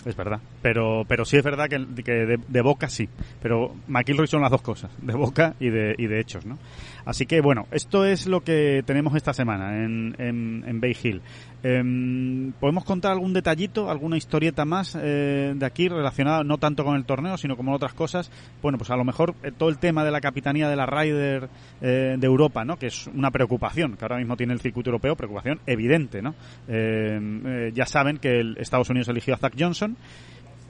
Es 0.05 0.15
verdad. 0.15 0.39
Pero, 0.65 1.05
pero 1.07 1.27
sí 1.27 1.37
es 1.37 1.45
verdad 1.45 1.69
que, 1.69 2.03
que 2.03 2.13
de, 2.25 2.39
de 2.49 2.63
boca 2.63 2.89
sí. 2.89 3.07
Pero 3.43 3.75
McIlroy 3.87 4.27
son 4.27 4.41
las 4.41 4.51
dos 4.51 4.63
cosas, 4.63 4.91
de 5.03 5.13
boca 5.13 5.55
y 5.61 5.69
de, 5.69 5.95
y 5.99 6.07
de 6.07 6.19
hechos, 6.19 6.47
¿no? 6.47 6.59
Así 7.05 7.27
que 7.27 7.43
bueno, 7.43 7.67
esto 7.71 8.07
es 8.07 8.27
lo 8.27 8.41
que 8.41 8.83
tenemos 8.87 9.15
esta 9.15 9.35
semana 9.35 9.85
en, 9.85 10.17
en, 10.19 10.65
en 10.67 10.81
Bay 10.81 10.97
Hill. 11.03 11.21
Em, 11.63 12.53
¿Podemos 12.53 12.85
contar 12.85 13.13
algún 13.13 13.35
detallito, 13.35 13.91
alguna 13.91 14.17
historieta 14.17 14.65
más 14.65 14.97
eh, 14.99 15.53
de 15.55 15.67
aquí 15.67 15.89
relacionada 15.89 16.43
no 16.45 16.57
tanto 16.57 16.83
con 16.83 16.97
el 16.97 17.05
torneo, 17.05 17.37
sino 17.37 17.59
con 17.59 17.69
otras 17.69 17.93
cosas? 17.93 18.31
Bueno, 18.63 18.79
pues 18.79 18.91
a 18.91 18.97
lo 18.97 19.05
mejor 19.05 19.35
eh, 19.43 19.53
todo 19.53 19.69
el 19.69 19.77
tema 19.77 20.03
de 20.03 20.13
la 20.13 20.23
capitanía 20.23 20.67
de 20.71 20.77
la 20.77 20.87
Ryder 20.87 21.51
eh, 21.83 22.17
de 22.19 22.27
Europa, 22.27 22.65
¿no? 22.65 22.79
Que 22.79 22.87
es 22.87 23.07
una 23.09 23.31
preocupación 23.31 23.99
que 23.99 24.05
ahora 24.07 24.17
mismo 24.17 24.35
tiene 24.39 24.55
el 24.55 24.61
circuito 24.61 24.89
europeo, 24.89 25.15
preocupación 25.15 25.61
evidente, 25.67 26.23
¿no? 26.23 26.35
Eh, 26.69 27.19
eh, 27.45 27.73
ya 27.75 27.85
saben 27.85 28.17
que 28.17 28.41
el 28.41 28.57
Estados 28.57 28.89
Unidos 28.89 29.09
eligió 29.09 29.35
a 29.35 29.37
Zach 29.37 29.53
Johnson. 29.59 29.99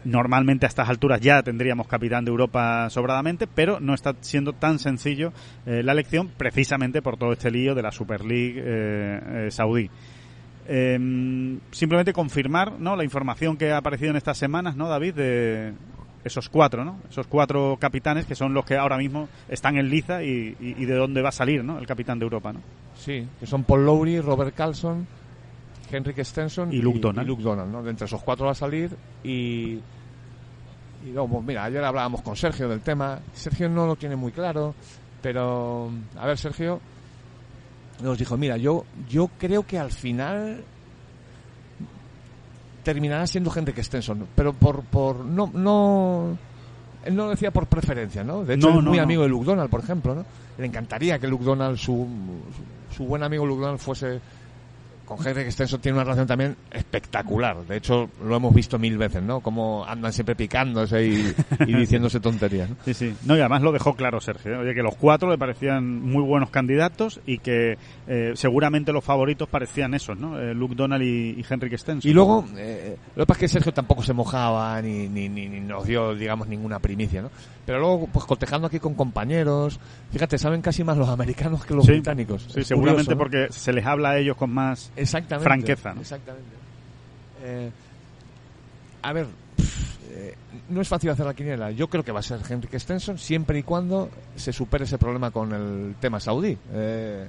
Normalmente 0.04 0.66
a 0.66 0.68
estas 0.68 0.88
alturas 0.88 1.20
ya 1.20 1.42
tendríamos 1.42 1.86
capitán 1.86 2.24
de 2.24 2.30
Europa 2.30 2.88
sobradamente, 2.90 3.46
pero 3.46 3.80
no 3.80 3.94
está 3.94 4.14
siendo 4.20 4.52
tan 4.52 4.78
sencillo 4.78 5.32
eh, 5.66 5.82
la 5.82 5.92
elección 5.92 6.28
precisamente 6.36 7.00
por 7.02 7.16
todo 7.16 7.32
este 7.32 7.50
lío 7.50 7.74
de 7.74 7.82
la 7.82 7.90
Super 7.90 8.24
League 8.24 8.54
eh, 8.62 9.20
eh, 9.46 9.50
saudí. 9.50 9.88
Eh, 10.66 11.58
simplemente 11.70 12.12
confirmar 12.12 12.72
¿no? 12.78 12.96
la 12.96 13.04
información 13.04 13.56
que 13.56 13.72
ha 13.72 13.78
aparecido 13.78 14.10
en 14.10 14.16
estas 14.16 14.38
semanas, 14.38 14.76
¿no, 14.76 14.88
David? 14.88 15.14
De 15.14 15.72
esos 16.24 16.48
cuatro, 16.48 16.84
¿no? 16.86 17.00
Esos 17.10 17.26
cuatro 17.26 17.76
capitanes 17.78 18.24
que 18.24 18.34
son 18.34 18.54
los 18.54 18.64
que 18.64 18.76
ahora 18.78 18.96
mismo 18.96 19.28
están 19.48 19.76
en 19.76 19.90
liza 19.90 20.22
y, 20.22 20.56
y- 20.58 20.74
y 20.78 20.84
de 20.86 20.94
dónde 20.94 21.20
va 21.20 21.28
a 21.28 21.32
salir, 21.32 21.62
¿no? 21.62 21.78
El 21.78 21.86
capitán 21.86 22.18
de 22.18 22.24
Europa, 22.24 22.52
¿no? 22.54 22.60
Sí, 22.94 23.26
que 23.38 23.46
son 23.46 23.64
Paul 23.64 23.84
Lowry, 23.84 24.20
Robert 24.20 24.54
Carlson, 24.54 25.06
Henrik 25.90 26.22
Stenson 26.24 26.72
Y 26.72 26.78
Luke 26.82 26.98
Donald. 26.98 27.26
y 27.26 27.28
Luke 27.28 27.42
Donald, 27.42 27.70
¿no? 27.70 27.82
De 27.82 27.90
entre 27.90 28.06
esos 28.06 28.22
cuatro 28.22 28.46
va 28.46 28.52
a 28.52 28.56
salir 28.56 28.90
y... 29.22 29.78
Y 31.06 31.12
luego, 31.12 31.28
pues 31.28 31.44
mira, 31.44 31.64
ayer 31.64 31.84
hablábamos 31.84 32.22
con 32.22 32.34
Sergio 32.34 32.66
del 32.68 32.80
tema. 32.80 33.18
Sergio 33.34 33.68
no 33.68 33.86
lo 33.86 33.94
tiene 33.96 34.16
muy 34.16 34.32
claro, 34.32 34.74
pero... 35.20 35.90
A 36.16 36.26
ver, 36.26 36.38
Sergio 36.38 36.80
nos 38.02 38.18
dijo, 38.18 38.36
mira, 38.38 38.56
yo, 38.56 38.84
yo 39.08 39.28
creo 39.38 39.66
que 39.66 39.78
al 39.78 39.90
final 39.90 40.64
terminará 42.82 43.26
siendo 43.26 43.52
Henrik 43.54 43.78
Stenson, 43.82 44.26
pero 44.34 44.52
por... 44.52 44.82
por 44.84 45.24
no, 45.24 45.50
no, 45.54 46.36
él 47.04 47.14
no 47.14 47.24
lo 47.24 47.30
decía 47.30 47.50
por 47.50 47.66
preferencia, 47.66 48.24
¿no? 48.24 48.44
De 48.44 48.54
hecho, 48.54 48.70
No, 48.70 48.78
es 48.78 48.84
muy 48.84 48.96
no. 48.96 49.02
amigo 49.02 49.22
de 49.22 49.28
Luke 49.28 49.44
Donald, 49.46 49.68
por 49.70 49.80
ejemplo, 49.80 50.14
¿no? 50.14 50.24
Le 50.58 50.66
encantaría 50.66 51.18
que 51.18 51.26
Luke 51.28 51.44
Donald, 51.44 51.76
su, 51.76 52.06
su, 52.90 52.96
su 52.96 53.04
buen 53.04 53.22
amigo 53.22 53.44
Luke 53.46 53.60
Donald, 53.60 53.78
fuese 53.80 54.20
con 55.04 55.26
Henrik 55.26 55.48
Stenson 55.50 55.80
tiene 55.80 55.96
una 55.96 56.04
relación 56.04 56.26
también 56.26 56.56
espectacular. 56.70 57.64
De 57.66 57.76
hecho, 57.76 58.08
lo 58.24 58.36
hemos 58.36 58.54
visto 58.54 58.78
mil 58.78 58.96
veces, 58.98 59.22
¿no? 59.22 59.40
Como 59.40 59.84
andan 59.84 60.12
siempre 60.12 60.34
picándose 60.34 61.06
y, 61.06 61.34
y 61.66 61.74
diciéndose 61.74 62.20
tonterías, 62.20 62.70
¿no? 62.70 62.76
Sí, 62.84 62.94
sí. 62.94 63.14
No, 63.24 63.36
y 63.36 63.40
además 63.40 63.62
lo 63.62 63.72
dejó 63.72 63.94
claro 63.94 64.20
Sergio. 64.20 64.54
¿eh? 64.54 64.56
Oye, 64.58 64.74
que 64.74 64.82
los 64.82 64.96
cuatro 64.96 65.30
le 65.30 65.38
parecían 65.38 66.00
muy 66.02 66.22
buenos 66.22 66.50
candidatos 66.50 67.20
y 67.26 67.38
que 67.38 67.76
eh, 68.06 68.32
seguramente 68.34 68.92
los 68.92 69.04
favoritos 69.04 69.48
parecían 69.48 69.94
esos, 69.94 70.18
¿no? 70.18 70.38
Eh, 70.40 70.54
Luke 70.54 70.74
Donald 70.74 71.02
y, 71.02 71.30
y 71.38 71.44
Henrik 71.48 71.76
Stenson. 71.76 72.10
Y 72.10 72.14
luego, 72.14 72.44
eh, 72.56 72.96
lo 73.16 73.24
que 73.24 73.26
pasa 73.26 73.38
es 73.38 73.40
que 73.40 73.48
Sergio 73.48 73.72
tampoco 73.72 74.02
se 74.02 74.12
mojaba 74.12 74.80
ni, 74.82 75.08
ni, 75.08 75.28
ni, 75.28 75.48
ni 75.48 75.60
nos 75.60 75.86
dio, 75.86 76.14
digamos, 76.14 76.48
ninguna 76.48 76.78
primicia, 76.78 77.22
¿no? 77.22 77.30
Pero 77.66 77.78
luego, 77.78 78.08
pues 78.12 78.26
cotejando 78.26 78.66
aquí 78.66 78.78
con 78.78 78.94
compañeros, 78.94 79.80
fíjate, 80.12 80.36
saben 80.36 80.60
casi 80.60 80.84
más 80.84 80.98
los 80.98 81.08
americanos 81.08 81.64
que 81.64 81.74
los 81.74 81.86
Sí, 81.86 81.92
británicos. 81.92 82.46
Sí, 82.52 82.60
Es 82.60 82.66
seguramente 82.66 83.04
curioso, 83.06 83.10
¿no? 83.12 83.18
porque 83.18 83.46
se 83.52 83.72
les 83.72 83.86
habla 83.86 84.10
a 84.10 84.18
ellos 84.18 84.36
con 84.36 84.50
más... 84.50 84.92
Exactamente. 84.96 85.44
franqueza, 85.44 85.94
¿no? 85.94 86.00
Exactamente. 86.00 86.48
Eh, 87.42 87.70
a 89.02 89.12
ver, 89.12 89.26
pff, 89.56 89.96
eh, 90.10 90.34
no 90.70 90.80
es 90.80 90.88
fácil 90.88 91.10
hacer 91.10 91.26
la 91.26 91.34
quiniela. 91.34 91.70
Yo 91.72 91.88
creo 91.88 92.02
que 92.04 92.12
va 92.12 92.20
a 92.20 92.22
ser 92.22 92.40
Henrik 92.48 92.78
Stenson 92.78 93.18
siempre 93.18 93.58
y 93.58 93.62
cuando 93.62 94.08
se 94.36 94.52
supere 94.52 94.84
ese 94.84 94.98
problema 94.98 95.30
con 95.30 95.52
el 95.52 95.94
tema 96.00 96.20
saudí. 96.20 96.56
Eh, 96.72 97.26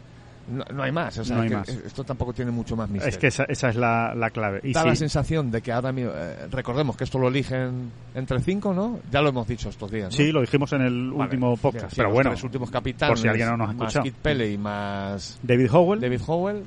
no, 0.48 0.64
no 0.72 0.84
hay 0.84 0.92
más. 0.92 1.18
O 1.18 1.26
sea, 1.26 1.36
No 1.38 1.42
hay 1.42 1.50
que 1.50 1.56
más. 1.58 1.68
Esto 1.70 2.04
tampoco 2.04 2.32
tiene 2.32 2.52
mucho 2.52 2.76
más 2.76 2.88
misterio. 2.88 3.10
Es 3.10 3.18
que 3.18 3.28
esa, 3.28 3.46
esa 3.46 3.70
es 3.70 3.76
la, 3.76 4.14
la 4.16 4.30
clave. 4.30 4.60
Y 4.64 4.74
Da 4.74 4.84
sí, 4.84 4.88
la 4.90 4.96
sensación 4.96 5.50
de 5.50 5.62
que 5.62 5.72
ahora 5.72 5.92
mismo, 5.92 6.12
eh, 6.14 6.48
recordemos 6.52 6.96
que 6.96 7.04
esto 7.04 7.18
lo 7.18 7.28
eligen 7.30 7.92
entre 8.14 8.40
cinco, 8.42 8.72
¿no? 8.72 9.00
Ya 9.12 9.22
lo 9.24 9.30
hemos 9.30 9.48
dicho 9.48 9.70
estos 9.70 9.90
días. 9.90 10.12
¿no? 10.12 10.16
sí, 10.16 10.32
lo 10.32 10.42
dijimos 10.42 10.72
en 10.74 10.82
el 10.82 11.10
Vale, 11.12 11.24
último 11.24 11.58
podcast. 11.58 11.90
sí, 11.90 11.96
pero 11.98 12.10
los 12.10 12.14
bueno, 12.14 12.30
tres 12.30 12.44
últimos 12.44 12.70
capitanes, 12.70 13.10
por 13.10 13.18
si 13.20 13.28
alguien 13.28 13.50
no 13.50 13.58
nos 13.58 13.70
ha 13.70 13.74
más. 13.74 13.98
Kit 14.04 14.14
Pele 14.16 14.52
y 14.52 14.58
más 14.60 15.40
David 15.42 15.70
Howell, 15.74 16.00
David 16.00 16.22
Howell, 16.28 16.64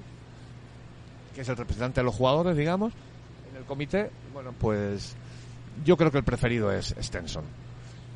que 1.38 1.42
es 1.42 1.48
el 1.48 1.56
representante 1.56 2.00
de 2.00 2.04
los 2.04 2.16
jugadores, 2.16 2.56
digamos, 2.56 2.92
en 3.52 3.58
el 3.58 3.62
comité, 3.62 4.10
bueno, 4.34 4.52
pues 4.58 5.14
yo 5.84 5.96
creo 5.96 6.10
que 6.10 6.18
el 6.18 6.24
preferido 6.24 6.72
es 6.72 6.96
Stenson. 7.00 7.44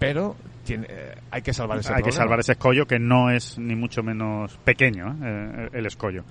Pero 0.01 0.35
tiene, 0.65 0.89
eh, 0.91 1.15
hay 1.31 1.41
que 1.41 1.55
salvar 1.55 1.79
ese 1.79 1.95
hay 1.95 2.03
que 2.03 2.11
salvar 2.11 2.41
ese 2.41 2.51
escollo 2.51 2.85
que 2.85 2.99
no 2.99 3.31
es 3.31 3.61
ni 3.61 3.77
mucho 3.77 4.03
menos 4.03 4.59
pequeño, 4.65 5.07
¿eh? 5.07 5.15
Eh, 5.23 5.69
el 5.73 5.87
escollo. 5.87 6.25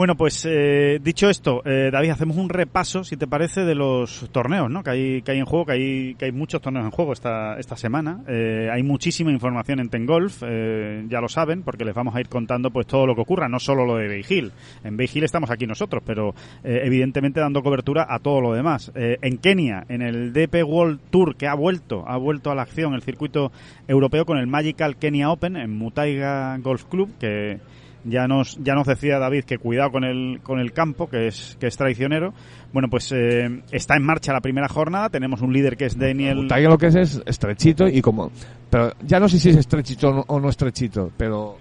Bueno, 0.00 0.16
pues 0.16 0.46
eh, 0.48 0.98
dicho 1.02 1.28
esto, 1.28 1.60
eh, 1.66 1.90
David, 1.92 2.08
hacemos 2.08 2.38
un 2.38 2.48
repaso, 2.48 3.04
si 3.04 3.18
te 3.18 3.26
parece, 3.26 3.66
de 3.66 3.74
los 3.74 4.30
torneos 4.32 4.70
¿no? 4.70 4.82
que, 4.82 4.88
hay, 4.88 5.20
que 5.20 5.32
hay 5.32 5.38
en 5.40 5.44
juego, 5.44 5.66
que 5.66 5.72
hay, 5.72 6.14
que 6.14 6.24
hay 6.24 6.32
muchos 6.32 6.62
torneos 6.62 6.86
en 6.86 6.90
juego 6.90 7.12
esta, 7.12 7.58
esta 7.58 7.76
semana. 7.76 8.24
Eh, 8.26 8.70
hay 8.72 8.82
muchísima 8.82 9.30
información 9.30 9.78
en 9.78 9.90
Tengolf, 9.90 10.42
eh, 10.42 11.04
ya 11.06 11.20
lo 11.20 11.28
saben, 11.28 11.62
porque 11.64 11.84
les 11.84 11.94
vamos 11.94 12.16
a 12.16 12.20
ir 12.20 12.30
contando 12.30 12.70
pues 12.70 12.86
todo 12.86 13.06
lo 13.06 13.14
que 13.14 13.20
ocurra, 13.20 13.46
no 13.50 13.58
solo 13.58 13.84
lo 13.84 13.96
de 13.96 14.24
Hill. 14.26 14.52
En 14.84 14.98
Hill 14.98 15.24
estamos 15.24 15.50
aquí 15.50 15.66
nosotros, 15.66 16.02
pero 16.06 16.30
eh, 16.64 16.80
evidentemente 16.82 17.40
dando 17.40 17.62
cobertura 17.62 18.06
a 18.08 18.20
todo 18.20 18.40
lo 18.40 18.54
demás. 18.54 18.90
Eh, 18.94 19.18
en 19.20 19.36
Kenia, 19.36 19.84
en 19.90 20.00
el 20.00 20.32
DP 20.32 20.64
World 20.64 20.98
Tour, 21.10 21.36
que 21.36 21.46
ha 21.46 21.54
vuelto, 21.54 22.08
ha 22.08 22.16
vuelto 22.16 22.50
a 22.50 22.54
la 22.54 22.62
acción 22.62 22.94
el 22.94 23.02
circuito 23.02 23.52
europeo 23.86 24.24
con 24.24 24.38
el 24.38 24.46
Magical 24.46 24.96
Kenya 24.96 25.30
Open 25.30 25.56
en 25.58 25.76
Mutaiga 25.76 26.56
Golf 26.56 26.84
Club, 26.84 27.10
que 27.20 27.58
ya 28.04 28.26
nos 28.26 28.56
ya 28.62 28.74
nos 28.74 28.86
decía 28.86 29.18
David 29.18 29.44
que 29.44 29.58
cuidado 29.58 29.90
con 29.92 30.04
el 30.04 30.40
con 30.42 30.58
el 30.58 30.72
campo 30.72 31.08
que 31.08 31.26
es 31.26 31.56
que 31.60 31.66
es 31.66 31.76
traicionero 31.76 32.32
bueno 32.72 32.88
pues 32.88 33.12
eh, 33.12 33.62
está 33.70 33.96
en 33.96 34.02
marcha 34.04 34.32
la 34.32 34.40
primera 34.40 34.68
jornada 34.68 35.10
tenemos 35.10 35.42
un 35.42 35.52
líder 35.52 35.76
que 35.76 35.84
es 35.86 35.98
Daniel 35.98 36.36
Mutaiga 36.36 36.70
lo 36.70 36.78
que 36.78 36.86
es 36.86 36.94
es 36.94 37.22
estrechito 37.26 37.86
y 37.88 38.00
como... 38.00 38.30
Pero 38.70 38.92
ya 39.04 39.18
no 39.20 39.28
sé 39.28 39.38
si 39.38 39.50
es 39.50 39.56
estrechito 39.56 40.08
o 40.10 40.14
no, 40.14 40.24
o 40.28 40.40
no 40.40 40.48
estrechito, 40.48 41.10
pero 41.16 41.58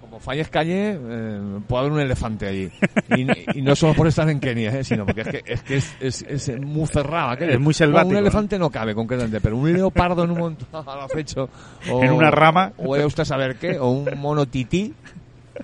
como 0.00 0.20
falles 0.20 0.48
calle, 0.48 0.98
eh, 1.00 1.40
puede 1.66 1.80
haber 1.80 1.92
un 1.92 2.00
elefante 2.00 2.46
allí. 2.46 2.68
Y, 3.16 3.58
y 3.58 3.62
no 3.62 3.74
solo 3.74 3.94
por 3.94 4.06
estar 4.06 4.28
en 4.30 4.38
Kenia, 4.38 4.70
eh, 4.78 4.84
sino 4.84 5.04
porque 5.04 5.22
es 5.22 5.28
que 5.28 5.42
es, 5.46 5.62
que 5.62 5.76
es, 5.76 5.96
es, 6.00 6.48
es 6.48 6.60
muy 6.60 6.86
cerrado. 6.86 7.30
aquello. 7.30 7.52
Es 7.52 7.60
muy 7.60 7.74
selvático, 7.74 8.10
Un 8.10 8.16
elefante 8.18 8.56
no 8.58 8.70
cabe 8.70 8.94
concretamente, 8.94 9.40
pero 9.40 9.56
un 9.56 9.72
leopardo 9.72 10.22
en 10.24 10.30
un 10.30 10.38
montón 10.38 10.68
al 10.88 11.00
acecho. 11.00 11.48
o- 11.90 12.04
En 12.04 12.12
una 12.12 12.30
rama. 12.30 12.72
O 12.76 12.96
usted 13.04 13.24
saber 13.24 13.56
qué, 13.56 13.78
o 13.78 13.90
un 13.90 14.06
mono 14.18 14.46
tití. 14.46 14.94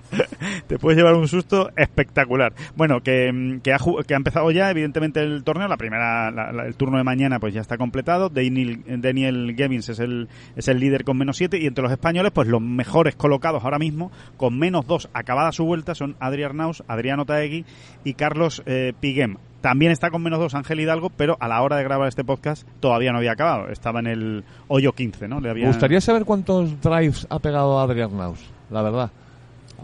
te 0.67 0.77
puedes 0.79 0.97
llevar 0.97 1.15
un 1.15 1.27
susto 1.27 1.69
espectacular. 1.75 2.53
Bueno, 2.75 3.01
que, 3.01 3.31
mm, 3.31 3.59
que, 3.61 3.73
ha, 3.73 3.77
que 4.05 4.13
ha 4.13 4.17
empezado 4.17 4.51
ya, 4.51 4.69
evidentemente, 4.71 5.21
el 5.21 5.43
torneo. 5.43 5.67
La 5.67 5.77
primera, 5.77 6.31
la- 6.31 6.51
la- 6.51 6.65
el 6.65 6.75
turno 6.75 6.97
de 6.97 7.03
mañana, 7.03 7.39
pues 7.39 7.53
ya 7.53 7.61
está 7.61 7.77
completado. 7.77 8.29
Daniel, 8.29 8.83
Daniel 9.01 9.55
es 9.57 9.99
el, 9.99 10.27
es 10.55 10.67
el 10.67 10.79
líder 10.79 11.03
con 11.03 11.17
menos 11.17 11.37
7. 11.37 11.57
Y 11.59 11.67
entre 11.67 11.83
los 11.83 11.91
españoles, 11.91 12.31
pues 12.33 12.47
los 12.47 12.61
mejores 12.61 13.15
colocados 13.15 13.63
ahora 13.63 13.79
mismo, 13.79 14.11
con 14.37 14.57
menos 14.57 14.87
2 14.87 15.09
acabada 15.13 15.51
su 15.51 15.65
vuelta, 15.65 15.95
son 15.95 16.15
Adrián 16.19 16.47
Arnaus, 16.51 16.83
Adriano 16.87 17.25
Taegui 17.25 17.65
y 18.03 18.13
Carlos 18.13 18.63
eh, 18.65 18.93
Piguem. 18.99 19.35
También 19.61 19.91
está 19.91 20.11
con 20.11 20.21
menos 20.21 20.39
2 20.39 20.53
Ángel 20.55 20.79
Hidalgo, 20.79 21.09
pero 21.09 21.35
a 21.39 21.47
la 21.47 21.61
hora 21.61 21.77
de 21.77 21.83
grabar 21.83 22.07
este 22.07 22.23
podcast 22.23 22.65
todavía 22.79 23.11
no 23.11 23.17
había 23.17 23.31
acabado. 23.31 23.67
Estaba 23.69 23.99
en 23.99 24.07
el 24.07 24.43
hoyo 24.67 24.93
15, 24.93 25.27
¿no? 25.27 25.41
Le. 25.41 25.53
Me 25.53 25.65
gustaría 25.67 25.99
saber 25.99 26.23
cuántos 26.25 26.79
drives 26.79 27.25
ha 27.29 27.39
pegado 27.39 27.79
Adrián 27.79 28.15
Naus, 28.15 28.39
la 28.69 28.81
verdad. 28.83 29.11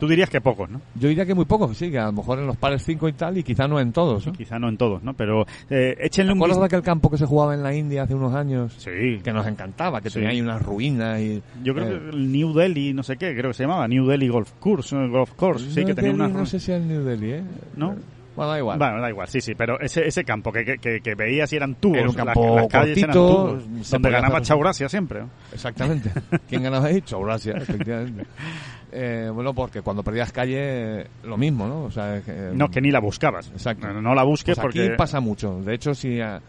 Tú 0.04 0.10
dirías 0.10 0.30
que 0.30 0.42
pocos, 0.42 0.70
¿no? 0.70 0.82
Yo 0.96 1.08
diría 1.08 1.26
que 1.26 1.34
muy 1.34 1.46
pocos, 1.46 1.78
sí, 1.78 1.90
que 1.90 1.98
a 1.98 2.08
lo 2.08 2.12
mejor 2.12 2.38
en 2.40 2.46
los 2.48 2.58
pares 2.58 2.84
5 2.84 3.08
y 3.08 3.14
tal, 3.14 3.38
y 3.38 3.44
quizá 3.44 3.70
no 3.70 3.80
en 3.80 3.94
todos. 3.94 4.28
¿no? 4.28 4.34
Quizá 4.34 4.60
no 4.60 4.68
en 4.68 4.76
todos, 4.76 5.02
¿no? 5.02 5.14
Pero 5.14 5.46
eh, 5.70 5.96
échenle 6.02 6.32
¿Te 6.32 6.34
un 6.34 6.40
acuerdas 6.40 6.60
de 6.60 6.66
aquel 6.66 6.82
campo 6.82 7.10
que 7.10 7.18
se 7.18 7.26
jugaba 7.26 7.54
en 7.54 7.64
la 7.64 7.74
India 7.74 8.04
hace 8.04 8.14
unos 8.14 8.34
años? 8.36 8.74
Sí, 8.80 9.22
Que 9.24 9.32
nos 9.32 9.48
encantaba, 9.48 10.02
que 10.02 10.10
Sí. 10.10 10.16
tenía 10.16 10.32
ahí 10.32 10.42
unas 10.42 10.62
ruinas 10.62 11.22
y... 11.22 11.42
Yo 11.64 11.74
creo 11.74 11.88
eh, 11.88 12.00
que 12.02 12.10
el 12.18 12.32
New 12.34 12.54
Delhi, 12.54 12.94
no 12.94 13.02
sé 13.04 13.16
qué, 13.16 13.34
creo 13.34 13.52
que 13.52 13.54
se 13.54 13.64
llamaba 13.64 13.88
New 13.88 14.06
Delhi 14.06 14.28
Golf 14.28 14.52
Course, 14.60 14.94
eh, 14.94 15.08
Golf 15.08 15.32
Course, 15.36 15.70
sí, 15.70 15.78
New 15.80 15.88
que 15.88 15.94
tenía 15.96 16.12
Delhi, 16.12 16.24
una... 16.26 16.40
No 16.40 16.46
sé 16.46 16.60
si 16.60 16.74
es 16.74 16.82
New 16.82 17.02
Delhi, 17.06 17.32
¿eh? 17.32 17.44
¿No? 17.78 17.96
Bueno, 18.36 18.50
da 18.52 18.58
igual. 18.58 18.80
Bueno, 18.80 19.00
da 19.00 19.10
igual, 19.12 19.28
sí, 19.28 19.42
sí, 19.42 19.54
pero 19.56 19.80
ese, 19.80 20.08
ese 20.08 20.24
campo 20.24 20.52
que, 20.52 20.66
que, 20.66 20.78
que, 20.80 21.02
que 21.02 21.14
veías 21.14 21.54
y 21.54 21.56
eran 21.56 21.76
tubos, 21.76 21.98
Era 22.00 22.10
un 22.10 22.16
las- 22.16 22.26
campo 22.26 22.56
las, 22.56 22.68
calles 22.68 22.98
eran 22.98 23.12
cortito, 23.16 23.46
tubos, 23.60 23.86
se 23.88 23.96
donde 23.96 24.10
ganaba 24.10 24.38
hacer- 24.40 24.48
Chaurasia 24.48 24.90
siempre. 24.90 25.20
¿no? 25.22 25.30
Exactamente. 25.54 26.10
¿Quién 26.50 26.64
ganaba 26.64 26.88
ahí? 26.88 27.04
Gracias, 27.08 27.56
efectivamente. 27.62 28.26
Eh, 28.96 29.30
bueno, 29.34 29.54
porque 29.54 29.82
cuando 29.82 30.04
perdías 30.04 30.32
calle, 30.32 31.08
lo 31.24 31.36
mismo, 31.36 31.68
¿no? 31.68 31.84
O 31.86 31.92
sea, 31.92 32.22
No, 32.54 32.70
que 32.70 32.80
ni 32.80 32.92
la 32.92 33.00
buscabas. 33.00 33.50
Exacto. 33.52 33.88
No, 33.92 34.02
no 34.02 34.14
la 34.14 34.24
busques 34.24 34.56
Pues 34.56 34.68
aquí 34.68 34.80
porque... 34.82 34.96
pasa 34.96 35.20
mucho. 35.20 35.62
De 35.62 35.74
hecho, 35.74 35.96
si, 35.96 36.22
a- 36.22 36.40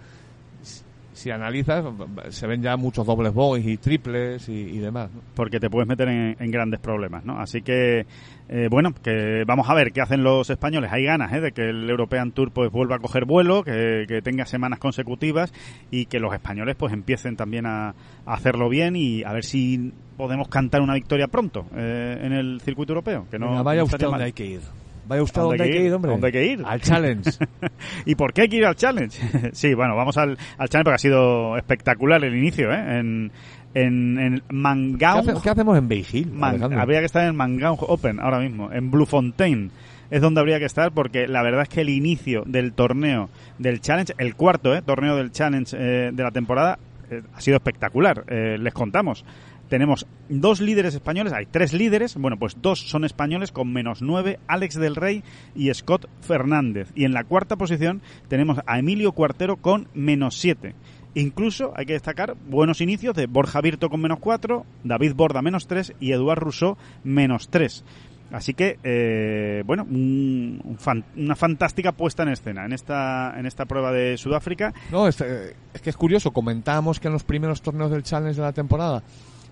si 1.24 1.30
analizas, 1.30 1.82
se 2.28 2.46
ven 2.46 2.60
ya 2.60 2.76
muchos 2.76 3.06
dobles 3.06 3.32
bogies 3.32 3.66
y 3.66 3.76
triples 3.78 4.46
y, 4.50 4.52
y 4.52 4.78
demás. 4.78 5.10
¿no? 5.10 5.22
porque 5.34 5.58
te 5.58 5.70
puedes 5.70 5.88
meter 5.88 6.06
en, 6.08 6.36
en 6.38 6.50
grandes 6.50 6.80
problemas, 6.80 7.24
¿no? 7.24 7.38
Así 7.40 7.62
que, 7.62 8.04
eh, 8.50 8.68
bueno, 8.70 8.92
que 9.02 9.42
vamos 9.46 9.70
a 9.70 9.74
ver 9.74 9.90
qué 9.92 10.02
hacen 10.02 10.22
los 10.22 10.50
españoles. 10.50 10.92
Hay 10.92 11.04
ganas 11.04 11.32
¿eh? 11.32 11.40
de 11.40 11.52
que 11.52 11.70
el 11.70 11.88
European 11.88 12.32
Tour 12.32 12.50
pues 12.52 12.70
vuelva 12.70 12.96
a 12.96 12.98
coger 12.98 13.24
vuelo, 13.24 13.64
que, 13.64 14.04
que 14.06 14.20
tenga 14.20 14.44
semanas 14.44 14.78
consecutivas 14.78 15.50
y 15.90 16.04
que 16.06 16.20
los 16.20 16.34
españoles 16.34 16.76
pues 16.76 16.92
empiecen 16.92 17.36
también 17.36 17.64
a, 17.64 17.88
a 17.88 17.94
hacerlo 18.34 18.68
bien 18.68 18.94
y 18.94 19.22
a 19.24 19.32
ver 19.32 19.44
si 19.44 19.92
podemos 20.18 20.48
cantar 20.48 20.82
una 20.82 20.92
victoria 20.94 21.28
pronto 21.28 21.64
eh, 21.74 22.18
en 22.20 22.34
el 22.34 22.60
circuito 22.60 22.92
europeo. 22.92 23.26
Que 23.30 23.38
no, 23.38 23.48
Venga, 23.48 23.62
vaya 23.62 23.80
no 23.80 23.84
usted 23.86 23.98
donde 23.98 24.12
mal. 24.18 24.22
hay 24.26 24.32
que 24.32 24.44
ir. 24.46 24.60
Vaya 25.06 25.22
usted 25.22 25.40
¿A 25.40 25.44
donde 25.44 25.64
hay 25.64 25.70
que 25.70 25.84
ir, 25.84 25.92
hombre. 25.92 26.10
¿A 26.10 26.12
dónde 26.12 26.26
hay 26.28 26.32
que 26.32 26.44
ir? 26.46 26.62
Al 26.66 26.80
challenge. 26.80 27.30
¿Y 28.06 28.14
por 28.14 28.32
qué 28.32 28.42
hay 28.42 28.48
que 28.48 28.56
ir 28.56 28.64
al 28.66 28.74
challenge? 28.76 29.18
sí, 29.52 29.74
bueno, 29.74 29.96
vamos 29.96 30.16
al, 30.16 30.38
al 30.58 30.68
challenge 30.68 30.84
porque 30.84 30.94
ha 30.94 30.98
sido 30.98 31.56
espectacular 31.56 32.24
el 32.24 32.34
inicio, 32.36 32.72
¿eh? 32.72 32.98
En, 32.98 33.30
en, 33.74 34.18
en 34.18 34.38
¿Qué, 34.38 34.44
Mangaung. 34.54 35.28
hace- 35.30 35.42
qué 35.42 35.50
hacemos 35.50 35.76
en 35.76 35.88
Beijing? 35.88 36.32
Man- 36.32 36.62
habría 36.78 37.00
que 37.00 37.06
estar 37.06 37.26
en 37.26 37.36
Mangaung 37.36 37.78
Open 37.80 38.20
ahora 38.20 38.38
mismo, 38.40 38.70
en 38.72 38.90
Bluefontaine. 38.90 39.70
Es 40.10 40.20
donde 40.20 40.40
habría 40.40 40.58
que 40.58 40.66
estar 40.66 40.92
porque 40.92 41.26
la 41.26 41.42
verdad 41.42 41.62
es 41.62 41.68
que 41.68 41.80
el 41.80 41.88
inicio 41.88 42.44
del 42.46 42.72
torneo 42.72 43.30
del 43.58 43.80
Challenge, 43.80 44.12
el 44.18 44.36
cuarto 44.36 44.74
¿eh? 44.76 44.82
torneo 44.82 45.16
del 45.16 45.32
Challenge 45.32 45.74
eh, 45.76 46.10
de 46.12 46.22
la 46.22 46.30
temporada, 46.30 46.78
eh, 47.10 47.22
ha 47.34 47.40
sido 47.40 47.56
espectacular. 47.56 48.22
Eh, 48.28 48.56
les 48.60 48.72
contamos. 48.74 49.24
Tenemos 49.68 50.06
dos 50.28 50.60
líderes 50.60 50.94
españoles, 50.94 51.32
hay 51.32 51.46
tres 51.46 51.72
líderes, 51.72 52.16
bueno, 52.16 52.38
pues 52.38 52.56
dos 52.60 52.80
son 52.88 53.04
españoles 53.04 53.50
con 53.52 53.72
menos 53.72 54.02
nueve, 54.02 54.38
Alex 54.46 54.74
del 54.76 54.96
Rey 54.96 55.22
y 55.54 55.72
Scott 55.74 56.08
Fernández. 56.20 56.90
Y 56.94 57.04
en 57.04 57.12
la 57.14 57.24
cuarta 57.24 57.56
posición 57.56 58.02
tenemos 58.28 58.58
a 58.66 58.78
Emilio 58.78 59.12
Cuartero 59.12 59.56
con 59.56 59.88
menos 59.94 60.36
siete. 60.36 60.74
Incluso 61.16 61.72
hay 61.76 61.86
que 61.86 61.92
destacar 61.92 62.34
buenos 62.48 62.80
inicios 62.80 63.14
de 63.14 63.26
Borja 63.26 63.60
Virto 63.60 63.88
con 63.88 64.00
menos 64.00 64.18
cuatro, 64.18 64.66
David 64.82 65.14
Borda 65.14 65.42
menos 65.42 65.66
tres 65.68 65.92
y 66.00 66.12
Eduard 66.12 66.40
Rousseau 66.40 66.76
menos 67.04 67.48
tres. 67.50 67.84
Así 68.32 68.52
que, 68.52 68.78
eh, 68.82 69.62
bueno, 69.64 69.84
un- 69.88 70.60
un 70.64 70.76
fan- 70.76 71.04
una 71.16 71.36
fantástica 71.36 71.92
puesta 71.92 72.24
en 72.24 72.30
escena 72.30 72.64
en 72.64 72.72
esta, 72.72 73.32
en 73.38 73.46
esta 73.46 73.64
prueba 73.66 73.92
de 73.92 74.16
Sudáfrica. 74.16 74.74
No, 74.90 75.06
es, 75.06 75.20
eh, 75.20 75.54
que 75.80 75.90
es 75.90 75.96
curioso. 75.96 76.32
Comentábamos 76.32 76.98
que 76.98 77.06
en 77.06 77.12
los 77.12 77.22
primeros 77.22 77.62
torneos 77.62 77.92
del 77.92 78.02
Challenge 78.02 78.34
de 78.34 78.42
la 78.42 78.52
temporada 78.52 79.04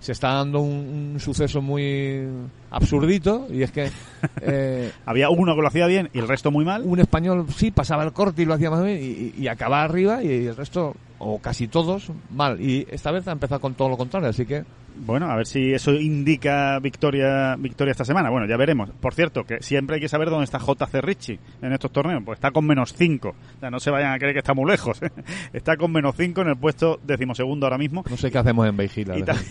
se 0.03 0.11
está 0.11 0.33
dando 0.35 0.61
un, 0.61 1.13
un 1.15 1.21
suceso 1.21 1.63
muy 1.63 2.27
absurdito 2.73 3.47
y 3.49 3.63
es 3.63 3.71
que 3.71 3.89
eh, 4.43 4.91
Había 5.07 5.31
uno 5.31 5.55
que 5.55 5.63
lo 5.63 5.69
hacía 5.69 5.87
bien 5.87 6.11
y 6.13 6.19
el 6.19 6.27
resto 6.27 6.51
muy 6.51 6.65
mal. 6.65 6.83
un 6.85 6.99
español 6.99 7.47
sí 7.57 7.71
pasaba 7.71 8.03
el 8.03 8.13
corte 8.13 8.43
y 8.43 8.45
lo 8.45 8.55
hacía 8.55 8.71
más 8.71 8.85
bien 8.85 9.33
y, 9.39 9.47
acababa 9.47 9.85
arriba 9.85 10.23
y 10.25 10.47
el 10.47 10.57
resto, 10.57 10.97
o 11.25 11.39
casi 11.39 11.68
todos, 11.68 12.11
mal. 12.31 12.61
Y 12.61 12.87
esta 12.91 13.11
vez 13.12 13.27
ha 13.29 13.33
empezado 13.33 13.61
con 13.61 13.75
todo 13.75 13.89
lo 13.89 13.97
contrario, 13.97 14.29
así 14.29 14.45
que 14.45 14.64
Bueno, 14.95 15.31
a 15.31 15.37
ver 15.37 15.47
si 15.47 15.73
eso 15.73 15.93
indica 15.93 16.79
victoria 16.81 17.57
victoria 17.57 17.93
esta 17.93 18.05
semana. 18.05 18.29
Bueno, 18.29 18.47
ya 18.47 18.57
veremos. 18.57 18.91
Por 19.01 19.14
cierto, 19.14 19.45
que 19.45 19.62
siempre 19.62 19.95
hay 19.97 20.01
que 20.03 20.09
saber 20.09 20.29
dónde 20.31 20.45
está 20.45 20.59
JC 20.59 21.01
Richie 21.01 21.39
en 21.62 21.73
estos 21.73 21.91
torneos. 21.93 22.23
Pues 22.25 22.37
está 22.39 22.51
con 22.51 22.66
menos 22.66 22.93
5. 22.93 23.29
O 23.29 23.61
sea, 23.61 23.70
no 23.70 23.81
se 23.81 23.91
vayan 23.91 24.12
a 24.12 24.18
creer 24.18 24.35
que 24.35 24.41
está 24.41 24.53
muy 24.53 24.70
lejos. 24.70 25.01
está 25.53 25.77
con 25.77 25.93
menos 25.93 26.14
5 26.16 26.43
en 26.43 26.49
el 26.49 26.57
puesto 26.57 26.99
decimosegundo 27.05 27.66
ahora 27.66 27.79
mismo. 27.79 28.05
no 28.11 28.16
sé 28.16 28.31
qué 28.31 28.39
hacemos 28.39 28.66
en 28.68 28.77
Beijing. 28.77 29.07
la 29.09 29.16
Y, 29.16 29.20
verdad. 29.23 29.37
ta- 29.37 29.43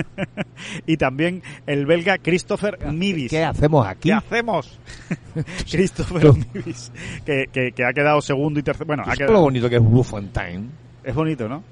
y 0.86 0.96
también 0.96 1.42
el 1.66 1.84
belga 1.86 2.16
Christopher 2.18 2.78
Mivis. 2.90 3.30
¿Qué 3.30 3.44
hacemos 3.44 3.86
aquí? 3.86 4.08
¿Qué 4.08 4.12
hacemos? 4.14 4.78
Christopher 5.70 6.32
Mivis, 6.54 6.90
que, 7.24 7.46
que, 7.52 7.72
que 7.72 7.84
ha 7.84 7.92
quedado 7.92 8.20
segundo 8.22 8.58
y 8.58 8.62
tercero. 8.62 8.86
Bueno, 8.86 9.02
ha 9.06 9.12
Es 9.12 9.18
quedado- 9.18 9.34
lo 9.34 9.40
bonito 9.42 9.68
que 9.68 9.76
es 9.76 9.82
Blue 9.82 10.02
Fontaine. 10.02 10.64
Es 11.04 11.14
bonito, 11.14 11.48
¿no? 11.48 11.62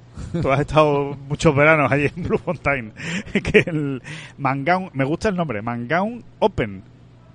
Tú 0.42 0.50
has 0.50 0.60
estado 0.60 1.16
muchos 1.28 1.54
veranos 1.54 1.90
allí 1.90 2.10
en 2.14 2.22
Blue 2.22 2.38
Fontaine. 2.38 2.92
que 3.32 3.60
el 3.66 4.02
Mangaun, 4.36 4.90
me 4.92 5.04
gusta 5.04 5.28
el 5.28 5.36
nombre, 5.36 5.62
Mangaun 5.62 6.24
Open. 6.38 6.82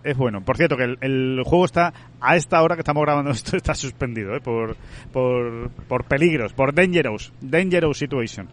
Es 0.04 0.18
bueno. 0.18 0.44
Por 0.44 0.58
cierto, 0.58 0.76
que 0.76 0.84
el, 0.84 0.98
el 1.02 1.41
juego 1.46 1.66
está, 1.66 1.94
a 2.20 2.36
esta 2.36 2.62
hora 2.62 2.76
que 2.76 2.82
estamos 2.82 3.04
grabando 3.04 3.32
esto, 3.32 3.56
está 3.56 3.74
suspendido, 3.74 4.36
¿eh? 4.36 4.41
Por, 4.41 4.76
por, 5.12 5.70
por 5.88 6.04
peligros, 6.06 6.54
por 6.54 6.74
dangerous, 6.74 7.32
dangerous 7.41 7.98
situation. 7.98 8.50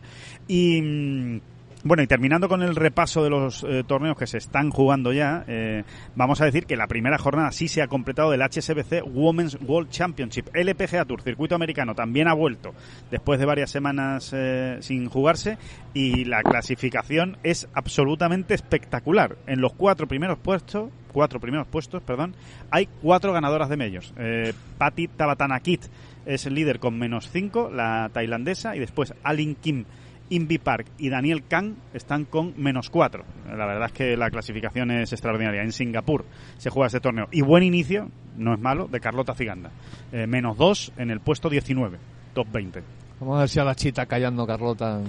Y, 0.46 0.80
mm, 0.80 1.40
bueno, 1.82 2.02
y 2.02 2.06
terminando 2.06 2.48
con 2.48 2.62
el 2.62 2.76
repaso 2.76 3.24
de 3.24 3.30
los 3.30 3.64
eh, 3.64 3.84
torneos 3.86 4.16
que 4.16 4.26
se 4.26 4.36
están 4.36 4.70
jugando 4.70 5.12
ya, 5.12 5.44
eh, 5.48 5.84
vamos 6.14 6.40
a 6.42 6.44
decir 6.44 6.66
que 6.66 6.76
la 6.76 6.86
primera 6.86 7.16
jornada 7.16 7.52
sí 7.52 7.68
se 7.68 7.80
ha 7.80 7.88
completado 7.88 8.30
del 8.30 8.42
HSBC 8.42 9.02
Women's 9.06 9.58
World 9.66 9.88
Championship. 9.88 10.48
LPGA 10.54 11.06
Tour, 11.06 11.22
circuito 11.22 11.54
americano, 11.54 11.94
también 11.94 12.28
ha 12.28 12.34
vuelto 12.34 12.74
después 13.10 13.40
de 13.40 13.46
varias 13.46 13.70
semanas 13.70 14.30
eh, 14.34 14.76
sin 14.80 15.08
jugarse 15.08 15.56
y 15.94 16.26
la 16.26 16.42
clasificación 16.42 17.38
es 17.42 17.66
absolutamente 17.72 18.52
espectacular. 18.52 19.38
En 19.46 19.62
los 19.62 19.72
cuatro 19.72 20.06
primeros 20.06 20.38
puestos, 20.38 20.90
cuatro 21.12 21.40
primeros 21.40 21.66
puestos, 21.66 22.02
perdón, 22.02 22.34
hay 22.70 22.88
cuatro 23.00 23.32
ganadoras 23.32 23.70
de 23.70 23.76
medios. 23.78 24.12
Eh, 24.18 24.52
Patti 24.76 25.08
Tabatanakit 25.08 25.84
es 26.26 26.44
el 26.44 26.54
líder 26.54 26.78
con 26.78 26.98
menos 26.98 27.30
cinco, 27.30 27.70
la 27.70 28.10
tailandesa, 28.12 28.76
y 28.76 28.80
después 28.80 29.14
Alin 29.22 29.54
Kim 29.54 29.86
Invi 30.30 30.58
Park 30.58 30.86
y 30.98 31.08
Daniel 31.10 31.44
Kang 31.46 31.74
están 31.92 32.24
con 32.24 32.54
menos 32.56 32.88
4. 32.88 33.24
La 33.56 33.66
verdad 33.66 33.86
es 33.86 33.92
que 33.92 34.16
la 34.16 34.30
clasificación 34.30 34.90
es 34.90 35.12
extraordinaria. 35.12 35.62
En 35.62 35.72
Singapur 35.72 36.24
se 36.56 36.70
juega 36.70 36.86
este 36.86 37.00
torneo. 37.00 37.26
Y 37.30 37.42
buen 37.42 37.62
inicio, 37.62 38.08
no 38.36 38.54
es 38.54 38.60
malo, 38.60 38.86
de 38.88 39.00
Carlota 39.00 39.34
Ciganda. 39.34 39.70
Eh, 40.12 40.26
menos 40.26 40.56
2 40.56 40.92
en 40.96 41.10
el 41.10 41.20
puesto 41.20 41.50
19, 41.50 41.98
top 42.32 42.46
20. 42.52 42.82
Vamos 43.20 43.36
a 43.36 43.40
ver 43.40 43.48
si 43.48 43.58
a 43.60 43.64
la 43.64 43.74
chita 43.74 44.06
callando 44.06 44.46
Carlota 44.46 45.00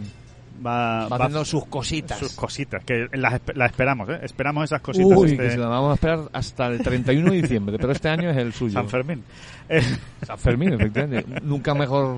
Va, 0.64 1.08
va 1.08 1.08
va- 1.08 1.16
haciendo 1.18 1.46
sus 1.46 1.66
cositas. 1.66 2.20
sus 2.20 2.34
cositas, 2.36 2.84
que 2.84 3.08
las 3.14 3.42
las 3.56 3.72
esperamos, 3.72 4.10
¿eh? 4.10 4.20
Esperamos 4.22 4.66
esas 4.66 4.82
cositas. 4.82 5.18
Uy, 5.18 5.32
este 5.32 5.44
que 5.44 5.50
se 5.52 5.58
vamos 5.58 5.92
a 5.92 5.94
esperar 5.94 6.20
hasta 6.34 6.68
el 6.68 6.80
31 6.84 7.32
de 7.32 7.42
diciembre, 7.42 7.78
pero 7.80 7.94
este 7.94 8.10
año 8.10 8.30
es 8.30 8.38
el 8.38 8.54
suyo. 8.54 8.74
San 8.74 8.88
Fermín. 8.90 9.24
Eh, 9.70 9.82
San 10.24 10.38
Fermín, 10.38 10.74
efectivamente. 10.74 11.40
Nunca 11.42 11.74
mejor 11.74 12.18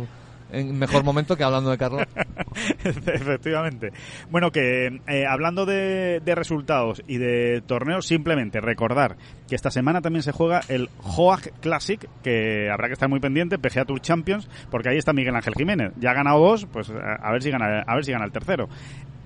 en 0.54 0.78
mejor 0.78 1.04
momento 1.04 1.36
que 1.36 1.44
hablando 1.44 1.72
de 1.72 1.78
Carlos. 1.78 2.04
Efectivamente. 2.84 3.92
Bueno, 4.30 4.52
que 4.52 5.02
eh, 5.08 5.26
hablando 5.28 5.66
de, 5.66 6.22
resultados 6.26 7.04
y 7.08 7.18
de 7.18 7.62
torneos, 7.66 8.06
simplemente 8.06 8.62
recordar 8.62 9.18
que 9.48 9.56
esta 9.56 9.72
semana 9.72 10.02
también 10.02 10.24
se 10.24 10.32
juega 10.32 10.62
el 10.70 10.90
Hoag 11.04 11.52
Classic, 11.60 12.08
que 12.24 12.70
habrá 12.72 12.88
que 12.88 12.94
estar 12.94 13.10
muy 13.10 13.20
pendiente, 13.20 13.58
PGA 13.58 13.86
Tour 13.86 14.02
Champions, 14.02 14.50
porque 14.72 14.90
ahí 14.90 14.98
está 14.98 15.14
Miguel 15.14 15.36
Ángel 15.36 15.56
Jiménez. 15.56 15.92
Ya 15.98 16.12
ha 16.12 16.14
ganado 16.14 16.40
dos, 16.40 16.66
pues 16.66 16.90
a, 16.90 17.16
a 17.16 17.32
ver 17.32 17.44
si 17.44 17.52
gana, 17.52 17.82
a 17.86 17.96
ver 17.96 18.06
si 18.06 18.12
gana 18.12 18.26
el 18.26 18.32
tercero. 18.32 18.70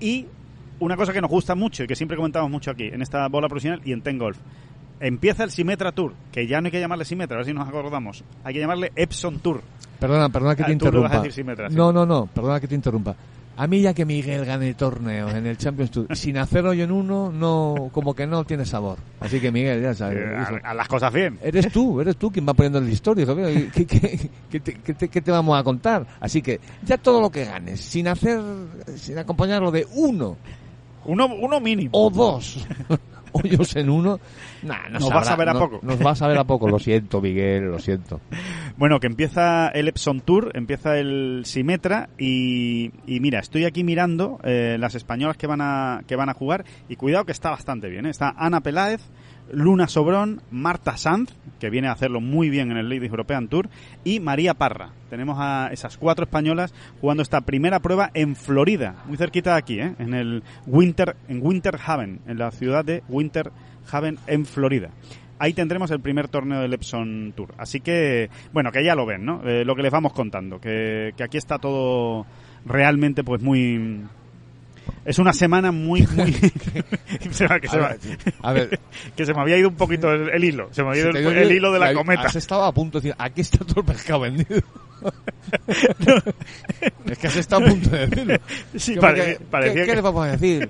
Y 0.00 0.26
una 0.80 0.96
cosa 0.96 1.12
que 1.12 1.20
nos 1.20 1.30
gusta 1.30 1.54
mucho 1.54 1.84
y 1.84 1.86
que 1.86 1.96
siempre 1.96 2.16
comentamos 2.16 2.50
mucho 2.50 2.70
aquí 2.70 2.84
en 2.84 3.02
esta 3.02 3.26
bola 3.28 3.48
profesional 3.48 3.80
y 3.84 3.92
en 3.92 4.02
Ten 4.02 4.18
Golf. 4.18 4.38
Empieza 5.00 5.44
el 5.44 5.50
Simetra 5.50 5.92
Tour, 5.92 6.14
que 6.32 6.46
ya 6.46 6.60
no 6.60 6.66
hay 6.66 6.72
que 6.72 6.80
llamarle 6.80 7.04
Simetra, 7.04 7.36
a 7.36 7.38
ver 7.38 7.46
si 7.46 7.52
nos 7.52 7.68
acordamos. 7.68 8.24
Hay 8.42 8.54
que 8.54 8.60
llamarle 8.60 8.92
Epson 8.96 9.38
Tour. 9.38 9.62
Perdona, 9.98 10.28
perdona 10.28 10.54
que 10.56 10.62
Ah, 10.62 10.66
te 10.66 10.76
tú 10.76 10.92
lo 10.92 11.02
vas 11.02 11.12
a 11.12 11.26
interrumpa. 11.26 11.54
decir. 11.62 11.76
No, 11.76 11.92
no, 11.92 12.06
no, 12.06 12.26
perdona 12.26 12.60
que 12.60 12.68
te 12.68 12.74
interrumpa. 12.74 13.14
A 13.56 13.66
mí 13.66 13.80
ya 13.80 13.92
que 13.92 14.04
Miguel 14.04 14.44
gane 14.44 14.72
torneos 14.74 15.34
en 15.34 15.44
el 15.44 15.58
Champions 15.58 15.90
Tour, 15.90 16.16
sin 16.16 16.38
hacer 16.38 16.64
hoyo 16.64 16.84
en 16.84 16.92
uno, 16.92 17.32
no, 17.32 17.90
como 17.92 18.14
que 18.14 18.24
no 18.24 18.44
tiene 18.44 18.64
sabor. 18.64 18.98
Así 19.18 19.40
que 19.40 19.50
Miguel, 19.50 19.82
ya 19.82 19.94
sabes. 19.94 20.18
Eh, 20.18 20.60
a, 20.62 20.70
a 20.70 20.74
las 20.74 20.86
cosas 20.86 21.12
bien. 21.12 21.40
Eres 21.42 21.72
tú, 21.72 22.00
eres 22.00 22.16
tú 22.16 22.30
quien 22.30 22.46
va 22.48 22.54
poniendo 22.54 22.78
el 22.78 22.88
historia. 22.88 23.26
¿Qué, 23.74 23.84
qué, 23.84 24.30
qué 24.48 24.60
te, 24.60 24.74
qué 24.74 24.94
te- 24.94 25.08
qué 25.08 25.20
te 25.20 25.32
vamos 25.32 25.58
a 25.58 25.64
contar? 25.64 26.06
Así 26.20 26.40
que 26.40 26.60
ya 26.84 26.98
todo 26.98 27.20
lo 27.20 27.30
que 27.30 27.44
ganes, 27.46 27.80
sin 27.80 28.06
hacer, 28.06 28.40
sin 28.94 29.18
acompañarlo 29.18 29.72
de 29.72 29.88
uno 29.92 30.36
Uno, 31.06 31.26
uno 31.26 31.58
mínimo. 31.58 31.90
o 31.94 32.10
dos 32.10 32.64
hoyos 33.32 33.76
en 33.76 33.90
uno, 33.90 34.20
nah, 34.62 34.88
no 34.90 34.98
Nos 35.00 35.10
va 35.10 35.20
a 35.20 35.24
saber 35.24 35.48
a 35.48 35.52
no- 35.54 35.60
poco. 35.60 35.80
Nos 35.82 36.04
va 36.04 36.10
a 36.12 36.14
saber 36.16 36.38
a 36.38 36.44
poco. 36.44 36.68
Lo 36.68 36.78
siento, 36.78 37.20
Miguel, 37.20 37.64
lo 37.70 37.78
siento. 37.78 38.20
Bueno, 38.76 39.00
que 39.00 39.06
empieza 39.06 39.68
el 39.68 39.88
Epson 39.88 40.20
Tour, 40.20 40.52
empieza 40.54 40.98
el 40.98 41.42
Simetra 41.44 42.08
y, 42.18 42.92
y 43.06 43.20
mira, 43.20 43.40
estoy 43.40 43.64
aquí 43.64 43.84
mirando 43.84 44.38
eh, 44.44 44.76
las 44.78 44.94
españolas 44.94 45.36
que 45.36 45.46
van 45.46 45.60
a 45.60 46.02
que 46.06 46.16
van 46.16 46.28
a 46.28 46.34
jugar 46.34 46.64
y 46.88 46.96
cuidado 46.96 47.24
que 47.24 47.32
está 47.32 47.50
bastante 47.50 47.88
bien. 47.88 48.06
¿eh? 48.06 48.10
Está 48.10 48.34
Ana 48.36 48.60
Peláez, 48.60 49.00
Luna 49.52 49.88
Sobrón, 49.88 50.42
Marta 50.50 50.96
Sanz, 50.96 51.34
que 51.58 51.70
viene 51.70 51.88
a 51.88 51.92
hacerlo 51.92 52.20
muy 52.20 52.50
bien 52.50 52.70
en 52.70 52.76
el 52.76 52.88
Ladies 52.88 53.10
European 53.10 53.48
Tour, 53.48 53.68
y 54.04 54.20
María 54.20 54.54
Parra. 54.54 54.90
Tenemos 55.10 55.36
a 55.40 55.68
esas 55.72 55.96
cuatro 55.96 56.24
españolas 56.24 56.74
jugando 57.00 57.22
esta 57.22 57.40
primera 57.40 57.80
prueba 57.80 58.10
en 58.14 58.36
Florida, 58.36 58.96
muy 59.06 59.16
cerquita 59.16 59.52
de 59.52 59.58
aquí, 59.58 59.80
¿eh? 59.80 59.94
en 59.98 60.14
el 60.14 60.42
Winter 60.66 61.16
en 61.28 61.40
Winter 61.42 61.78
Haven, 61.84 62.20
en 62.26 62.38
la 62.38 62.50
ciudad 62.50 62.84
de 62.84 63.02
Winter 63.08 63.50
Haven 63.90 64.18
en 64.26 64.44
Florida 64.44 64.90
ahí 65.38 65.52
tendremos 65.52 65.90
el 65.90 66.00
primer 66.00 66.28
torneo 66.28 66.60
del 66.60 66.74
Epson 66.74 67.32
Tour. 67.36 67.54
Así 67.58 67.80
que, 67.80 68.28
bueno, 68.52 68.72
que 68.72 68.84
ya 68.84 68.94
lo 68.94 69.06
ven, 69.06 69.24
¿no? 69.24 69.40
Eh, 69.44 69.64
lo 69.64 69.74
que 69.76 69.82
les 69.82 69.92
vamos 69.92 70.12
contando, 70.12 70.60
que, 70.60 71.14
que 71.16 71.22
aquí 71.22 71.38
está 71.38 71.58
todo 71.58 72.26
realmente 72.64 73.24
pues 73.24 73.42
muy... 73.42 74.04
Es 75.04 75.18
una 75.18 75.32
semana 75.32 75.72
muy, 75.72 76.06
muy... 76.08 76.32
se 77.30 77.48
me- 77.48 77.60
que, 77.60 77.68
se 77.68 77.76
A 77.76 77.80
me- 77.80 77.88
ver, 77.88 77.98
a 78.42 78.52
ver, 78.52 78.80
que 79.16 79.24
se 79.26 79.32
me 79.34 79.40
había 79.40 79.56
ido 79.58 79.68
un 79.68 79.76
poquito 79.76 80.12
el, 80.12 80.28
el 80.30 80.44
hilo, 80.44 80.68
se 80.72 80.82
me 80.82 80.90
había 80.90 81.02
ido 81.02 81.10
el, 81.10 81.36
el 81.38 81.52
hilo 81.52 81.72
de 81.72 81.78
la 81.78 81.94
cometa. 81.94 82.22
Has 82.22 82.36
estado 82.36 82.64
a 82.64 82.72
punto 82.72 83.00
de 83.00 83.08
decir, 83.08 83.16
aquí 83.18 83.40
está 83.40 83.58
todo 83.64 83.80
el 83.80 83.86
pescado 83.86 84.20
vendido. 84.20 84.60
es 87.06 87.18
que 87.18 87.26
has 87.26 87.36
estado 87.36 87.64
a 87.66 87.68
punto 87.68 87.90
de 87.90 88.06
decirlo. 88.06 88.36
Sí, 88.76 88.94
¿Qué- 88.94 89.00
pare- 89.00 89.24
qué- 89.38 89.44
parecía 89.50 89.74
¿Qué, 89.74 89.80
que- 89.80 89.86
qué 89.86 89.96
le 89.96 90.02
vamos 90.02 90.26
a 90.26 90.30
decir? 90.32 90.68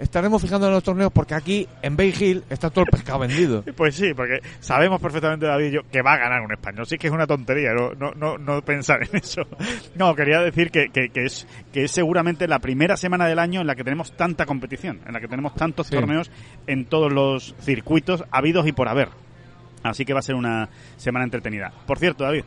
Estaremos 0.00 0.40
fijando 0.40 0.66
en 0.66 0.72
los 0.72 0.82
torneos 0.82 1.12
porque 1.12 1.34
aquí, 1.34 1.68
en 1.82 1.94
Bay 1.94 2.12
Hill, 2.18 2.42
está 2.48 2.70
todo 2.70 2.84
el 2.86 2.90
pescado 2.90 3.18
vendido. 3.20 3.62
Pues 3.76 3.94
sí, 3.94 4.14
porque 4.14 4.40
sabemos 4.58 5.00
perfectamente, 5.00 5.46
David 5.46 5.66
y 5.66 5.70
yo, 5.72 5.80
que 5.92 6.00
va 6.02 6.14
a 6.14 6.18
ganar 6.18 6.40
un 6.40 6.50
español. 6.52 6.86
Sí 6.86 6.96
que 6.98 7.06
es 7.08 7.12
una 7.12 7.26
tontería 7.26 7.72
no, 7.74 7.92
no, 7.92 8.12
no, 8.14 8.38
no 8.38 8.62
pensar 8.62 9.00
en 9.02 9.16
eso. 9.16 9.42
No, 9.94 10.14
quería 10.14 10.40
decir 10.40 10.70
que, 10.70 10.88
que, 10.88 11.10
que 11.10 11.24
es, 11.26 11.46
que 11.72 11.84
es 11.84 11.90
seguramente 11.90 12.48
la 12.48 12.58
primera 12.60 12.96
semana 12.96 13.26
del 13.26 13.38
año 13.38 13.60
en 13.60 13.66
la 13.66 13.74
que 13.74 13.84
tenemos 13.84 14.12
tanta 14.16 14.46
competición, 14.46 15.00
en 15.06 15.12
la 15.12 15.20
que 15.20 15.28
tenemos 15.28 15.54
tantos 15.54 15.86
Sí. 15.88 15.94
torneos 15.94 16.30
en 16.66 16.86
todos 16.86 17.12
los 17.12 17.54
circuitos 17.60 18.24
habidos 18.30 18.66
y 18.66 18.72
por 18.72 18.88
haber. 18.88 19.08
Así 19.82 20.04
que 20.04 20.12
va 20.14 20.20
a 20.20 20.22
ser 20.22 20.34
una 20.34 20.68
semana 20.96 21.24
entretenida. 21.24 21.72
Por 21.86 21.98
cierto, 21.98 22.24
David, 22.24 22.44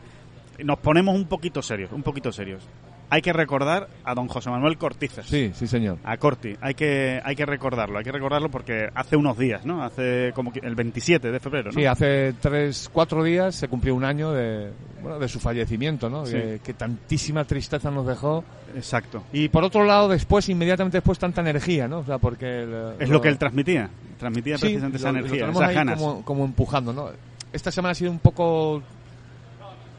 nos 0.64 0.78
ponemos 0.78 1.14
un 1.14 1.26
poquito 1.26 1.62
serios, 1.62 1.92
un 1.92 2.02
poquito 2.02 2.32
serios. 2.32 2.66
Hay 3.14 3.22
que 3.22 3.32
recordar 3.32 3.86
a 4.02 4.12
don 4.14 4.26
José 4.26 4.50
Manuel 4.50 4.76
Cortizas. 4.76 5.24
Sí, 5.26 5.52
sí, 5.54 5.68
señor. 5.68 5.98
A 6.02 6.16
Corti, 6.16 6.56
hay 6.60 6.74
que, 6.74 7.20
hay 7.24 7.36
que 7.36 7.46
recordarlo, 7.46 7.98
hay 7.98 8.04
que 8.04 8.10
recordarlo 8.10 8.50
porque 8.50 8.88
hace 8.92 9.14
unos 9.16 9.38
días, 9.38 9.64
¿no? 9.64 9.84
Hace 9.84 10.32
como 10.34 10.52
que 10.52 10.58
el 10.58 10.74
27 10.74 11.30
de 11.30 11.38
febrero, 11.38 11.70
¿no? 11.70 11.78
Sí, 11.78 11.86
hace 11.86 12.34
tres, 12.40 12.90
cuatro 12.92 13.22
días 13.22 13.54
se 13.54 13.68
cumplió 13.68 13.94
un 13.94 14.02
año 14.04 14.32
de, 14.32 14.72
bueno, 15.00 15.20
de 15.20 15.28
su 15.28 15.38
fallecimiento, 15.38 16.10
¿no? 16.10 16.26
Sí. 16.26 16.32
Que, 16.32 16.60
que 16.64 16.74
tantísima 16.74 17.44
tristeza 17.44 17.88
nos 17.90 18.04
dejó. 18.06 18.42
Exacto. 18.74 19.22
Y 19.32 19.48
por 19.48 19.62
otro 19.62 19.84
lado, 19.84 20.08
después, 20.08 20.48
inmediatamente 20.48 20.96
después, 20.96 21.16
tanta 21.18 21.40
energía, 21.40 21.86
¿no? 21.86 21.98
O 22.00 22.04
sea, 22.04 22.18
porque... 22.18 22.62
el- 22.64 22.94
Es 22.98 23.08
lo 23.08 23.20
que 23.20 23.28
él 23.28 23.38
transmitía, 23.38 23.88
transmitía 24.18 24.56
Sí, 24.58 24.62
precisamente 24.62 24.96
esa 24.98 25.12
lo- 25.12 25.20
lo 25.20 25.26
energía, 25.26 25.48
esas 25.50 25.72
ganas. 25.74 26.00
Como, 26.00 26.24
como 26.24 26.44
empujando, 26.44 26.92
¿no? 26.92 27.10
Esta 27.52 27.70
semana 27.70 27.92
ha 27.92 27.94
sido 27.94 28.10
un 28.10 28.18
poco... 28.18 28.82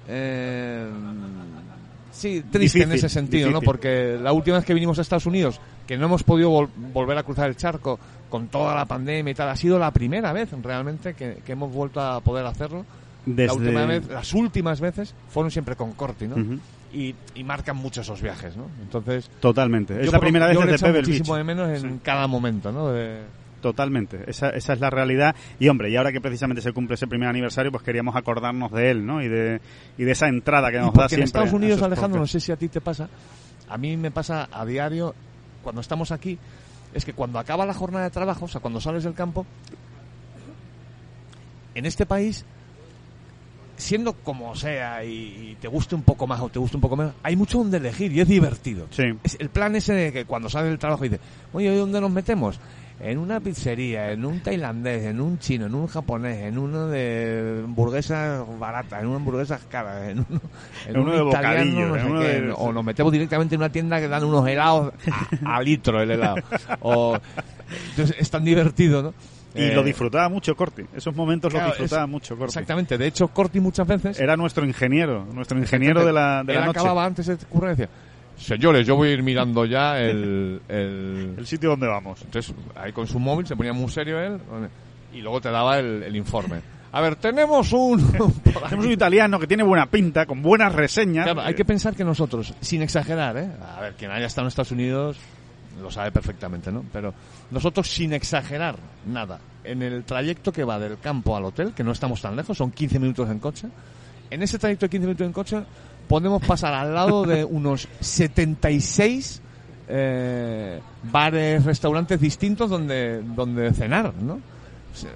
eh, 0.09 0.85
sí, 2.15 2.41
triste 2.41 2.59
Difícil, 2.59 2.81
en 2.83 2.91
ese 2.93 3.09
sentido, 3.09 3.51
¿no? 3.51 3.61
Porque 3.61 4.17
la 4.21 4.31
última 4.33 4.57
vez 4.57 4.65
que 4.65 4.73
vinimos 4.73 4.97
a 4.97 5.01
Estados 5.01 5.25
Unidos, 5.25 5.59
que 5.87 5.97
no 5.97 6.05
hemos 6.05 6.23
podido 6.23 6.49
vol- 6.51 6.69
volver 6.93 7.17
a 7.17 7.23
cruzar 7.23 7.49
el 7.49 7.55
charco 7.55 7.99
con 8.29 8.47
toda 8.47 8.73
la 8.75 8.85
pandemia 8.85 9.31
y 9.31 9.35
tal, 9.35 9.49
ha 9.49 9.55
sido 9.55 9.77
la 9.77 9.91
primera 9.91 10.33
vez 10.33 10.49
realmente 10.63 11.13
que, 11.13 11.37
que 11.45 11.51
hemos 11.51 11.71
vuelto 11.71 12.01
a 12.01 12.19
poder 12.21 12.45
hacerlo. 12.45 12.85
Desde... 13.25 13.47
La 13.47 13.53
última 13.53 13.85
vez, 13.85 14.07
las 14.07 14.33
últimas 14.33 14.79
veces 14.81 15.13
fueron 15.29 15.51
siempre 15.51 15.75
con 15.75 15.93
Corti, 15.93 16.27
¿no? 16.27 16.35
Y, 16.93 17.13
y 17.35 17.43
marcan 17.43 17.75
mucho 17.75 18.01
esos 18.01 18.21
viajes, 18.21 18.55
¿no? 18.55 18.67
Entonces, 18.81 19.29
Totalmente. 19.39 19.99
Es 20.01 20.11
la 20.11 20.19
primera 20.19 20.47
vez 20.47 20.57
desde 20.59 20.79
Pebble 20.85 21.01
muchísimo 21.01 21.33
Beach. 21.33 21.37
de 21.39 21.43
menos 21.43 21.83
en 21.83 21.91
Sí. 21.93 21.99
cada 22.03 22.27
momento, 22.27 22.71
¿no? 22.71 22.89
De- 22.91 23.21
Totalmente, 23.65 24.19
esa, 24.27 24.49
esa 24.49 24.73
es 24.73 24.79
la 24.79 24.91
realidad. 24.91 25.35
Y 25.57 25.69
hombre, 25.69 25.89
y 25.89 25.95
ahora 25.95 26.11
que 26.11 26.21
precisamente 26.21 26.61
se 26.61 26.71
cumple 26.71 26.93
ese 26.93 27.07
primer 27.07 27.27
aniversario, 27.29 27.71
pues 27.71 27.81
queríamos 27.81 28.15
acordarnos 28.15 28.71
de 28.71 28.91
él, 28.91 29.03
¿no? 29.03 29.23
Y 29.23 29.27
de, 29.27 29.59
y 29.97 30.03
de 30.03 30.11
esa 30.11 30.27
entrada 30.27 30.69
que 30.69 30.77
Y 30.77 30.81
nos 30.81 30.89
da 30.89 30.93
porque 30.93 31.03
en 31.03 31.09
siempre. 31.09 31.25
Estados 31.25 31.51
Unidos, 31.51 31.81
Alejandro, 31.81 32.19
no 32.19 32.27
sé 32.27 32.39
si 32.39 32.51
a 32.51 32.57
ti 32.57 32.67
te 32.67 32.79
pasa, 32.79 33.09
a 33.67 33.77
mí 33.79 33.97
me 33.97 34.11
pasa 34.11 34.49
a 34.51 34.63
diario, 34.67 35.15
cuando 35.63 35.81
estamos 35.81 36.11
aquí, 36.11 36.37
es 36.93 37.03
que 37.05 37.13
cuando 37.13 37.39
acaba 37.39 37.65
la 37.65 37.73
jornada 37.73 38.03
de 38.03 38.11
trabajo, 38.11 38.45
o 38.45 38.47
sea, 38.47 38.61
cuando 38.61 38.79
sales 38.79 39.03
del 39.03 39.15
campo, 39.15 39.47
en 41.73 41.87
este 41.87 42.05
país, 42.05 42.45
siendo 43.77 44.13
como 44.13 44.55
sea 44.55 45.03
y, 45.03 45.53
y 45.53 45.57
te 45.59 45.67
guste 45.67 45.95
un 45.95 46.03
poco 46.03 46.27
más 46.27 46.39
o 46.39 46.49
te 46.49 46.59
guste 46.59 46.77
un 46.77 46.81
poco 46.81 46.97
menos, 46.97 47.15
hay 47.23 47.35
mucho 47.35 47.57
donde 47.57 47.77
elegir 47.77 48.11
y 48.11 48.21
es 48.21 48.27
divertido. 48.27 48.85
Sí. 48.91 49.05
Es 49.23 49.37
el 49.39 49.49
plan 49.49 49.75
ese 49.75 49.93
de 49.93 50.13
que 50.13 50.25
cuando 50.25 50.49
sales 50.51 50.69
del 50.69 50.77
trabajo 50.77 51.03
dices, 51.03 51.19
oye, 51.51 51.71
¿hoy 51.71 51.77
¿dónde 51.77 51.99
nos 51.99 52.11
metemos? 52.11 52.59
En 52.97 53.17
una 53.17 53.41
pizzería, 53.41 54.11
en 54.13 54.23
un 54.23 54.39
tailandés, 54.39 55.03
en 55.05 55.19
un 55.19 55.37
chino, 55.37 55.65
en 55.65 55.75
un 55.75 55.85
japonés, 55.87 56.45
en 56.45 56.57
uno 56.57 56.87
de 56.87 57.61
hamburguesas 57.65 58.45
baratas, 58.57 59.01
en 59.01 59.07
una 59.07 59.17
hamburguesas 59.17 59.61
caras, 59.69 60.07
en 60.09 60.19
uno, 60.29 60.41
En 60.87 60.97
uno 60.99 61.11
de 61.13 61.21
bocadillo, 61.21 61.87
no 61.87 61.95
en 61.97 62.01
sé 62.01 62.09
uno 62.09 62.19
qué, 62.21 62.27
de- 62.41 62.53
o 62.55 62.71
nos 62.71 62.85
metemos 62.85 63.11
directamente 63.11 63.55
en 63.55 63.61
una 63.61 63.69
tienda 63.69 63.99
que 63.99 64.07
dan 64.07 64.23
unos 64.23 64.47
helados 64.47 64.93
a, 65.43 65.55
a 65.57 65.61
litro 65.61 66.01
el 66.01 66.11
helado. 66.11 66.37
O, 66.79 67.17
entonces 67.89 68.15
es 68.17 68.29
tan 68.29 68.45
divertido, 68.45 69.03
¿no? 69.03 69.13
Y 69.53 69.63
Eh, 69.63 69.73
lo 69.75 69.83
disfrutaba 69.83 70.27
mucho 70.29 70.55
Corti. 70.55 70.83
Esos 70.95 71.13
momentos 71.15 71.51
claro, 71.51 71.67
los 71.69 71.77
disfrutaba 71.77 72.05
es- 72.05 72.09
mucho 72.11 72.37
Corti. 72.37 72.51
Exactamente. 72.51 72.97
De 72.97 73.07
hecho, 73.07 73.27
Corti 73.29 73.59
muchas 73.59 73.87
veces 73.87 74.19
Era 74.19 74.35
nuestro 74.37 74.65
ingeniero, 74.65 75.25
nuestro 75.33 75.57
ingeniero 75.57 76.05
de 76.05 76.13
la, 76.13 76.43
de 76.45 76.53
él 76.53 76.59
la 76.59 76.65
noche. 76.67 76.79
acababa 76.79 77.05
antes 77.05 77.25
de 77.27 77.37
decía, 77.71 77.89
señores, 78.37 78.85
yo 78.85 78.95
voy 78.95 79.09
a 79.09 79.11
ir 79.13 79.23
mirando 79.23 79.65
ya 79.65 79.99
el, 79.99 80.61
el, 80.67 81.35
El 81.37 81.47
sitio 81.47 81.69
donde 81.71 81.87
vamos. 81.87 82.21
Entonces, 82.23 82.53
ahí 82.75 82.91
con 82.91 83.07
su 83.07 83.19
móvil 83.19 83.45
se 83.47 83.55
ponía 83.55 83.73
muy 83.73 83.89
serio 83.89 84.19
él 84.19 84.39
y 85.13 85.21
luego 85.21 85.41
te 85.41 85.49
daba 85.49 85.79
el, 85.79 86.03
el 86.03 86.15
informe. 86.15 86.61
A 86.91 87.01
ver, 87.01 87.17
tenemos 87.17 87.73
un... 87.73 87.99
Tenemos 88.43 88.85
un 88.85 88.91
italiano 88.91 89.37
que 89.37 89.47
tiene 89.47 89.63
buena 89.63 89.85
pinta, 89.85 90.25
con 90.25 90.41
buenas 90.41 90.73
reseñas. 90.73 91.25
Claro, 91.25 91.41
hay 91.41 91.53
que 91.53 91.65
pensar 91.65 91.93
que 91.95 92.05
nosotros, 92.05 92.53
sin 92.61 92.81
exagerar, 92.81 93.37
¿eh? 93.37 93.49
A 93.75 93.81
ver, 93.81 93.93
quien 93.95 94.11
haya 94.11 94.27
estado 94.27 94.45
en 94.45 94.49
Estados 94.49 94.71
Unidos 94.71 95.17
lo 95.81 95.91
sabe 95.91 96.11
perfectamente, 96.11 96.71
¿no? 96.71 96.85
Pero 96.93 97.13
nosotros, 97.51 97.89
sin 97.89 98.13
exagerar 98.13 98.77
nada, 99.05 99.39
en 99.63 99.81
el 99.81 100.03
trayecto 100.05 100.53
que 100.53 100.63
va 100.63 100.79
del 100.79 100.97
campo 100.99 101.35
al 101.35 101.45
hotel, 101.45 101.73
que 101.73 101.83
no 101.83 101.91
estamos 101.91 102.21
tan 102.21 102.35
lejos, 102.35 102.57
son 102.57 102.71
15 102.71 102.99
minutos 102.99 103.29
en 103.29 103.39
coche, 103.39 103.67
en 104.29 104.41
ese 104.41 104.57
trayecto 104.57 104.85
de 104.85 104.89
15 104.89 105.05
minutos 105.05 105.27
en 105.27 105.33
coche 105.33 105.57
podemos 106.07 106.43
pasar 106.43 106.73
al 106.73 106.93
lado 106.93 107.23
de 107.23 107.43
unos 107.43 107.87
76 107.99 109.41
eh, 109.87 110.79
bares, 111.03 111.63
restaurantes 111.63 112.19
distintos 112.19 112.69
donde, 112.69 113.21
donde 113.21 113.71
cenar, 113.73 114.13
¿no? 114.15 114.39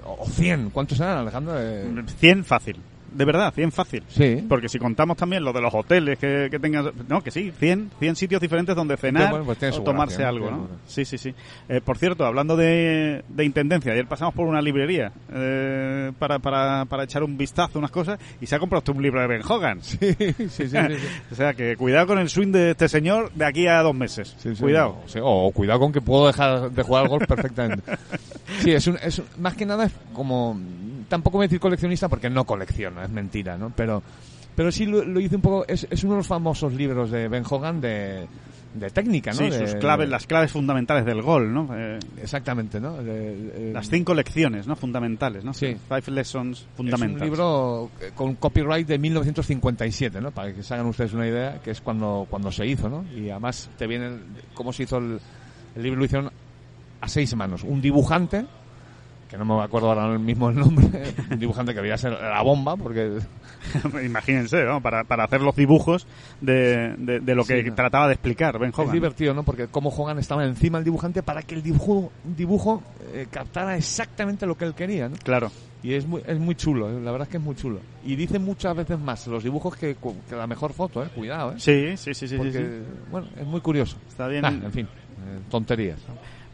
O 0.05 0.27
100, 0.27 0.71
¿cuántos 0.71 0.97
serán, 0.97 1.19
Alejandro? 1.19 1.53
Eh, 1.57 2.03
100 2.19 2.43
fácil. 2.43 2.77
De 3.13 3.25
verdad, 3.25 3.53
100 3.53 3.71
fácil. 3.71 4.03
sí. 4.07 4.43
Porque 4.47 4.69
si 4.69 4.79
contamos 4.79 5.17
también 5.17 5.43
lo 5.43 5.53
de 5.53 5.61
los 5.61 5.73
hoteles 5.73 6.17
que, 6.19 6.47
que 6.51 6.59
tengan... 6.59 6.91
No, 7.07 7.21
que 7.21 7.31
sí, 7.31 7.51
100, 7.57 7.91
100 7.99 8.15
sitios 8.15 8.41
diferentes 8.41 8.75
donde 8.75 8.97
cenar 8.97 9.29
Bueno, 9.31 9.45
pues 9.45 9.77
o 9.77 9.81
tomarse 9.83 10.23
algo, 10.23 10.49
¿no? 10.51 10.67
Sí, 10.87 11.05
sí, 11.05 11.17
sí. 11.17 11.33
Eh, 11.67 11.81
por 11.81 11.97
cierto, 11.97 12.25
hablando 12.25 12.55
de, 12.57 13.23
de 13.27 13.45
intendencia, 13.45 13.91
ayer 13.91 14.07
pasamos 14.07 14.33
por 14.33 14.47
una 14.47 14.61
librería 14.61 15.11
eh, 15.33 16.11
para, 16.19 16.39
para, 16.39 16.85
para 16.85 17.03
echar 17.03 17.23
un 17.23 17.37
vistazo 17.37 17.77
a 17.77 17.79
unas 17.79 17.91
cosas 17.91 18.19
y 18.41 18.45
se 18.45 18.55
ha 18.55 18.59
comprado 18.59 18.91
un 18.93 19.01
libro 19.01 19.21
de 19.21 19.27
Ben 19.27 19.41
Hogan. 19.47 19.79
Sí, 19.89 19.97
sí, 20.17 20.33
sí, 20.33 20.49
sí, 20.49 20.69
sí. 20.69 20.77
o 21.31 21.35
sea 21.35 21.53
que 21.53 21.75
cuidado 21.75 22.07
con 22.07 22.19
el 22.19 22.29
swing 22.29 22.51
de 22.51 22.71
este 22.71 22.87
señor 22.87 23.31
de 23.33 23.45
aquí 23.45 23.67
a 23.67 23.81
dos 23.81 23.93
meses. 23.95 24.35
Sí, 24.39 24.49
cuidado. 24.59 24.97
no, 25.15 25.21
o 25.25 25.51
cuidado 25.51 25.79
con 25.79 25.91
que 25.91 26.01
puedo 26.01 26.27
dejar 26.27 26.71
de 26.71 26.83
jugar 26.83 27.03
al 27.03 27.09
golf 27.09 27.25
perfectamente. 27.27 27.83
Sí, 28.59 28.71
es, 28.71 28.87
un, 28.87 28.97
es 29.03 29.19
un- 29.19 29.25
más 29.37 29.55
que 29.55 29.65
nada 29.65 29.85
es 29.85 29.91
como 30.13 30.59
tampoco 31.09 31.37
voy 31.37 31.45
a 31.45 31.47
decir 31.47 31.59
coleccionista 31.59 32.07
porque 32.07 32.29
no 32.29 32.45
colecciono, 32.45 33.01
es 33.03 33.09
mentira, 33.09 33.57
¿no? 33.57 33.73
Pero 33.75 34.01
pero 34.55 34.71
sí 34.71 34.85
lo, 34.85 35.03
lo 35.05 35.19
hice 35.19 35.35
un 35.37 35.41
poco 35.41 35.65
es, 35.67 35.87
es 35.89 36.03
uno 36.03 36.13
de 36.13 36.17
los 36.19 36.27
famosos 36.27 36.73
libros 36.73 37.11
de 37.11 37.29
Ben 37.29 37.43
Hogan 37.49 37.79
de, 37.79 38.27
de 38.73 38.89
técnica, 38.89 39.31
¿no? 39.31 39.37
Sí, 39.37 39.49
De- 39.49 39.67
sus 39.67 39.75
claves, 39.79 40.09
las 40.09 40.27
claves 40.27 40.51
fundamentales 40.51 41.05
del 41.05 41.21
gol, 41.21 41.53
¿no? 41.53 41.69
Eh, 41.77 41.97
Exactamente, 42.21 42.77
¿no? 42.81 42.97
De- 43.01 43.71
las 43.73 43.89
cinco 43.89 44.13
lecciones, 44.13 44.67
¿no? 44.67 44.75
Fundamentales, 44.75 45.45
¿no? 45.45 45.53
Sí. 45.53 45.77
Five 45.87 46.11
lessons 46.11 46.59
es 46.59 46.65
un 46.71 46.75
fundamentales. 46.75 47.23
libro 47.23 47.89
eh, 48.01 48.11
con 48.13 48.35
copyright 48.35 48.85
de 48.85 48.97
1957, 48.99 50.19
¿no? 50.19 50.31
Para 50.31 50.53
que 50.53 50.61
se 50.61 50.73
hagan 50.73 50.87
ustedes 50.87 51.13
una 51.13 51.27
idea, 51.27 51.61
que 51.63 51.71
es 51.71 51.79
cuando, 51.79 52.27
cuando 52.29 52.51
se 52.51 52.65
hizo, 52.65 52.89
¿no? 52.89 53.05
Y 53.15 53.29
además 53.29 53.69
te 53.77 53.87
viene 53.87 54.09
cómo 54.53 54.73
se 54.73 54.83
hizo 54.83 54.97
el, 54.97 55.19
el 55.75 55.83
libro, 55.83 55.99
lo 55.99 56.05
hicieron 56.05 56.31
a 57.01 57.07
seis 57.07 57.33
manos. 57.35 57.63
Un 57.63 57.81
dibujante, 57.81 58.45
que 59.29 59.37
no 59.37 59.45
me 59.45 59.63
acuerdo 59.63 59.91
ahora 59.91 60.17
mismo 60.17 60.49
el 60.49 60.55
nombre, 60.55 60.87
un 61.31 61.39
dibujante 61.39 61.71
que 61.73 61.77
debía 61.81 61.97
ser 61.97 62.13
la 62.13 62.41
bomba, 62.41 62.75
porque 62.75 63.19
Imagínense, 64.05 64.63
¿no? 64.63 64.81
Para, 64.81 65.03
para 65.03 65.25
hacer 65.25 65.41
los 65.41 65.55
dibujos 65.55 66.07
de, 66.41 66.95
de, 66.97 67.19
de 67.19 67.35
lo 67.35 67.43
que 67.43 67.61
Sí, 67.61 67.69
no. 67.69 67.75
trataba 67.75 68.07
de 68.07 68.13
explicar 68.13 68.57
Ben 68.57 68.69
es 68.69 68.79
Hogan. 68.79 68.93
divertido, 68.93 69.33
¿no? 69.33 69.43
Porque 69.43 69.67
como 69.67 69.89
Hogan 69.89 70.17
estaba 70.19 70.45
encima 70.45 70.77
del 70.79 70.85
dibujante 70.85 71.21
para 71.23 71.41
que 71.43 71.55
el 71.55 71.61
dibujo, 71.63 72.11
dibujo 72.23 72.81
eh, 73.13 73.27
captara 73.29 73.75
exactamente 73.77 74.45
lo 74.45 74.57
que 74.57 74.65
él 74.65 74.73
quería, 74.73 75.09
¿no? 75.09 75.15
Claro. 75.17 75.51
Y 75.83 75.93
es 75.93 76.05
muy, 76.07 76.21
es 76.25 76.37
muy 76.39 76.55
chulo, 76.55 76.89
¿eh? 76.89 76.99
la 77.01 77.11
verdad 77.11 77.27
es 77.27 77.31
que 77.31 77.37
es 77.37 77.43
muy 77.43 77.55
chulo. 77.55 77.79
Y 78.05 78.15
dice 78.15 78.37
muchas 78.39 78.75
veces 78.75 78.99
más 78.99 79.25
los 79.27 79.43
dibujos 79.43 79.75
que, 79.75 79.95
que 80.29 80.35
la 80.35 80.47
mejor 80.47 80.73
foto, 80.73 81.03
¿eh? 81.03 81.09
Cuidado, 81.15 81.51
¿eh? 81.51 81.55
Sí, 81.57 81.95
sí, 81.97 82.13
sí, 82.13 82.27
sí, 82.27 82.35
Porque, 82.37 82.51
sí. 82.53 83.07
bueno, 83.11 83.27
es 83.37 83.45
muy 83.45 83.61
curioso. 83.61 83.97
Está 84.07 84.27
bien. 84.27 84.43
Ah, 84.43 84.49
en 84.49 84.71
fin, 84.71 84.85
eh, 84.85 85.39
tonterías. 85.49 85.99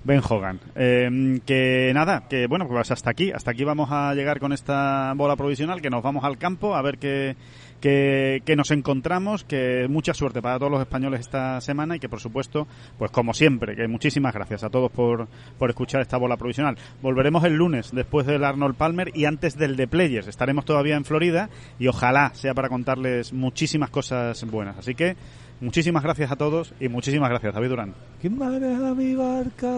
Ben 0.06 0.22
Hogan. 0.28 0.60
Eh, 0.76 1.42
que 1.46 1.92
nada, 1.94 2.28
que 2.30 2.46
bueno, 2.46 2.68
pues 2.68 2.92
hasta 2.92 3.10
aquí, 3.10 3.32
hasta 3.32 3.52
aquí 3.52 3.64
vamos 3.64 3.90
a 3.92 4.14
llegar 4.14 4.40
con 4.40 4.54
esta 4.54 5.14
bola 5.16 5.36
provisional, 5.36 5.82
que 5.82 5.90
nos 5.90 6.04
vamos 6.04 6.24
al 6.24 6.38
campo 6.38 6.76
a 6.76 6.82
ver 6.84 7.00
qué, 7.00 7.36
qué, 7.82 8.44
qué 8.46 8.56
nos 8.56 8.70
encontramos, 8.70 9.44
que 9.44 9.88
mucha 9.90 10.14
suerte 10.14 10.44
para 10.44 10.60
todos 10.60 10.72
los 10.72 10.82
españoles 10.82 11.22
esta 11.22 11.60
semana 11.60 11.96
y 11.96 12.00
que 12.00 12.08
por 12.08 12.20
supuesto, 12.20 12.68
pues 13.00 13.10
como 13.10 13.34
siempre, 13.34 13.76
que 13.76 13.88
muchísimas 13.88 14.36
gracias 14.36 14.64
a 14.64 14.70
todos 14.70 14.92
por, 14.92 15.28
por 15.58 15.72
escuchar 15.72 16.02
esta 16.02 16.18
bola 16.18 16.38
provisional. 16.38 16.78
Volveremos 17.02 17.44
el 17.44 17.56
lunes 17.56 17.90
después 17.92 18.28
del 18.28 18.44
Arnold 18.44 18.76
Palmer 18.76 19.12
y 19.16 19.26
antes 19.26 19.58
del 19.58 19.76
de 19.76 19.88
Players. 19.88 20.28
Estaremos 20.28 20.66
todavía 20.66 20.98
en 20.98 21.06
Florida 21.06 21.50
y 21.80 21.88
ojalá 21.88 22.32
sea 22.36 22.54
para 22.54 22.70
contarles 22.70 23.34
muchísimas 23.34 23.90
cosas 23.90 24.46
buenas. 24.46 24.78
Así 24.78 24.94
que 24.94 25.16
muchísimas 25.62 26.04
gracias 26.04 26.32
a 26.32 26.36
todos 26.36 26.74
y 26.80 26.90
muchísimas 26.90 27.30
gracias, 27.30 27.54
David 27.54 27.70
Durán. 27.70 27.94
¿Quién 28.22 28.38
maneja 28.38 28.94
mi 28.94 29.16
barca? 29.16 29.72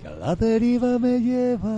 Que 0.00 0.08
a 0.08 0.16
la 0.16 0.34
deriva 0.36 0.98
me 0.98 1.20
lleva. 1.20 1.76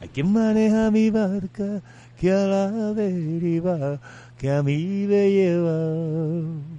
Hay 0.00 0.08
quien 0.08 0.32
maneja 0.32 0.90
mi 0.90 1.10
barca 1.10 1.82
que 2.18 2.32
a 2.32 2.46
la 2.46 2.70
deriva 2.94 4.00
que 4.38 4.50
a 4.50 4.62
mí 4.62 5.06
me 5.08 5.30
lleva. 5.30 6.78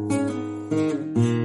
Thank 0.71 1.17
you. 1.17 1.40